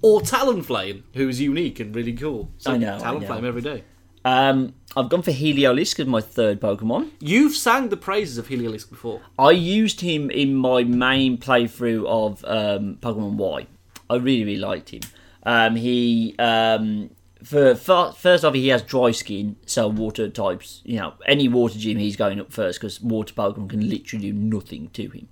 or 0.00 0.22
Talonflame, 0.22 1.02
who's 1.12 1.38
unique 1.40 1.78
and 1.80 1.94
really 1.94 2.14
cool. 2.14 2.50
So 2.56 2.72
I 2.72 2.78
know, 2.78 2.96
I 2.96 3.00
Talonflame 3.00 3.42
know. 3.42 3.48
every 3.48 3.62
day. 3.62 3.84
Um, 4.24 4.74
I've 4.96 5.08
gone 5.08 5.22
for 5.22 5.32
Heliolisk 5.32 5.98
as 6.00 6.06
my 6.06 6.20
third 6.20 6.60
Pokemon. 6.60 7.10
You've 7.20 7.56
sang 7.56 7.88
the 7.88 7.96
praises 7.96 8.38
of 8.38 8.48
Heliolisk 8.48 8.90
before. 8.90 9.20
I 9.38 9.50
used 9.52 10.00
him 10.00 10.30
in 10.30 10.54
my 10.54 10.84
main 10.84 11.38
playthrough 11.38 12.06
of 12.06 12.44
um, 12.44 12.96
Pokemon 13.00 13.34
Y. 13.34 13.66
I 14.10 14.16
really, 14.16 14.44
really 14.44 14.58
liked 14.58 14.90
him. 14.90 15.00
Um, 15.44 15.76
he, 15.76 16.36
um, 16.38 17.10
for, 17.42 17.74
fir- 17.74 18.12
first 18.12 18.44
off, 18.44 18.54
he 18.54 18.68
has 18.68 18.82
dry 18.82 19.10
skin, 19.10 19.56
so 19.66 19.88
water 19.88 20.28
types. 20.28 20.82
You 20.84 20.98
know, 20.98 21.14
any 21.26 21.48
water 21.48 21.78
gym, 21.78 21.98
he's 21.98 22.16
going 22.16 22.38
up 22.38 22.52
first 22.52 22.80
because 22.80 23.00
water 23.00 23.34
Pokemon 23.34 23.70
can 23.70 23.88
literally 23.88 24.30
do 24.30 24.32
nothing 24.32 24.90
to 24.90 25.08
him. 25.08 25.28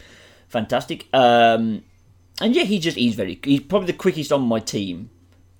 Fantastic. 0.48 1.06
Um, 1.12 1.84
and 2.40 2.56
yeah, 2.56 2.64
he 2.64 2.78
just 2.78 2.96
he's 2.96 3.14
very. 3.14 3.38
He's 3.44 3.60
probably 3.60 3.88
the 3.88 3.98
quickest 3.98 4.32
on 4.32 4.42
my 4.42 4.58
team, 4.58 5.10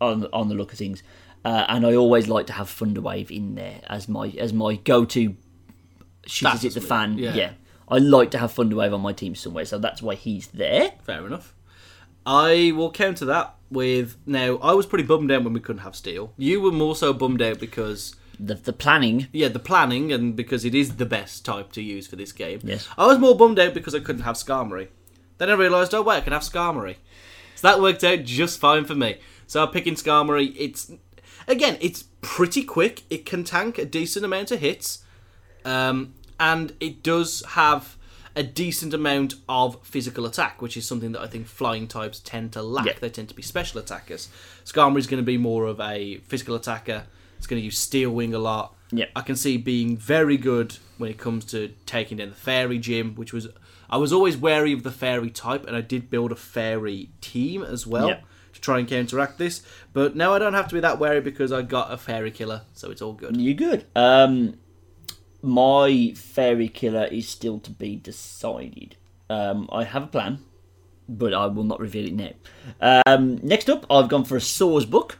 on 0.01 0.27
on 0.33 0.49
the 0.49 0.55
look 0.55 0.73
of 0.73 0.79
things. 0.79 1.03
Uh, 1.44 1.64
and 1.68 1.87
I 1.87 1.94
always 1.94 2.29
like 2.29 2.46
to 2.48 2.53
have 2.53 2.68
Thunderwave 2.68 3.31
in 3.31 3.55
there 3.55 3.81
as 3.88 4.09
my 4.09 4.29
as 4.38 4.53
my 4.53 4.76
go 4.76 5.05
to. 5.07 5.37
Is 6.26 6.64
it 6.64 6.74
the 6.74 6.81
fan? 6.81 7.18
yeah. 7.18 7.35
yeah. 7.35 7.53
I 7.88 7.98
like 7.98 8.31
to 8.33 8.38
have 8.38 8.53
Thunderwave 8.55 8.94
on 8.94 9.00
my 9.00 9.12
team 9.12 9.35
somewhere, 9.35 9.64
so 9.64 9.79
that's 9.79 10.00
why 10.03 10.14
he's 10.14 10.46
there. 10.48 10.92
Fair 11.03 11.26
enough. 11.26 11.55
I 12.24 12.72
will 12.76 12.92
counter 12.92 13.24
that 13.24 13.55
with 13.70 14.16
now. 14.26 14.59
I 14.59 14.72
was 14.74 14.87
pretty 14.87 15.05
bummed 15.05 15.33
out 15.33 15.42
when 15.44 15.53
we 15.55 15.61
couldn't 15.61 15.83
have 15.83 15.96
Steel. 15.96 16.33
You 16.37 16.61
were 16.61 16.70
more 16.72 16.94
so 16.94 17.12
bummed 17.12 17.42
out 17.42 17.59
because 17.59 18.14
The 18.38 18.55
the 18.55 18.72
planning. 18.74 19.29
yeah, 19.33 19.48
the 19.48 19.59
planning 19.59 20.12
and 20.12 20.37
because 20.37 20.64
it 20.64 20.74
is 20.74 20.96
the 20.96 21.07
best 21.07 21.44
type 21.44 21.72
to 21.72 21.83
use 21.83 22.07
for 22.07 22.16
this 22.16 22.33
game. 22.33 22.61
Yes. 22.62 22.87
I 22.98 23.07
was 23.07 23.18
more 23.18 23.35
bummed 23.37 23.59
out 23.59 23.74
because 23.74 23.94
I 23.94 24.00
couldn't 24.00 24.22
have 24.22 24.37
Skarmory. 24.37 24.88
Then 25.38 25.48
I 25.50 25.55
realised, 25.55 25.94
oh 25.94 26.03
wait, 26.03 26.18
I 26.18 26.20
can 26.20 26.35
have 26.35 26.42
Skarmory. 26.42 26.96
So 27.57 27.66
that 27.68 27.81
worked 27.81 28.05
out 28.05 28.24
just 28.24 28.61
fine 28.61 28.85
for 28.85 28.94
me. 28.94 29.18
So 29.46 29.62
I'm 29.64 29.70
picking 29.72 29.94
Skarmory. 29.94 30.55
It's 30.57 30.92
again, 31.51 31.77
it's 31.81 32.05
pretty 32.23 32.63
quick. 32.63 33.03
It 33.11 33.27
can 33.27 33.45
tank 33.45 33.77
a 33.77 33.85
decent 33.85 34.25
amount 34.25 34.51
of 34.51 34.61
hits, 34.61 35.05
um, 35.65 36.15
and 36.39 36.73
it 36.81 37.03
does 37.03 37.43
have 37.51 37.97
a 38.37 38.43
decent 38.45 38.95
amount 38.95 39.35
of 39.49 39.85
physical 39.85 40.25
attack, 40.25 40.63
which 40.63 40.77
is 40.77 40.87
something 40.87 41.13
that 41.13 41.21
I 41.21 41.27
think 41.27 41.47
flying 41.47 41.89
types 41.89 42.21
tend 42.21 42.53
to 42.53 42.63
lack. 42.63 42.87
Yeah. 42.87 42.93
They 43.01 43.11
tend 43.11 43.29
to 43.31 43.35
be 43.35 43.43
special 43.43 43.81
attackers. 43.81 44.29
Skarmory's 44.65 45.09
going 45.09 45.21
to 45.23 45.27
be 45.27 45.37
more 45.37 45.67
of 45.67 45.81
a 45.81 46.19
physical 46.19 46.55
attacker. 46.55 47.05
It's 47.37 47.47
going 47.47 47.61
to 47.61 47.65
use 47.65 47.79
Steel 47.79 48.11
Wing 48.11 48.33
a 48.33 48.39
lot. 48.39 48.75
Yeah. 48.93 49.07
I 49.17 49.23
can 49.23 49.35
see 49.35 49.57
being 49.57 49.97
very 49.97 50.37
good 50.37 50.79
when 50.99 51.11
it 51.11 51.19
comes 51.19 51.45
to 51.47 51.75
taking 51.87 52.19
down 52.19 52.31
the 52.31 52.37
fairy 52.37 52.79
gym, 52.79 53.15
which 53.17 53.33
was 53.33 53.49
I 53.89 53.97
was 53.97 54.13
always 54.13 54.37
wary 54.37 54.73
of 54.73 54.85
the 54.85 54.93
fairy 54.93 55.31
type, 55.31 55.67
and 55.67 55.75
I 55.75 55.81
did 55.81 56.11
build 56.11 56.31
a 56.31 56.37
fairy 56.37 57.11
team 57.21 57.65
as 57.65 57.87
well 57.87 58.09
Yeah. 58.09 58.21
Try 58.61 58.81
and 58.81 58.88
counteract 58.88 59.38
this. 59.38 59.62
But 59.92 60.16
now 60.16 60.33
I 60.35 60.38
don't 60.38 60.55
have 60.55 60.68
to 60.68 60.75
be 60.75 60.81
that 60.81 60.99
wary 60.99 61.20
because 61.20 61.53
I 61.53 61.62
got 61.62 61.92
a 61.92 61.96
fairy 61.96 62.31
killer, 62.31 62.62
so 62.73 62.90
it's 62.90 63.03
all 63.03 63.12
good. 63.12 63.37
You're 63.37 63.55
good? 63.55 63.87
Um, 63.96 64.59
my 65.42 66.12
fairy 66.16 66.68
killer 66.68 67.07
is 67.07 67.29
still 67.29 67.59
to 67.61 67.70
be 67.70 67.96
decided. 67.96 68.96
Um, 69.29 69.68
I 69.73 69.85
have 69.85 70.05
a 70.05 70.09
plan, 70.09 70.44
but 71.09 71.33
I 71.33 71.46
will 71.46 71.64
not 71.64 71.81
reveal 71.81 72.07
it 72.07 72.14
now. 72.14 73.03
Um, 73.07 73.38
next 73.42 73.70
up, 73.70 73.87
I've 73.90 74.09
gone 74.09 74.25
for 74.25 74.37
a 74.37 74.40
Sawsbuck, 74.40 75.16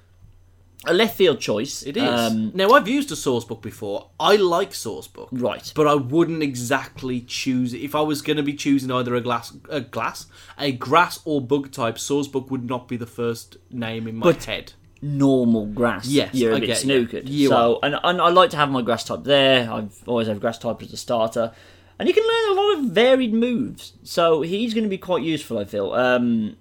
a 0.87 0.95
left 0.95 1.17
field 1.17 1.41
choice. 1.41 1.83
It 1.83 1.97
is. 1.97 2.03
Um, 2.03 2.53
now 2.55 2.71
I've 2.71 2.89
used 2.89 3.13
a 3.13 3.15
Sawsbuck 3.15 3.61
before. 3.61 4.09
I 4.19 4.37
like 4.37 4.71
Sawsbuck. 4.71 5.29
right. 5.33 5.71
But 5.75 5.87
I 5.87 5.95
wouldn't 5.95 6.43
exactly 6.43 7.21
choose 7.21 7.75
if 7.75 7.95
I 7.95 8.01
was 8.01 8.23
going 8.23 8.39
to 8.39 8.43
be 8.43 8.55
choosing 8.55 8.91
either 8.91 9.15
a 9.15 9.21
glass, 9.21 9.53
a 9.69 9.81
glass, 9.83 10.27
a 10.59 10.73
grass 10.73 11.21
or 11.25 11.41
bug 11.41 11.71
type. 11.71 11.97
Sawsbuck 11.99 12.51
would 12.51 12.65
not 12.69 12.89
be 12.89 12.97
the 12.97 13.07
first 13.07 13.57
name 13.71 14.07
in 14.09 14.17
my 14.17 14.25
But- 14.33 14.45
head. 14.45 14.73
normal 15.03 15.67
grass. 15.67 16.07
Yes, 16.07 16.35
you're 16.35 16.53
a 16.53 16.57
I 16.57 16.61
bit 16.61 16.69
you. 16.69 16.75
snookered. 16.75 17.23
You 17.29 17.49
so, 17.49 17.79
and, 17.83 17.99
and 18.03 18.21
I 18.21 18.29
like 18.29 18.51
to 18.51 18.57
have 18.57 18.71
my 18.71 18.83
grass 18.83 19.05
type 19.05 19.25
there. 19.25 19.71
I've 19.73 20.03
always 20.07 20.29
had 20.29 20.41
grass 20.41 20.59
type 20.59 20.83
as 20.83 20.93
a 20.93 20.97
starter, 20.99 21.53
and 21.99 22.07
you 22.09 22.15
can 22.15 22.23
learn 22.23 22.51
a 22.59 22.61
lot 22.61 22.79
of 22.79 22.85
varied 22.93 23.33
moves. 23.33 23.93
So 24.03 24.43
he's 24.43 24.73
going 24.75 24.85
to 24.85 24.91
be 24.91 24.99
quite 24.99 25.23
useful, 25.23 25.59
I 25.59 25.65
feel. 25.65 25.93
Um, 25.93 26.57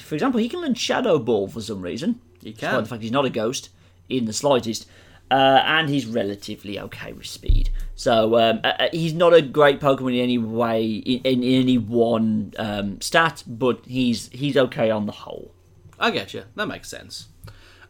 for 0.00 0.14
example, 0.14 0.40
he 0.40 0.48
can 0.48 0.60
learn 0.60 0.74
Shadow 0.74 1.18
Ball 1.18 1.48
for 1.48 1.60
some 1.62 1.80
reason. 1.82 2.20
He 2.46 2.52
Despite 2.52 2.84
the 2.84 2.88
fact 2.88 3.02
he's 3.02 3.10
not 3.10 3.24
a 3.24 3.30
ghost 3.30 3.70
in 4.08 4.24
the 4.24 4.32
slightest. 4.32 4.86
Uh, 5.28 5.60
and 5.64 5.88
he's 5.88 6.06
relatively 6.06 6.78
okay 6.78 7.12
with 7.12 7.26
speed. 7.26 7.70
So 7.96 8.38
um, 8.38 8.60
uh, 8.62 8.68
uh, 8.78 8.88
he's 8.92 9.12
not 9.12 9.34
a 9.34 9.42
great 9.42 9.80
Pokemon 9.80 10.14
in 10.14 10.20
any 10.20 10.38
way, 10.38 10.86
in, 10.86 11.42
in 11.42 11.42
any 11.42 11.78
one 11.78 12.52
um, 12.58 13.00
stat, 13.00 13.42
but 13.44 13.80
he's 13.86 14.28
he's 14.28 14.56
okay 14.56 14.88
on 14.88 15.06
the 15.06 15.12
whole. 15.12 15.50
I 15.98 16.12
get 16.12 16.32
you. 16.32 16.44
That 16.54 16.66
makes 16.68 16.88
sense. 16.88 17.26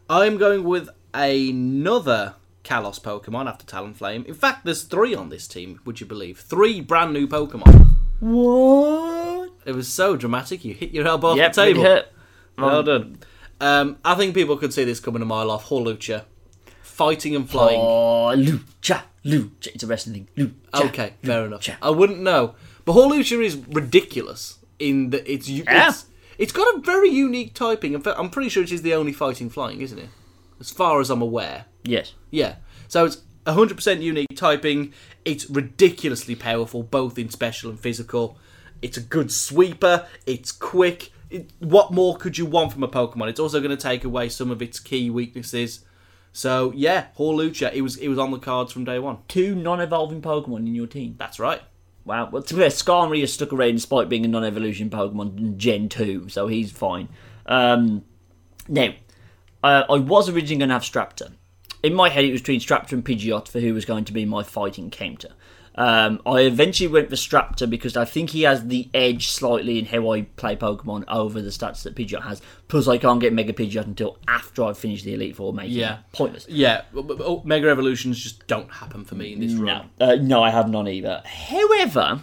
I'm 0.09 0.39
going 0.39 0.65
with 0.65 0.89
another 1.13 2.37
Kalos 2.65 3.01
Pokemon 3.01 3.49
after 3.49 3.67
Talonflame. 3.67 4.25
In 4.25 4.35
fact, 4.35 4.65
there's 4.65 4.85
three 4.85 5.15
on 5.15 5.29
this 5.29 5.47
team. 5.47 5.81
Would 5.85 6.01
you 6.01 6.07
believe? 6.07 6.39
Three 6.39 6.81
brand 6.81 7.13
new 7.13 7.29
Pokemon. 7.29 7.87
What? 8.21 9.51
It 9.67 9.75
was 9.75 9.89
so 9.89 10.17
dramatic. 10.17 10.65
You 10.65 10.73
hit 10.73 10.93
your 10.93 11.07
elbow 11.07 11.33
off 11.33 11.37
the 11.37 11.49
table. 11.51 11.83
it 11.83 11.87
hurt. 11.87 12.07
Well 12.57 12.83
done. 12.83 13.19
Um, 13.61 13.99
I 14.05 14.15
think 14.15 14.35
people 14.35 14.57
could 14.57 14.73
see 14.73 14.85
this 14.85 15.01
coming 15.01 15.23
a 15.23 15.25
mile 15.25 15.51
off. 15.51 15.69
Hawlucha, 15.69 16.25
fighting 16.83 17.35
and 17.35 17.49
flying. 17.49 17.79
Oh, 17.81 18.33
lucha, 18.37 19.03
lucha. 19.25 19.69
It's 19.69 19.83
a 19.83 19.87
wrestling 19.87 20.29
thing. 20.37 20.53
Lucha. 20.75 20.87
okay, 20.89 21.15
fair 21.23 21.47
enough. 21.47 21.69
I 21.81 21.91
wouldn't 21.91 22.21
know, 22.21 22.55
but 22.85 22.93
Hawlucha 22.95 23.43
is 23.45 23.57
ridiculous 23.57 24.59
in 24.79 25.11
that 25.11 25.31
it's 25.31 25.49
Yeah. 25.49 25.89
it's 25.89 26.07
it's 26.39 26.53
got 26.53 26.77
a 26.77 26.81
very 26.81 27.09
unique 27.09 27.55
typing. 27.55 27.95
I'm 28.07 28.31
pretty 28.31 28.51
sure 28.51 28.63
it 28.63 28.71
is 28.73 28.83
the 28.83 28.93
only 28.95 29.13
fighting 29.13 29.49
flying, 29.49 29.81
isn't 29.81 29.99
it? 29.99 30.09
As 30.61 30.71
far 30.71 31.01
as 31.01 31.09
I'm 31.11 31.23
aware. 31.23 31.65
Yes. 31.83 32.13
Yeah. 32.31 32.57
So 32.89 33.05
it's 33.07 33.23
100% 33.47 34.03
unique 34.03 34.27
typing. 34.37 34.93
It's 35.25 35.49
ridiculously 35.49 36.35
powerful, 36.35 36.83
both 36.83 37.19
in 37.19 37.31
special 37.31 37.71
and 37.71 37.81
physical. 37.81 38.37
It's 38.83 38.97
a 38.99 39.01
good 39.01 39.33
sweeper. 39.33 40.07
It's 40.27 40.53
quick. 40.53 41.11
It, 41.29 41.51
what 41.59 41.93
more 41.93 42.17
could 42.17 42.39
you 42.39 42.47
want 42.47 42.73
from 42.73 42.83
a 42.83 42.89
Pokemon? 42.89 43.29
It's 43.29 43.41
also 43.41 43.61
going 43.61 43.77
to 43.77 43.83
take 43.83 44.05
away 44.05 44.29
some 44.29 44.51
of 44.51 44.63
its 44.63 44.79
key 44.79 45.11
weaknesses. 45.11 45.85
So 46.33 46.73
yeah, 46.77 47.07
Hawlucha, 47.19 47.73
it 47.73 47.81
was 47.81 47.97
it 47.97 48.09
was 48.09 48.19
on 48.19 48.31
the 48.31 48.39
cards 48.39 48.73
from 48.73 48.85
day 48.85 48.99
one. 48.99 49.19
Two 49.27 49.55
non-evolving 49.55 50.23
Pokemon 50.23 50.59
in 50.59 50.75
your 50.75 50.87
team. 50.87 51.17
That's 51.19 51.39
right. 51.39 51.63
Wow. 52.05 52.31
Well, 52.31 52.43
to 52.43 52.55
be 52.55 52.61
fair, 52.61 52.71
Skarmory 52.71 53.21
has 53.21 53.33
stuck 53.33 53.53
around 53.53 53.73
despite 53.73 54.09
being 54.09 54.25
a 54.25 54.29
non-evolution 54.29 54.91
Pokemon 54.91 55.39
in 55.39 55.59
Gen 55.59 55.89
2, 55.89 56.29
so 56.29 56.47
he's 56.47 56.71
fine. 56.71 57.09
Um, 57.47 58.05
now, 58.69 58.95
uh, 59.65 59.83
I 59.91 59.99
was 59.99 60.29
originally 60.29 60.59
going 60.59 60.69
to 60.69 60.75
have 60.75 60.83
Staraptor. 60.83 61.33
In 61.83 61.95
my 61.95 62.09
head, 62.09 62.25
it 62.25 62.33
was 62.33 62.43
between 62.43 62.61
Staraptor 62.61 62.93
and 62.93 63.05
Pidgeot 63.05 63.49
for 63.49 63.59
who 63.59 63.75
was 63.75 63.85
going 63.85 64.05
to 64.05 64.13
be 64.13 64.25
my 64.25 64.45
fighting 64.45 64.89
counter. 64.89 65.31
Um, 65.79 66.23
I 66.25 66.41
eventually 66.41 66.89
went 66.89 67.11
for 67.11 67.17
Staraptor 67.17 67.69
because 67.69 67.97
I 67.99 68.07
think 68.07 68.31
he 68.31 68.43
has 68.43 68.67
the 68.67 68.89
edge 68.95 69.29
slightly 69.29 69.79
in 69.79 69.85
how 69.85 70.11
I 70.13 70.23
play 70.23 70.57
Pokemon 70.57 71.05
over 71.09 71.43
the 71.43 71.51
stats 71.51 71.83
that 71.83 71.95
Pidgeot 71.95 72.23
has. 72.23 72.41
Plus, 72.69 72.89
I 72.89 72.97
can't 72.97 73.21
get 73.21 73.35
Mega 73.35 73.53
Pidgeot 73.53 73.85
until 73.85 74.19
after 74.27 74.65
I've 74.65 74.79
finished 74.79 75.05
the 75.05 75.13
Elite 75.15 75.37
Four, 75.37 75.53
making 75.53 75.77
Yeah. 75.77 75.99
pointless. 76.13 76.47
Yeah, 76.49 76.83
Mega 77.45 77.69
Evolutions 77.69 78.19
just 78.23 78.47
don't 78.47 78.71
happen 78.71 79.05
for 79.05 79.17
me 79.17 79.35
in 79.35 79.41
this 79.41 79.53
No, 79.53 79.65
run. 79.65 79.91
uh, 80.01 80.15
no, 80.21 80.43
I 80.43 80.51
have 80.51 80.71
none 80.71 80.89
either. 80.89 81.23
However, 81.27 82.23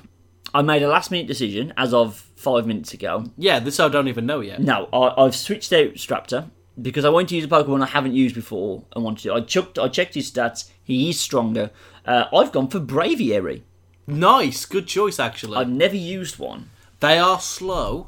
I 0.53 0.61
made 0.61 0.81
a 0.83 0.87
last 0.87 1.11
minute 1.11 1.27
decision 1.27 1.73
as 1.77 1.93
of 1.93 2.15
five 2.35 2.65
minutes 2.65 2.93
ago. 2.93 3.25
Yeah, 3.37 3.59
this 3.59 3.79
I 3.79 3.87
don't 3.89 4.07
even 4.07 4.25
know 4.25 4.39
yet. 4.41 4.61
No, 4.61 4.89
I, 4.91 5.23
I've 5.23 5.35
switched 5.35 5.71
out 5.73 5.93
Staraptor 5.93 6.49
because 6.81 7.05
I 7.05 7.09
want 7.09 7.29
to 7.29 7.35
use 7.35 7.45
a 7.45 7.47
Pokemon 7.47 7.83
I 7.83 7.87
haven't 7.87 8.13
used 8.15 8.35
before. 8.35 8.83
I 8.95 8.99
wanted 8.99 9.23
to. 9.23 9.33
I 9.33 9.41
checked. 9.41 9.77
I 9.79 9.87
checked 9.89 10.15
his 10.15 10.31
stats. 10.31 10.69
He 10.83 11.09
is 11.09 11.19
stronger. 11.19 11.69
Uh, 12.05 12.25
I've 12.33 12.51
gone 12.51 12.67
for 12.67 12.79
Braviary. 12.79 13.61
Nice, 14.07 14.65
good 14.65 14.87
choice 14.87 15.19
actually. 15.19 15.57
I've 15.57 15.69
never 15.69 15.95
used 15.95 16.37
one. 16.39 16.69
They 16.99 17.17
are 17.17 17.39
slow, 17.39 18.07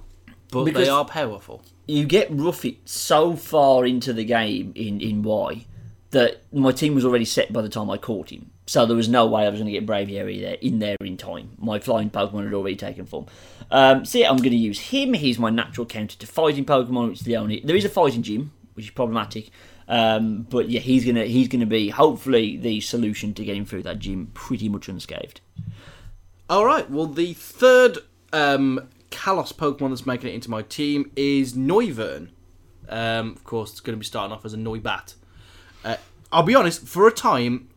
but 0.52 0.66
Because- 0.66 0.86
they 0.86 0.90
are 0.90 1.06
powerful. 1.06 1.62
You 1.88 2.06
get 2.06 2.32
Ruffy 2.36 2.78
so 2.86 3.36
far 3.36 3.86
into 3.86 4.12
the 4.12 4.26
game 4.26 4.72
in 4.76 5.00
in 5.02 5.22
Y 5.22 5.66
that 6.12 6.42
my 6.52 6.72
team 6.72 6.96
was 6.96 7.06
already 7.06 7.26
set 7.26 7.52
by 7.54 7.62
the 7.62 7.70
time 7.70 7.90
I 7.90 7.98
caught 7.98 8.32
him. 8.32 8.52
So 8.68 8.86
there 8.86 8.96
was 8.96 9.08
no 9.08 9.28
way 9.28 9.46
I 9.46 9.50
was 9.50 9.60
going 9.60 9.72
to 9.72 9.80
get 9.80 9.86
Braviary 9.86 10.42
there 10.42 10.56
in 10.62 10.80
there 10.80 10.96
in 11.02 11.18
time. 11.18 11.52
My 11.60 11.78
flying 11.78 12.10
Pokemon 12.10 12.46
had 12.46 12.54
already 12.54 12.76
taken 12.76 13.06
form. 13.06 13.28
Um, 13.70 14.06
so 14.06 14.18
yeah, 14.18 14.30
I'm 14.30 14.38
going 14.38 14.50
to 14.52 14.56
use 14.58 14.80
him. 14.80 15.14
He's 15.14 15.38
my 15.38 15.50
natural 15.52 15.86
counter 15.86 16.18
to 16.18 16.26
fighting 16.26 16.66
Pokemon, 16.66 17.10
which 17.10 17.20
is 17.20 17.26
the 17.26 17.38
only. 17.38 17.62
There 17.64 17.76
is 17.76 17.86
a 17.86 17.90
fighting 17.90 18.24
gym, 18.24 18.52
which 18.74 18.86
is 18.86 18.92
problematic. 18.92 19.52
Um, 19.88 20.48
but 20.50 20.70
yeah, 20.70 20.80
he's 20.80 21.06
gonna 21.06 21.26
he's 21.26 21.48
gonna 21.48 21.66
be 21.66 21.90
hopefully 21.90 22.58
the 22.58 22.82
solution 22.82 23.34
to 23.36 23.46
getting 23.46 23.66
through 23.66 23.84
that 23.84 24.00
gym 24.00 24.32
pretty 24.34 24.68
much 24.68 24.90
unscathed. 24.90 25.42
All 26.50 26.66
right. 26.66 26.90
Well, 26.90 27.08
the 27.08 27.34
third 27.34 28.00
um, 28.34 28.88
Kalos 29.12 29.54
Pokemon 29.54 29.90
that's 29.90 30.06
making 30.06 30.30
it 30.30 30.34
into 30.34 30.50
my 30.50 30.62
team 30.62 31.12
is 31.16 31.54
Noivern. 31.54 32.30
Um, 32.90 33.32
of 33.32 33.44
course, 33.44 33.72
it's 33.72 33.80
going 33.80 33.96
to 33.96 34.00
be 34.00 34.06
starting 34.06 34.32
off 34.32 34.46
as 34.46 34.54
a 34.54 34.58
Noibat. 34.58 35.16
Uh, 35.84 35.98
I'll 36.32 36.44
be 36.44 36.56
honest. 36.56 36.88
For 36.88 37.08
a 37.08 37.12
time, 37.12 37.70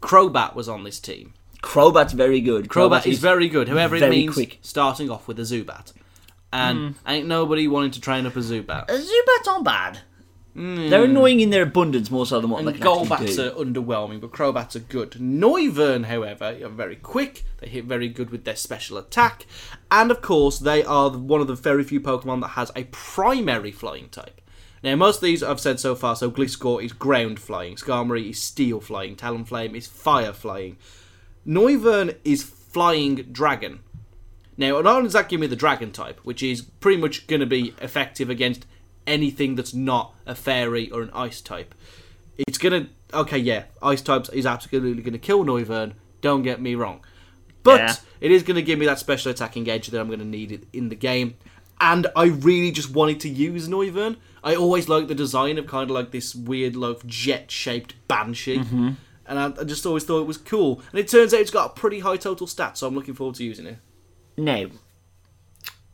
Crobat 0.00 0.54
was 0.54 0.68
on 0.68 0.84
this 0.84 1.00
team. 1.00 1.32
Crobat's 1.62 2.12
very 2.12 2.40
good. 2.40 2.68
Crobat 2.68 3.06
is 3.06 3.18
very 3.18 3.48
good. 3.48 3.68
However, 3.68 3.96
it 3.96 4.10
means 4.10 4.34
quick. 4.34 4.58
starting 4.62 5.10
off 5.10 5.28
with 5.28 5.38
a 5.38 5.42
Zubat, 5.42 5.92
and 6.52 6.94
ain't 7.06 7.26
nobody 7.26 7.68
wanting 7.68 7.90
to 7.92 8.00
train 8.00 8.26
up 8.26 8.34
a 8.36 8.40
Zubat. 8.40 8.90
Uh, 8.90 8.98
Zubats 8.98 9.48
aren't 9.48 9.64
bad. 9.64 10.00
Hmm. 10.54 10.88
They're 10.88 11.04
annoying 11.04 11.40
in 11.40 11.50
their 11.50 11.62
abundance 11.62 12.10
more 12.10 12.26
so 12.26 12.40
than 12.40 12.50
what 12.50 12.64
they 12.64 12.72
And 12.72 12.80
can 12.80 13.12
actually 13.12 13.28
Golbats 13.28 13.38
are 13.38 13.64
underwhelming, 13.64 14.20
but 14.20 14.32
Crobats 14.32 14.74
are 14.74 14.80
good. 14.80 15.12
Noivern, 15.12 16.06
however, 16.06 16.56
are 16.62 16.68
very 16.68 16.96
quick. 16.96 17.44
They 17.58 17.68
hit 17.68 17.84
very 17.84 18.08
good 18.08 18.30
with 18.30 18.44
their 18.44 18.56
special 18.56 18.98
attack, 18.98 19.46
and 19.90 20.10
of 20.10 20.22
course, 20.22 20.58
they 20.58 20.82
are 20.82 21.10
one 21.10 21.40
of 21.40 21.46
the 21.46 21.54
very 21.54 21.84
few 21.84 22.00
Pokemon 22.00 22.40
that 22.40 22.48
has 22.48 22.72
a 22.74 22.84
primary 22.84 23.70
flying 23.70 24.08
type. 24.08 24.40
Now, 24.82 24.96
most 24.96 25.16
of 25.16 25.22
these 25.22 25.42
I've 25.42 25.60
said 25.60 25.78
so 25.78 25.94
far. 25.94 26.16
So 26.16 26.30
Gliscor 26.30 26.82
is 26.82 26.92
ground 26.92 27.38
flying, 27.38 27.76
Skarmory 27.76 28.30
is 28.30 28.42
steel 28.42 28.80
flying, 28.80 29.14
Talonflame 29.14 29.76
is 29.76 29.86
fire 29.86 30.32
flying, 30.32 30.78
Noivern 31.46 32.16
is 32.24 32.42
flying 32.42 33.16
dragon. 33.30 33.80
Now, 34.56 34.80
not 34.80 34.96
only 34.96 35.04
does 35.04 35.14
that 35.14 35.28
give 35.28 35.40
me 35.40 35.46
the 35.46 35.56
dragon 35.56 35.90
type, 35.90 36.20
which 36.22 36.42
is 36.42 36.62
pretty 36.62 37.00
much 37.00 37.26
going 37.26 37.40
to 37.40 37.46
be 37.46 37.74
effective 37.80 38.28
against 38.28 38.66
anything 39.10 39.56
that's 39.56 39.74
not 39.74 40.14
a 40.24 40.34
fairy 40.34 40.90
or 40.90 41.02
an 41.02 41.10
ice 41.12 41.40
type. 41.40 41.74
It's 42.38 42.56
to. 42.84 42.88
Okay, 43.12 43.38
yeah, 43.38 43.64
ice 43.82 44.00
types 44.00 44.28
is 44.30 44.46
absolutely 44.46 45.02
to 45.12 45.18
kill 45.18 45.44
Noivern, 45.44 45.94
don't 46.20 46.42
get 46.42 46.60
me 46.60 46.74
wrong. 46.74 47.00
But 47.62 47.80
Yeah. 47.80 47.96
it 48.20 48.30
is 48.30 48.42
to 48.56 48.62
give 48.62 48.78
me 48.78 48.86
that 48.86 48.98
special 48.98 49.30
attacking 49.30 49.68
edge 49.68 49.88
that 49.88 50.00
I'm 50.00 50.06
to 50.20 50.24
need 50.24 50.52
it 50.52 50.64
in 50.72 50.88
the 50.88 50.94
game. 50.94 51.34
And 51.80 52.06
I 52.14 52.26
really 52.26 52.70
just 52.70 52.90
wanted 52.90 53.20
to 53.20 53.28
use 53.28 53.68
Noivern. 53.68 54.16
I 54.44 54.54
always 54.54 54.88
liked 54.88 55.08
the 55.08 55.14
design 55.14 55.58
of 55.58 55.66
kind 55.66 55.90
of 55.90 55.94
like 55.94 56.10
this 56.12 56.34
weird, 56.34 56.76
like 56.76 57.04
jet 57.06 57.50
shaped 57.50 57.94
banshee. 58.08 58.58
Mm-hmm. 58.58 58.90
And 59.26 59.38
I, 59.38 59.52
I 59.60 59.64
just 59.64 59.84
always 59.86 60.04
thought 60.04 60.20
it 60.20 60.26
was 60.26 60.38
cool. 60.38 60.80
And 60.90 61.00
it 61.00 61.08
turns 61.08 61.34
out 61.34 61.40
it's 61.40 61.50
got 61.50 61.70
a 61.70 61.80
pretty 61.80 62.00
high 62.00 62.16
total 62.16 62.46
stat, 62.46 62.78
so 62.78 62.86
I'm 62.86 62.94
looking 62.94 63.14
forward 63.14 63.36
to 63.36 63.44
using 63.44 63.66
it. 63.66 63.78
Now, 64.36 64.66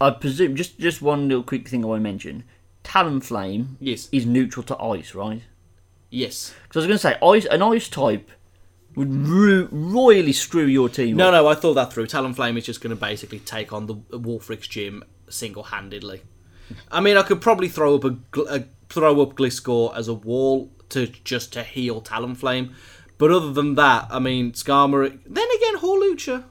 I 0.01 0.11
presume 0.11 0.57
just 0.57 0.79
just 0.79 1.03
one 1.03 1.29
little 1.29 1.43
quick 1.43 1.69
thing 1.69 1.85
I 1.85 1.89
want 1.89 2.01
to 2.01 2.03
mention. 2.03 2.45
Talonflame 2.87 3.77
Yes. 3.81 4.09
is 4.13 4.25
neutral 4.27 4.63
to 4.65 4.79
ice, 4.81 5.15
right? 5.15 5.43
Yes. 6.09 6.55
Because 6.63 6.77
I 6.77 6.87
was 6.89 7.01
going 7.03 7.17
to 7.17 7.21
say 7.21 7.27
ice, 7.27 7.45
an 7.53 7.63
ice 7.63 7.89
type 7.89 8.31
would 8.95 9.13
ru- 9.13 9.69
royally 9.73 10.33
screw 10.33 10.65
your 10.67 10.89
team. 10.89 11.17
No, 11.17 11.27
up. 11.29 11.33
no, 11.33 11.49
I 11.49 11.55
thought 11.55 11.75
that 11.75 11.93
through. 11.93 12.07
Talonflame 12.07 12.57
is 12.57 12.65
just 12.65 12.81
going 12.81 12.95
to 12.95 13.01
basically 13.01 13.41
take 13.41 13.73
on 13.73 13.87
the 13.87 13.95
Wulfric's 13.97 14.69
gym 14.69 15.03
single 15.29 15.65
handedly. 15.65 16.23
I 16.91 17.01
mean, 17.01 17.17
I 17.17 17.23
could 17.23 17.41
probably 17.41 17.69
throw 17.69 17.97
up 17.97 18.05
a, 18.05 18.11
gl- 18.11 18.51
a 18.51 18.65
throw 18.89 19.21
up 19.21 19.35
Gliscor 19.35 19.95
as 19.97 20.07
a 20.09 20.15
wall 20.15 20.71
to 20.91 21.07
just 21.09 21.53
to 21.55 21.63
heal 21.65 22.01
Talonflame, 22.01 22.73
but 23.19 23.31
other 23.33 23.53
than 23.53 23.75
that, 23.75 24.07
I 24.11 24.19
mean, 24.21 24.53
Skarmory. 24.53 25.19
Then 25.27 25.49
again, 25.57 25.79
Hawlucha. 25.79 26.45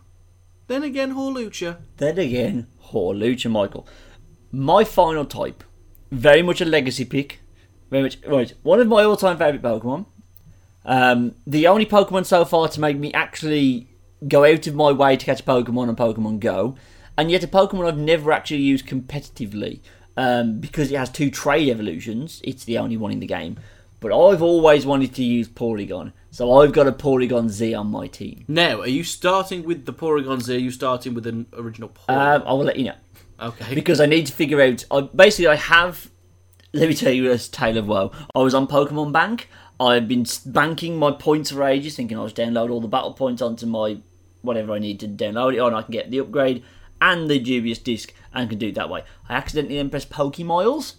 Then 0.68 0.84
again, 0.84 1.14
Hawlucha. 1.16 1.78
Then 1.98 2.18
again, 2.20 2.68
Hawlucha 2.92 3.50
Michael. 3.50 3.88
My 4.52 4.84
final 4.84 5.26
type, 5.26 5.64
very 6.12 6.41
much 6.41 6.62
a 6.62 6.66
legacy 6.66 7.06
pick. 7.06 7.39
Very 7.89 8.03
much 8.03 8.18
right. 8.26 8.53
One 8.64 8.80
of 8.80 8.88
my 8.88 9.03
all-time 9.03 9.38
favorite 9.38 9.62
Pokemon. 9.62 10.06
Um, 10.86 11.36
the 11.47 11.68
only 11.68 11.86
Pokemon 11.86 12.26
so 12.26 12.45
far 12.45 12.68
to 12.70 12.80
make 12.80 12.97
me 12.97 13.12
actually 13.14 13.88
go 14.28 14.43
out 14.43 14.68
of 14.68 14.76
my 14.76 14.91
way 14.91 15.18
to 15.18 15.26
catch 15.26 15.45
Pokemon 15.45 15.89
on 15.89 15.95
Pokemon 15.95 16.39
Go, 16.39 16.76
and 17.18 17.32
yet 17.32 17.43
a 17.43 17.47
Pokemon 17.47 17.88
I've 17.88 17.97
never 17.97 18.32
actually 18.32 18.62
used 18.62 18.86
competitively 18.86 19.80
um, 20.18 20.60
because 20.60 20.91
it 20.91 20.97
has 20.97 21.10
two 21.10 21.32
trade 21.32 21.70
evolutions. 21.70 22.41
It's 22.43 22.66
the 22.66 22.78
only 22.78 22.97
one 22.97 23.12
in 23.12 23.20
the 23.20 23.28
game. 23.28 23.58
But 24.01 24.12
I've 24.12 24.43
always 24.43 24.86
wanted 24.86 25.16
to 25.16 25.24
use 25.24 25.47
Porygon, 25.47 26.12
so 26.30 26.60
I've 26.60 26.74
got 26.74 26.86
a 26.86 26.91
Porygon 26.91 27.49
Z 27.49 27.74
on 27.74 27.88
my 27.88 28.06
team. 28.06 28.45
Now, 28.47 28.82
are 28.82 28.88
you 28.88 29.03
starting 29.03 29.64
with 29.64 29.86
the 29.86 29.93
Porygon 29.93 30.41
Z? 30.41 30.56
Are 30.56 30.60
you 30.60 30.70
starting 30.70 31.16
with 31.16 31.26
an 31.26 31.47
original 31.53 31.89
Porygon? 31.89 32.36
Um, 32.36 32.43
I 32.45 32.53
will 32.53 32.66
let 32.66 32.78
you 32.78 32.86
know. 32.86 32.95
Okay. 33.40 33.76
because 33.76 34.00
I 34.00 34.06
need 34.06 34.28
to 34.28 34.34
figure 34.34 34.62
out. 34.62 34.86
I, 34.92 35.02
basically, 35.02 35.48
I 35.48 35.56
have. 35.56 36.10
Let 36.74 36.90
me 36.90 36.96
tell 36.96 37.14
you 37.14 37.32
a 37.32 37.38
tale 37.38 37.78
of 37.78 37.88
woe. 37.88 38.12
I 38.36 38.40
was 38.40 38.54
on 38.54 38.68
Pokemon 38.68 39.14
Bank. 39.14 39.50
I've 39.80 40.08
been 40.08 40.26
banking 40.46 40.98
my 40.98 41.12
points 41.12 41.52
for 41.52 41.64
ages, 41.64 41.96
thinking 41.96 42.18
I 42.18 42.24
was 42.24 42.34
download 42.34 42.70
all 42.70 42.82
the 42.82 42.88
battle 42.88 43.14
points 43.14 43.42
onto 43.42 43.66
my 43.66 43.98
whatever 44.42 44.74
I 44.74 44.80
need 44.80 45.00
to 45.02 45.08
download 45.08 45.54
it 45.54 45.60
on. 45.60 45.74
I 45.74 45.82
can 45.82 45.92
get 45.92 46.12
the 46.12 46.20
upgrade 46.20 46.64
and 47.02 47.30
the 47.30 47.40
dubious 47.40 47.78
disc, 47.78 48.14
and 48.34 48.50
can 48.50 48.58
do 48.58 48.70
it 48.70 48.76
that 48.76 48.90
way. 48.90 49.04
I 49.28 49.36
accidentally 49.36 49.78
then 49.78 49.90
pressed 49.90 50.10
Pokemiles. 50.10 50.96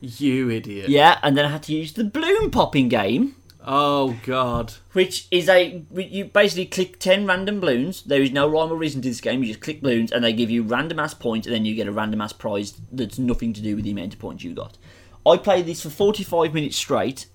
you 0.00 0.50
idiot. 0.50 0.88
Yeah, 0.88 1.18
and 1.22 1.36
then 1.36 1.44
I 1.44 1.48
had 1.48 1.62
to 1.64 1.74
use 1.74 1.92
the 1.92 2.04
Bloom 2.04 2.50
Popping 2.50 2.88
game. 2.88 3.36
Oh, 3.66 4.18
God. 4.24 4.74
which 4.92 5.28
is 5.30 5.48
a 5.48 5.84
you 5.94 6.24
basically 6.24 6.66
click 6.66 6.98
10 6.98 7.26
random 7.26 7.60
balloons. 7.60 8.02
There 8.02 8.22
is 8.22 8.32
no 8.32 8.48
rhyme 8.48 8.72
or 8.72 8.76
reason 8.76 9.02
to 9.02 9.08
this 9.08 9.20
game. 9.20 9.42
You 9.42 9.48
just 9.48 9.60
click 9.60 9.82
balloons 9.82 10.12
and 10.12 10.24
they 10.24 10.32
give 10.32 10.50
you 10.50 10.62
random 10.62 10.98
ass 10.98 11.14
points 11.14 11.46
and 11.46 11.54
then 11.54 11.64
you 11.64 11.74
get 11.74 11.86
a 11.86 11.92
random 11.92 12.20
ass 12.20 12.32
prize 12.32 12.80
that's 12.90 13.18
nothing 13.18 13.52
to 13.52 13.60
do 13.60 13.76
with 13.76 13.84
the 13.84 13.90
amount 13.90 14.14
of 14.14 14.18
points 14.18 14.44
you 14.44 14.54
got. 14.54 14.78
I 15.26 15.36
played 15.36 15.66
this 15.66 15.82
for 15.82 15.90
45 15.90 16.54
minutes 16.54 16.76
straight 16.76 17.26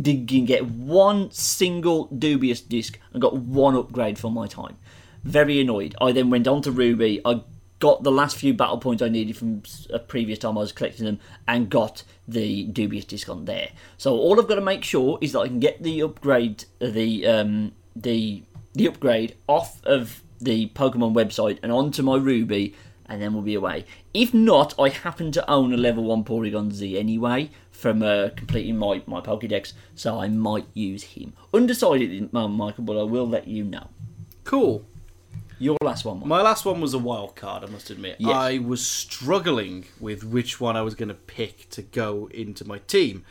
didn't 0.00 0.46
get 0.46 0.66
one 0.66 1.30
single 1.30 2.06
dubious 2.06 2.60
disc 2.60 2.98
and 3.12 3.20
got 3.20 3.36
one 3.36 3.74
upgrade 3.74 4.18
for 4.18 4.30
my 4.30 4.46
time. 4.46 4.76
Very 5.24 5.60
annoyed. 5.60 5.94
I 6.00 6.12
then 6.12 6.30
went 6.30 6.48
on 6.48 6.62
to 6.62 6.70
ruby. 6.70 7.20
I 7.24 7.42
got 7.80 8.02
the 8.04 8.12
last 8.12 8.36
few 8.36 8.54
battle 8.54 8.78
points 8.78 9.02
I 9.02 9.08
needed 9.08 9.36
from 9.36 9.62
a 9.90 9.98
previous 9.98 10.38
time 10.38 10.56
I 10.56 10.60
was 10.60 10.70
collecting 10.72 11.06
them, 11.06 11.18
and 11.48 11.68
got 11.68 12.04
the 12.28 12.64
dubious 12.64 13.04
discount 13.04 13.46
there. 13.46 13.70
So 13.98 14.16
all 14.16 14.38
I've 14.38 14.46
got 14.46 14.54
to 14.54 14.60
make 14.60 14.84
sure 14.84 15.18
is 15.20 15.32
that 15.32 15.40
I 15.40 15.48
can 15.48 15.60
get 15.60 15.82
the 15.82 16.02
upgrade, 16.02 16.64
the 16.78 17.26
um, 17.26 17.72
the 17.96 18.44
the 18.74 18.86
upgrade 18.86 19.34
off 19.48 19.84
of 19.84 20.22
the 20.40 20.68
Pokemon 20.68 21.14
website 21.14 21.58
and 21.62 21.72
onto 21.72 22.02
my 22.02 22.16
Ruby, 22.16 22.74
and 23.06 23.20
then 23.20 23.34
we'll 23.34 23.42
be 23.42 23.54
away. 23.54 23.84
If 24.14 24.32
not, 24.32 24.78
I 24.78 24.90
happen 24.90 25.32
to 25.32 25.50
own 25.50 25.72
a 25.72 25.76
level 25.76 26.04
one 26.04 26.24
Porygon 26.24 26.72
Z 26.72 26.98
anyway 26.98 27.50
from 27.70 28.02
uh, 28.02 28.28
completing 28.36 28.76
my 28.76 29.02
my 29.06 29.20
Pokédex, 29.20 29.72
so 29.94 30.20
I 30.20 30.28
might 30.28 30.66
use 30.74 31.02
him. 31.02 31.32
Undecided, 31.52 32.32
Michael, 32.32 32.84
but 32.84 33.00
I 33.00 33.04
will 33.04 33.26
let 33.26 33.48
you 33.48 33.64
know. 33.64 33.88
Cool. 34.44 34.84
Your 35.60 35.76
last 35.82 36.06
one. 36.06 36.26
My 36.26 36.40
last 36.40 36.64
one 36.64 36.80
was 36.80 36.94
a 36.94 36.98
wild 36.98 37.36
card, 37.36 37.62
I 37.62 37.66
must 37.66 37.90
admit. 37.90 38.16
Yes. 38.18 38.34
I 38.34 38.58
was 38.58 38.84
struggling 38.84 39.84
with 40.00 40.24
which 40.24 40.58
one 40.58 40.74
I 40.74 40.80
was 40.80 40.94
going 40.94 41.10
to 41.10 41.14
pick 41.14 41.68
to 41.70 41.82
go 41.82 42.28
into 42.32 42.66
my 42.66 42.78
team. 42.78 43.24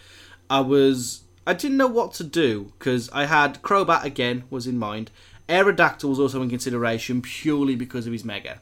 I 0.50 0.62
was. 0.62 1.24
I 1.48 1.54
didn't 1.54 1.78
know 1.78 1.88
what 1.88 2.14
to 2.14 2.24
do 2.24 2.72
because 2.78 3.10
I 3.12 3.26
had 3.26 3.64
Crobat 3.64 4.04
again 4.04 4.44
was 4.52 4.68
in 4.68 4.78
mind. 4.78 5.10
Aerodactyl 5.48 6.08
was 6.08 6.20
also 6.20 6.44
in 6.44 6.50
consideration 6.50 7.24
purely 7.24 7.76
because 7.76 8.06
of 8.06 8.14
his 8.14 8.24
Mega. 8.24 8.60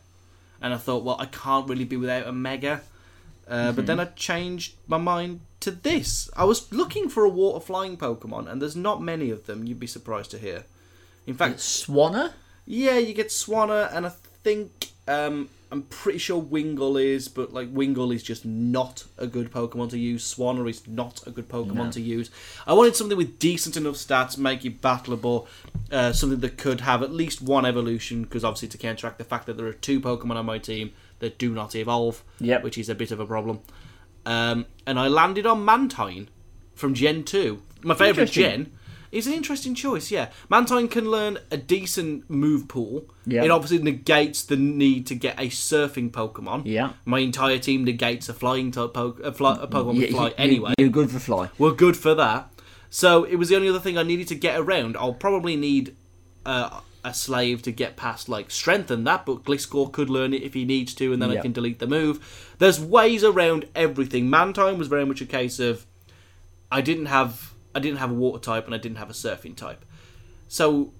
And 0.61 0.73
I 0.73 0.77
thought, 0.77 1.03
well, 1.03 1.17
I 1.19 1.25
can't 1.25 1.67
really 1.69 1.83
be 1.83 1.97
without 1.97 2.25
a 2.25 2.31
Mega. 2.31 2.81
Uh, 3.47 3.73
But 3.73 3.85
then 3.85 3.99
I 3.99 4.05
changed 4.05 4.75
my 4.87 4.97
mind 4.97 5.41
to 5.59 5.71
this. 5.71 6.29
I 6.37 6.45
was 6.45 6.71
looking 6.71 7.09
for 7.09 7.25
a 7.25 7.29
water 7.29 7.59
flying 7.59 7.97
Pokemon, 7.97 8.49
and 8.49 8.61
there's 8.61 8.75
not 8.77 9.01
many 9.01 9.29
of 9.29 9.45
them. 9.45 9.65
You'd 9.65 9.79
be 9.81 9.87
surprised 9.87 10.31
to 10.31 10.37
hear. 10.37 10.63
In 11.25 11.33
fact, 11.33 11.57
Swanna? 11.57 12.31
Yeah, 12.67 12.97
you 12.97 13.13
get 13.13 13.27
Swanna, 13.29 13.89
and 13.95 14.05
I 14.05 14.09
think 14.43 14.89
um, 15.07 15.47
I'm 15.71 15.83
pretty 15.83 16.19
sure 16.19 16.41
Wingull 16.41 17.01
is, 17.01 17.29
but 17.29 17.53
like 17.53 17.73
Wingull 17.73 18.13
is 18.13 18.21
just 18.23 18.43
not 18.45 19.05
a 19.17 19.25
good 19.25 19.51
Pokemon 19.51 19.89
to 19.91 19.97
use. 19.97 20.23
Swanna 20.35 20.69
is 20.69 20.85
not 20.85 21.25
a 21.25 21.31
good 21.31 21.47
Pokemon 21.47 21.75
No. 21.75 21.91
to 21.91 22.01
use. 22.01 22.29
I 22.65 22.73
wanted 22.73 22.95
something 22.97 23.17
with 23.17 23.39
decent 23.39 23.77
enough 23.77 23.95
stats, 23.95 24.37
make 24.37 24.65
it 24.65 24.81
battleable, 24.81 25.47
uh, 25.91 26.11
something 26.11 26.41
that 26.41 26.57
could 26.57 26.81
have 26.81 27.01
at 27.03 27.11
least 27.13 27.41
one 27.41 27.65
evolution, 27.65 28.23
because 28.23 28.43
obviously 28.43 28.67
to 28.69 28.77
counteract 28.77 29.17
the 29.17 29.23
fact 29.23 29.45
that 29.45 29.55
there 29.55 29.67
are 29.67 29.73
two 29.73 30.01
Pokemon 30.01 30.35
on 30.35 30.45
my 30.45 30.57
team 30.57 30.91
that 31.19 31.37
do 31.37 31.53
not 31.53 31.73
evolve, 31.73 32.21
Yep. 32.41 32.63
which 32.63 32.77
is 32.77 32.89
a 32.89 32.95
bit 32.95 33.11
of 33.11 33.19
a 33.21 33.25
problem. 33.25 33.59
Um, 34.25 34.65
and 34.85 34.99
I 34.99 35.07
landed 35.07 35.45
on 35.45 35.63
Mantine 35.63 36.27
from 36.75 36.93
Gen 36.93 37.23
2. 37.23 37.61
My 37.83 37.95
favourite 37.95 38.29
gen. 38.29 38.71
Is 39.11 39.25
an 39.27 39.33
interesting 39.33 39.73
choice, 39.73 40.11
yeah. 40.11 40.29
Mantine 40.49 40.87
can 40.89 41.09
learn 41.09 41.37
a 41.49 41.57
decent 41.57 42.29
move 42.29 42.67
pool. 42.67 43.05
Yeah. 43.25 43.43
It 43.43 43.51
obviously 43.51 43.79
negates 43.79 44.43
the 44.43 44.57
need 44.57 45.07
to 45.07 45.15
get 45.15 45.39
a 45.39 45.47
surfing 45.47 46.11
Pokemon. 46.11 46.63
Yeah. 46.65 46.93
My 47.05 47.19
entire 47.19 47.57
team 47.57 47.85
negates 47.85 48.27
a 48.29 48.33
flying 48.33 48.71
type 48.71 48.93
po- 48.93 49.17
a, 49.23 49.31
fly- 49.31 49.57
a 49.61 49.67
Pokemon 49.67 49.97
with 49.99 50.09
fly 50.11 50.27
you- 50.27 50.33
anyway. 50.37 50.73
You're 50.77 50.89
good 50.89 51.09
for 51.11 51.19
fly. 51.19 51.49
We're 51.57 51.71
good 51.73 51.95
for 51.95 52.13
that. 52.15 52.51
So 52.89 53.23
it 53.23 53.35
was 53.35 53.49
the 53.49 53.55
only 53.55 53.69
other 53.69 53.79
thing 53.79 53.97
I 53.97 54.03
needed 54.03 54.27
to 54.29 54.35
get 54.35 54.59
around. 54.59 54.97
I'll 54.97 55.13
probably 55.13 55.55
need 55.55 55.95
uh, 56.45 56.81
a 57.03 57.13
slave 57.13 57.61
to 57.63 57.71
get 57.71 57.95
past 57.97 58.27
like 58.29 58.51
strengthen 58.51 59.03
that, 59.05 59.25
but 59.25 59.43
Gliscor 59.43 59.91
could 59.91 60.09
learn 60.09 60.33
it 60.33 60.41
if 60.43 60.53
he 60.53 60.65
needs 60.65 60.93
to, 60.95 61.13
and 61.13 61.21
then 61.21 61.29
I 61.31 61.35
can 61.41 61.51
delete 61.53 61.79
the 61.79 61.87
move. 61.87 62.53
There's 62.59 62.79
ways 62.79 63.23
around 63.23 63.65
everything. 63.75 64.29
Mantine 64.29 64.77
was 64.77 64.87
very 64.89 65.05
much 65.05 65.21
a 65.21 65.25
case 65.25 65.59
of 65.59 65.85
I 66.71 66.81
didn't 66.81 67.05
have 67.07 67.51
I 67.77 67.79
didn't 67.79 67.99
have 68.03 68.11
a 68.11 68.19
water 68.25 68.39
type 68.51 68.65
and 68.65 68.73
I 68.77 68.79
didn't 68.85 68.97
have 69.03 69.09
a 69.09 69.13
surfing 69.25 69.55
type. 69.55 69.81
So 70.47 70.91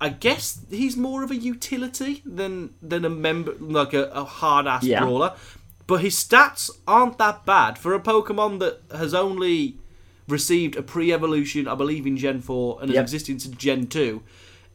I 0.00 0.08
guess 0.10 0.60
he's 0.70 0.96
more 0.96 1.22
of 1.24 1.30
a 1.30 1.36
utility 1.36 2.22
than 2.38 2.52
than 2.90 3.04
a 3.04 3.10
member 3.10 3.54
like 3.58 3.92
a, 3.94 4.04
a 4.22 4.24
hard 4.24 4.66
ass 4.66 4.84
Yeah. 4.84 5.00
brawler. 5.04 5.30
But 5.86 6.02
his 6.02 6.14
stats 6.16 6.70
aren't 6.86 7.16
that 7.18 7.46
bad 7.46 7.78
for 7.78 7.94
a 7.94 8.00
Pokemon 8.00 8.58
that 8.60 8.74
has 9.02 9.14
only 9.14 9.76
received 10.28 10.76
a 10.76 10.82
pre-evolution, 10.82 11.66
I 11.66 11.74
believe, 11.74 12.06
in 12.06 12.16
Gen 12.18 12.40
Four 12.42 12.78
and 12.80 12.90
has 12.90 12.94
Yep. 12.96 13.02
existed 13.04 13.40
since 13.42 13.56
Gen 13.56 13.86
Two. 13.86 14.22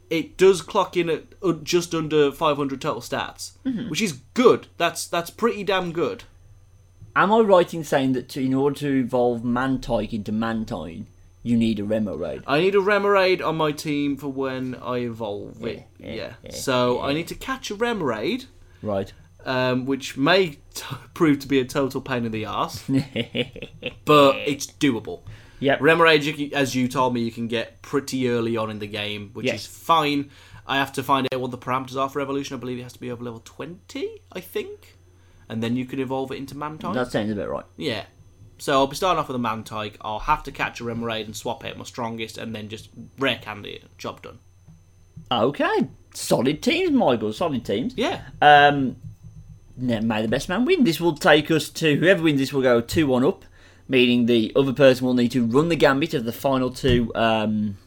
It 0.09 0.37
does 0.37 0.61
clock 0.61 0.97
in 0.97 1.09
at 1.09 1.23
uh, 1.41 1.53
just 1.63 1.93
under 1.95 2.31
500 2.31 2.81
total 2.81 3.01
stats, 3.01 3.51
Mm-hmm. 3.65 3.89
which 3.89 4.01
is 4.01 4.13
good. 4.33 4.67
That's 4.77 5.05
that's 5.07 5.29
pretty 5.29 5.63
damn 5.63 5.91
good. 5.91 6.23
Am 7.15 7.31
I 7.31 7.39
right 7.41 7.71
in 7.73 7.83
saying 7.83 8.13
that 8.13 8.27
to, 8.29 8.43
in 8.43 8.53
order 8.55 8.75
to 8.79 8.99
evolve 9.01 9.43
Mantyke 9.43 10.13
into 10.13 10.31
Mantine, 10.31 11.05
you 11.43 11.57
need 11.57 11.79
a 11.79 11.83
Remoraid? 11.83 12.43
I 12.47 12.59
need 12.61 12.73
a 12.75 12.79
Remoraid 12.79 13.45
on 13.45 13.57
my 13.57 13.71
team 13.71 14.17
for 14.17 14.29
when 14.29 14.75
I 14.75 14.97
evolve 14.99 15.63
it. 15.65 15.85
Yeah, 15.99 16.07
Yeah. 16.07 16.13
yeah, 16.15 16.33
yeah, 16.45 16.51
so 16.51 17.01
I 17.01 17.13
need 17.13 17.27
to 17.27 17.35
catch 17.35 17.69
a 17.69 17.75
Remoraid, 17.75 18.45
Right. 18.81 19.11
um, 19.45 19.85
which 19.85 20.15
may 20.17 20.57
t- 20.73 20.85
prove 21.13 21.39
to 21.39 21.47
be 21.47 21.59
a 21.59 21.65
total 21.65 22.01
pain 22.01 22.25
in 22.25 22.31
the 22.31 22.45
ass, 22.45 22.83
but 24.05 24.35
it's 24.37 24.67
doable. 24.67 25.21
Yep. 25.59 25.79
Remoraid, 25.79 26.51
as 26.53 26.75
you 26.75 26.87
told 26.87 27.13
me, 27.13 27.21
you 27.21 27.31
can 27.31 27.47
get 27.47 27.81
pretty 27.81 28.27
early 28.29 28.57
on 28.57 28.69
in 28.69 28.79
the 28.79 28.87
game, 28.87 29.29
which 29.33 29.45
Yes. 29.45 29.61
is 29.61 29.67
fine. 29.67 30.29
I 30.67 30.77
have 30.77 30.91
to 30.93 31.03
find 31.03 31.27
out 31.33 31.39
what 31.41 31.51
the 31.51 31.57
parameters 31.57 31.95
are 31.97 32.09
for 32.09 32.19
evolution. 32.21 32.55
I 32.55 32.59
believe 32.59 32.79
it 32.79 32.83
has 32.83 32.93
to 32.93 32.99
be 32.99 33.11
over 33.11 33.23
level 33.23 33.41
20, 33.43 34.09
I 34.31 34.39
think. 34.39 34.97
And 35.49 35.61
then 35.61 35.75
you 35.75 35.85
can 35.85 35.99
evolve 35.99 36.31
it 36.31 36.35
into 36.35 36.55
Mantine. 36.57 36.93
That 36.93 37.11
sounds 37.11 37.31
a 37.31 37.35
bit 37.35 37.47
right. 37.49 37.65
Yeah. 37.77 38.05
So 38.57 38.73
I'll 38.73 38.87
be 38.87 38.95
starting 38.95 39.19
off 39.19 39.27
with 39.27 39.35
a 39.35 39.39
Mantyke. 39.39 39.95
I'll 40.01 40.19
have 40.19 40.43
to 40.43 40.51
catch 40.51 40.79
a 40.79 40.83
Remoraid 40.83 41.25
and 41.25 41.35
swap 41.35 41.65
out 41.65 41.77
my 41.77 41.83
strongest, 41.83 42.37
and 42.37 42.55
then 42.55 42.69
just 42.69 42.89
rare 43.17 43.39
candy 43.41 43.71
it. 43.71 43.97
Job 43.97 44.21
done. 44.21 44.39
Okay. 45.31 45.87
Solid 46.13 46.61
teams, 46.61 46.91
Michael. 46.91 47.33
Solid 47.33 47.65
teams. 47.65 47.93
Yeah. 47.97 48.21
Um, 48.41 48.97
may 49.77 50.21
the 50.21 50.27
best 50.27 50.49
man 50.49 50.65
win. 50.65 50.83
This 50.83 51.01
will 51.01 51.15
take 51.15 51.49
us 51.49 51.69
to 51.71 51.95
whoever 51.95 52.23
wins. 52.23 52.39
This 52.39 52.53
will 52.53 52.61
go 52.61 52.81
two 52.81 53.07
one 53.07 53.23
up, 53.23 53.43
meaning 53.87 54.27
the 54.27 54.51
other 54.55 54.73
person 54.73 55.05
will 55.05 55.13
need 55.13 55.31
to 55.31 55.45
run 55.45 55.69
the 55.69 55.75
gambit 55.75 56.13
of 56.13 56.25
the 56.25 56.31
final 56.31 56.69
two 56.69 57.11
um, 57.15 57.77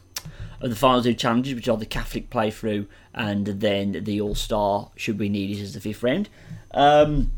of 0.59 0.69
the 0.69 0.75
final 0.75 1.01
two 1.01 1.13
challenges, 1.13 1.55
which 1.55 1.69
are 1.69 1.77
the 1.77 1.85
Catholic 1.85 2.29
playthrough 2.29 2.87
and 3.13 3.47
then 3.47 4.03
the 4.03 4.19
All 4.21 4.35
Star. 4.35 4.91
Should 4.95 5.17
we 5.19 5.29
need 5.29 5.57
it 5.57 5.61
as 5.61 5.73
the 5.73 5.79
fifth 5.79 6.03
round? 6.03 6.29
Um, 6.71 7.31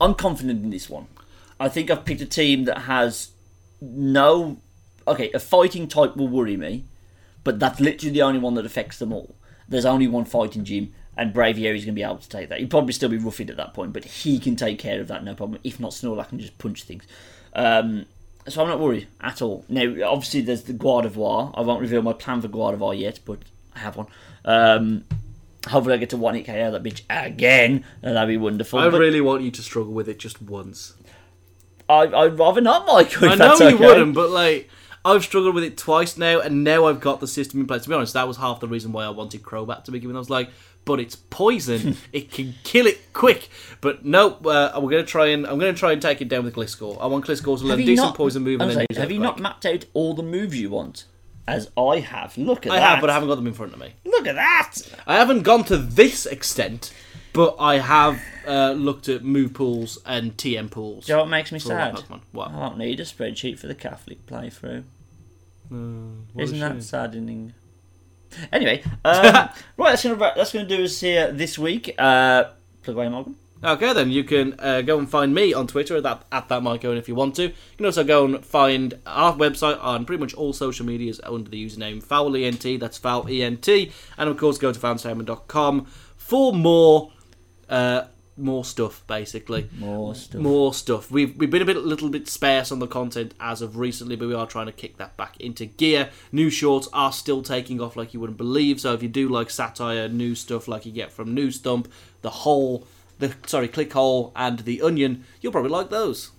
I'm 0.00 0.14
confident 0.14 0.62
in 0.62 0.70
this 0.70 0.88
one. 0.88 1.08
I 1.60 1.68
think 1.68 1.90
I've 1.90 2.06
picked 2.06 2.22
a 2.22 2.26
team 2.26 2.64
that 2.64 2.78
has 2.82 3.30
no. 3.80 4.60
Okay, 5.06 5.30
a 5.32 5.38
fighting 5.38 5.86
type 5.86 6.16
will 6.16 6.28
worry 6.28 6.56
me, 6.56 6.84
but 7.44 7.60
that's 7.60 7.80
literally 7.80 8.12
the 8.12 8.22
only 8.22 8.40
one 8.40 8.54
that 8.54 8.66
affects 8.66 8.98
them 8.98 9.12
all. 9.12 9.36
There's 9.68 9.84
only 9.84 10.08
one 10.08 10.24
fighting 10.24 10.64
gym, 10.64 10.92
and 11.16 11.34
Braviary 11.34 11.76
is 11.76 11.84
going 11.84 11.94
to 11.94 12.00
be 12.00 12.02
able 12.02 12.18
to 12.18 12.28
take 12.28 12.48
that. 12.48 12.58
He'd 12.58 12.70
probably 12.70 12.92
still 12.92 13.08
be 13.08 13.18
roughed 13.18 13.50
at 13.50 13.56
that 13.56 13.74
point, 13.74 13.92
but 13.92 14.04
he 14.04 14.38
can 14.38 14.56
take 14.56 14.78
care 14.78 15.00
of 15.00 15.08
that, 15.08 15.22
no 15.22 15.34
problem. 15.34 15.60
If 15.62 15.78
not, 15.78 15.92
Snorlax 15.92 16.30
can 16.30 16.40
just 16.40 16.58
punch 16.58 16.84
things. 16.84 17.04
Um, 17.54 18.06
so 18.48 18.62
I'm 18.62 18.68
not 18.68 18.80
worried 18.80 19.06
at 19.20 19.42
all. 19.42 19.64
Now, 19.68 19.82
obviously, 20.06 20.40
there's 20.40 20.62
the 20.62 20.72
Gardevoir. 20.72 21.52
I 21.54 21.60
won't 21.60 21.80
reveal 21.80 22.02
my 22.02 22.12
plan 22.14 22.40
for 22.40 22.48
Gardevoir 22.48 22.98
yet, 22.98 23.20
but 23.24 23.40
I 23.74 23.80
have 23.80 23.96
one. 23.96 24.06
Um, 24.44 25.04
hopefully, 25.68 25.94
I 25.94 25.98
get 25.98 26.10
to 26.10 26.16
one 26.16 26.34
hit 26.34 26.46
KO 26.46 26.70
that 26.70 26.82
bitch 26.82 27.02
again, 27.10 27.84
and 28.02 28.16
that'd 28.16 28.28
be 28.28 28.36
wonderful. 28.36 28.78
I 28.78 28.88
but 28.88 29.00
really 29.00 29.20
want 29.20 29.42
you 29.42 29.50
to 29.50 29.62
struggle 29.62 29.92
with 29.92 30.08
it 30.08 30.18
just 30.18 30.40
once. 30.40 30.94
I, 31.90 32.24
I'd 32.24 32.38
rather 32.38 32.60
not, 32.60 32.86
Michael. 32.86 33.28
I 33.28 33.34
know 33.34 33.56
you 33.56 33.74
okay. 33.74 33.86
wouldn't, 33.86 34.14
but 34.14 34.30
like 34.30 34.70
I've 35.04 35.24
struggled 35.24 35.54
with 35.54 35.64
it 35.64 35.76
twice 35.76 36.16
now, 36.16 36.40
and 36.40 36.62
now 36.62 36.86
I've 36.86 37.00
got 37.00 37.20
the 37.20 37.26
system 37.26 37.60
in 37.60 37.66
place. 37.66 37.82
To 37.82 37.88
be 37.88 37.94
honest, 37.94 38.14
that 38.14 38.28
was 38.28 38.36
half 38.36 38.60
the 38.60 38.68
reason 38.68 38.92
why 38.92 39.04
I 39.04 39.10
wanted 39.10 39.42
Crobat 39.42 39.84
to 39.84 39.90
begin 39.90 40.08
with. 40.08 40.16
I 40.16 40.20
was 40.20 40.30
like, 40.30 40.50
but 40.84 41.00
it's 41.00 41.16
poison; 41.16 41.96
it 42.12 42.30
can 42.30 42.54
kill 42.64 42.86
it 42.86 43.12
quick. 43.12 43.48
But 43.80 44.04
no, 44.04 44.34
uh, 44.34 44.78
we're 44.80 44.90
gonna 44.90 45.04
try 45.04 45.28
and 45.28 45.46
I'm 45.46 45.58
gonna 45.58 45.72
try 45.72 45.92
and 45.92 46.02
take 46.02 46.20
it 46.20 46.28
down 46.28 46.44
with 46.44 46.54
Gliscor. 46.54 46.98
I 47.00 47.06
want 47.06 47.24
Gliscor 47.24 47.58
to 47.58 47.64
learn 47.64 47.78
decent 47.78 47.96
not- 47.96 48.14
poison 48.14 48.42
move 48.42 48.60
and 48.60 48.70
then 48.70 48.86
have 48.96 49.10
you 49.10 49.18
not 49.18 49.40
mapped 49.40 49.66
out 49.66 49.84
all 49.94 50.14
the 50.14 50.22
moves 50.22 50.60
you 50.60 50.70
want? 50.70 51.06
As 51.48 51.68
I 51.76 51.98
have. 51.98 52.38
Look 52.38 52.66
at 52.66 52.72
I 52.72 52.76
that. 52.76 52.88
have, 52.88 53.00
but 53.00 53.10
I 53.10 53.14
haven't 53.14 53.28
got 53.28 53.34
them 53.34 53.48
in 53.48 53.54
front 53.54 53.72
of 53.72 53.80
me. 53.80 53.94
Look 54.04 54.28
at 54.28 54.36
that. 54.36 54.76
I 55.04 55.16
haven't 55.16 55.42
gone 55.42 55.64
to 55.64 55.76
this 55.76 56.24
extent, 56.24 56.92
but 57.32 57.56
I 57.58 57.78
have 57.78 58.20
uh, 58.46 58.72
looked 58.72 59.08
at 59.08 59.24
move 59.24 59.54
pools 59.54 59.98
and 60.04 60.36
TM 60.36 60.70
pools. 60.70 61.06
Do 61.06 61.12
you 61.12 61.16
know 61.16 61.22
what 61.22 61.30
makes 61.30 61.52
me 61.52 61.58
for 61.58 61.72
all 61.72 61.92
my 61.92 62.00
sad? 62.00 62.20
What? 62.32 62.50
I 62.50 62.68
don't 62.68 62.78
need 62.78 63.00
a 63.00 63.04
spreadsheet 63.04 63.58
for 63.58 63.66
the 63.66 63.74
Catholic 63.74 64.26
playthrough. 64.26 64.84
What 65.68 65.78
a 65.78 66.42
Isn't 66.42 66.60
that 66.60 66.82
saddening? 66.82 67.54
Anyway, 68.52 68.82
um, 69.04 69.24
right, 69.76 69.90
that's 69.90 70.02
gonna 70.02 70.32
that's 70.36 70.52
gonna 70.52 70.66
do 70.66 70.84
us 70.84 71.00
here 71.00 71.32
this 71.32 71.58
week. 71.58 71.94
Uh, 71.98 72.44
plug 72.82 72.96
away, 72.96 73.08
Morgan. 73.08 73.36
Okay, 73.62 73.92
then 73.92 74.10
you 74.10 74.24
can 74.24 74.54
uh, 74.58 74.80
go 74.80 74.98
and 74.98 75.08
find 75.08 75.34
me 75.34 75.52
on 75.52 75.66
Twitter 75.66 75.96
at 75.96 76.02
that 76.04 76.24
at 76.32 76.48
that 76.48 76.62
Mike 76.62 76.84
Owen 76.84 76.96
if 76.96 77.08
you 77.08 77.14
want 77.14 77.36
to. 77.36 77.42
You 77.44 77.54
can 77.76 77.86
also 77.86 78.04
go 78.04 78.24
and 78.24 78.44
find 78.44 78.98
our 79.06 79.34
website 79.34 79.82
on 79.82 80.06
pretty 80.06 80.20
much 80.20 80.32
all 80.34 80.52
social 80.52 80.86
medias 80.86 81.20
under 81.24 81.50
the 81.50 81.64
username 81.64 82.02
FoulENT. 82.02 82.80
That's 82.80 82.98
Foul 82.98 83.28
ENT, 83.28 83.68
and 83.68 84.30
of 84.30 84.36
course 84.38 84.58
go 84.58 84.72
to 84.72 84.78
fanstatement.com 84.78 85.86
for 86.16 86.52
more 86.52 87.12
uh, 87.70 88.04
more 88.36 88.64
stuff. 88.64 89.02
Basically, 89.06 89.68
More 89.78 90.14
stuff. 90.14 90.40
more 90.40 90.72
stuff. 90.74 91.10
We've 91.10 91.36
we've 91.36 91.50
been 91.50 91.62
a 91.62 91.66
bit 91.66 91.76
a 91.76 91.80
little 91.80 92.08
bit 92.08 92.28
sparse 92.28 92.72
on 92.72 92.78
the 92.78 92.86
content 92.86 93.34
as 93.40 93.62
of 93.62 93.76
recently, 93.76 94.16
but 94.16 94.28
we 94.28 94.34
are 94.34 94.46
trying 94.46 94.66
to 94.66 94.72
kick 94.72 94.96
that 94.98 95.16
back 95.16 95.38
into 95.40 95.66
gear. 95.66 96.10
New 96.32 96.48
shorts 96.50 96.88
are 96.92 97.12
still 97.12 97.42
taking 97.42 97.80
off 97.80 97.96
like 97.96 98.14
you 98.14 98.20
wouldn't 98.20 98.38
believe. 98.38 98.80
So 98.80 98.94
if 98.94 99.02
you 99.02 99.08
do 99.08 99.28
like 99.28 99.50
satire, 99.50 100.08
new 100.08 100.34
stuff 100.34 100.68
like 100.68 100.86
you 100.86 100.92
get 100.92 101.12
from 101.12 101.34
News 101.34 101.56
Stump, 101.56 101.88
the 102.22 102.30
whole 102.30 102.86
the 103.18 103.34
sorry, 103.46 103.68
Clickhole 103.68 104.32
and 104.34 104.60
the 104.60 104.80
Onion, 104.80 105.24
you'll 105.42 105.52
probably 105.52 105.70
like 105.70 105.90
those. 105.90 106.30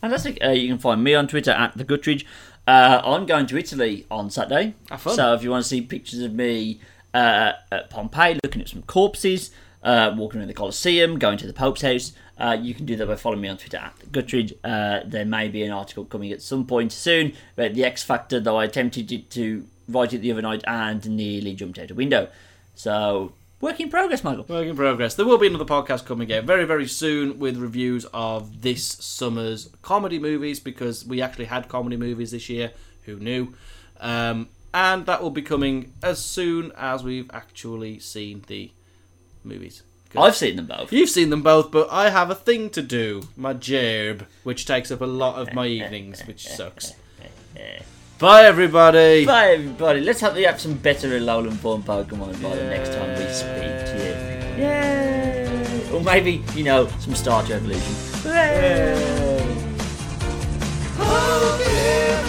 Fantastic. 0.00 0.38
Uh, 0.42 0.50
you 0.50 0.68
can 0.68 0.78
find 0.78 1.04
me 1.04 1.14
on 1.14 1.28
Twitter 1.28 1.50
at 1.52 1.76
the 1.76 1.84
Guttridge. 1.84 2.24
Uh, 2.66 3.00
I'm 3.04 3.26
going 3.26 3.46
to 3.46 3.58
Italy 3.58 4.06
on 4.10 4.30
Saturday. 4.30 4.74
So 5.16 5.34
if 5.34 5.42
you 5.42 5.50
want 5.50 5.64
to 5.64 5.68
see 5.68 5.80
pictures 5.82 6.20
of 6.20 6.32
me 6.32 6.80
uh, 7.12 7.52
at 7.70 7.90
Pompeii, 7.90 8.38
looking 8.42 8.62
at 8.62 8.68
some 8.68 8.82
corpses, 8.82 9.50
uh, 9.82 10.14
walking 10.16 10.40
around 10.40 10.48
the 10.48 10.54
Colosseum, 10.54 11.18
going 11.18 11.38
to 11.38 11.46
the 11.46 11.52
Pope's 11.52 11.82
house, 11.82 12.12
uh, 12.38 12.56
you 12.60 12.74
can 12.74 12.86
do 12.86 12.96
that 12.96 13.06
by 13.06 13.16
following 13.16 13.40
me 13.42 13.48
on 13.48 13.56
Twitter 13.56 13.76
at 13.76 13.96
Guttridge. 14.10 14.54
Uh, 14.64 15.00
there 15.04 15.24
may 15.24 15.48
be 15.48 15.62
an 15.62 15.70
article 15.70 16.04
coming 16.04 16.32
at 16.32 16.42
some 16.42 16.66
point 16.66 16.92
soon 16.92 17.32
about 17.56 17.74
the 17.74 17.84
X 17.84 18.02
Factor, 18.02 18.40
though 18.40 18.56
I 18.56 18.64
attempted 18.64 19.08
to- 19.08 19.18
to 19.18 19.66
write 19.88 20.12
it 20.12 20.18
the 20.18 20.32
other 20.32 20.42
night 20.42 20.62
and 20.66 21.04
nearly 21.08 21.54
jumped 21.54 21.78
out 21.78 21.90
a 21.90 21.94
window. 21.94 22.28
So, 22.74 23.32
work 23.60 23.78
in 23.80 23.90
progress, 23.90 24.24
Michael. 24.24 24.44
Work 24.48 24.66
in 24.66 24.76
progress. 24.76 25.14
There 25.14 25.26
will 25.26 25.38
be 25.38 25.46
another 25.46 25.64
podcast 25.64 26.04
coming 26.06 26.32
out 26.32 26.44
very, 26.44 26.64
very 26.64 26.88
soon 26.88 27.38
with 27.38 27.56
reviews 27.58 28.06
of 28.14 28.62
this 28.62 28.84
summer's 28.84 29.68
comedy 29.82 30.18
movies 30.18 30.58
because 30.60 31.04
we 31.04 31.20
actually 31.20 31.46
had 31.46 31.68
comedy 31.68 31.96
movies 31.96 32.30
this 32.30 32.48
year. 32.48 32.72
Who 33.02 33.16
knew? 33.16 33.54
Um, 34.00 34.48
and 34.72 35.06
that 35.06 35.22
will 35.22 35.30
be 35.30 35.42
coming 35.42 35.92
as 36.02 36.18
soon 36.24 36.72
as 36.76 37.04
we've 37.04 37.30
actually 37.32 37.98
seen 37.98 38.44
the 38.46 38.70
movies. 39.44 39.82
'Cause 40.10 40.28
I've 40.28 40.36
seen 40.36 40.56
them 40.56 40.66
both. 40.66 40.92
You've 40.92 41.08
seen 41.08 41.30
them 41.30 41.42
both, 41.42 41.70
but 41.70 41.88
I 41.90 42.10
have 42.10 42.28
a 42.30 42.34
thing 42.34 42.68
to 42.70 42.82
do, 42.82 43.22
my 43.36 43.54
job, 43.54 44.26
which 44.44 44.66
takes 44.66 44.90
up 44.90 45.00
a 45.00 45.06
lot 45.06 45.36
of 45.36 45.54
my 45.54 45.66
evenings, 45.78 46.20
which 46.26 46.46
sucks. 46.46 46.92
Bye, 48.18 48.44
everybody. 48.44 49.24
Bye, 49.26 49.52
everybody. 49.52 50.00
Let's 50.00 50.20
have, 50.20 50.36
have 50.36 50.60
some 50.60 50.74
better 50.74 51.08
Alolan 51.18 51.56
Form 51.56 51.82
Pokemon 51.82 52.40
by 52.42 52.54
the 52.54 52.64
next 52.64 52.90
time 52.90 53.08
we 53.18 53.26
speak 53.32 53.84
to 53.90 53.96
you. 53.98 54.62
Yay! 54.62 55.90
Or 55.92 56.00
maybe, 56.02 56.44
you 56.54 56.62
know, 56.62 56.86
some 57.00 57.14
Starter 57.16 57.54
Evolution. 57.54 57.94
Hooray! 58.22 59.56
Pokemon. 60.98 62.21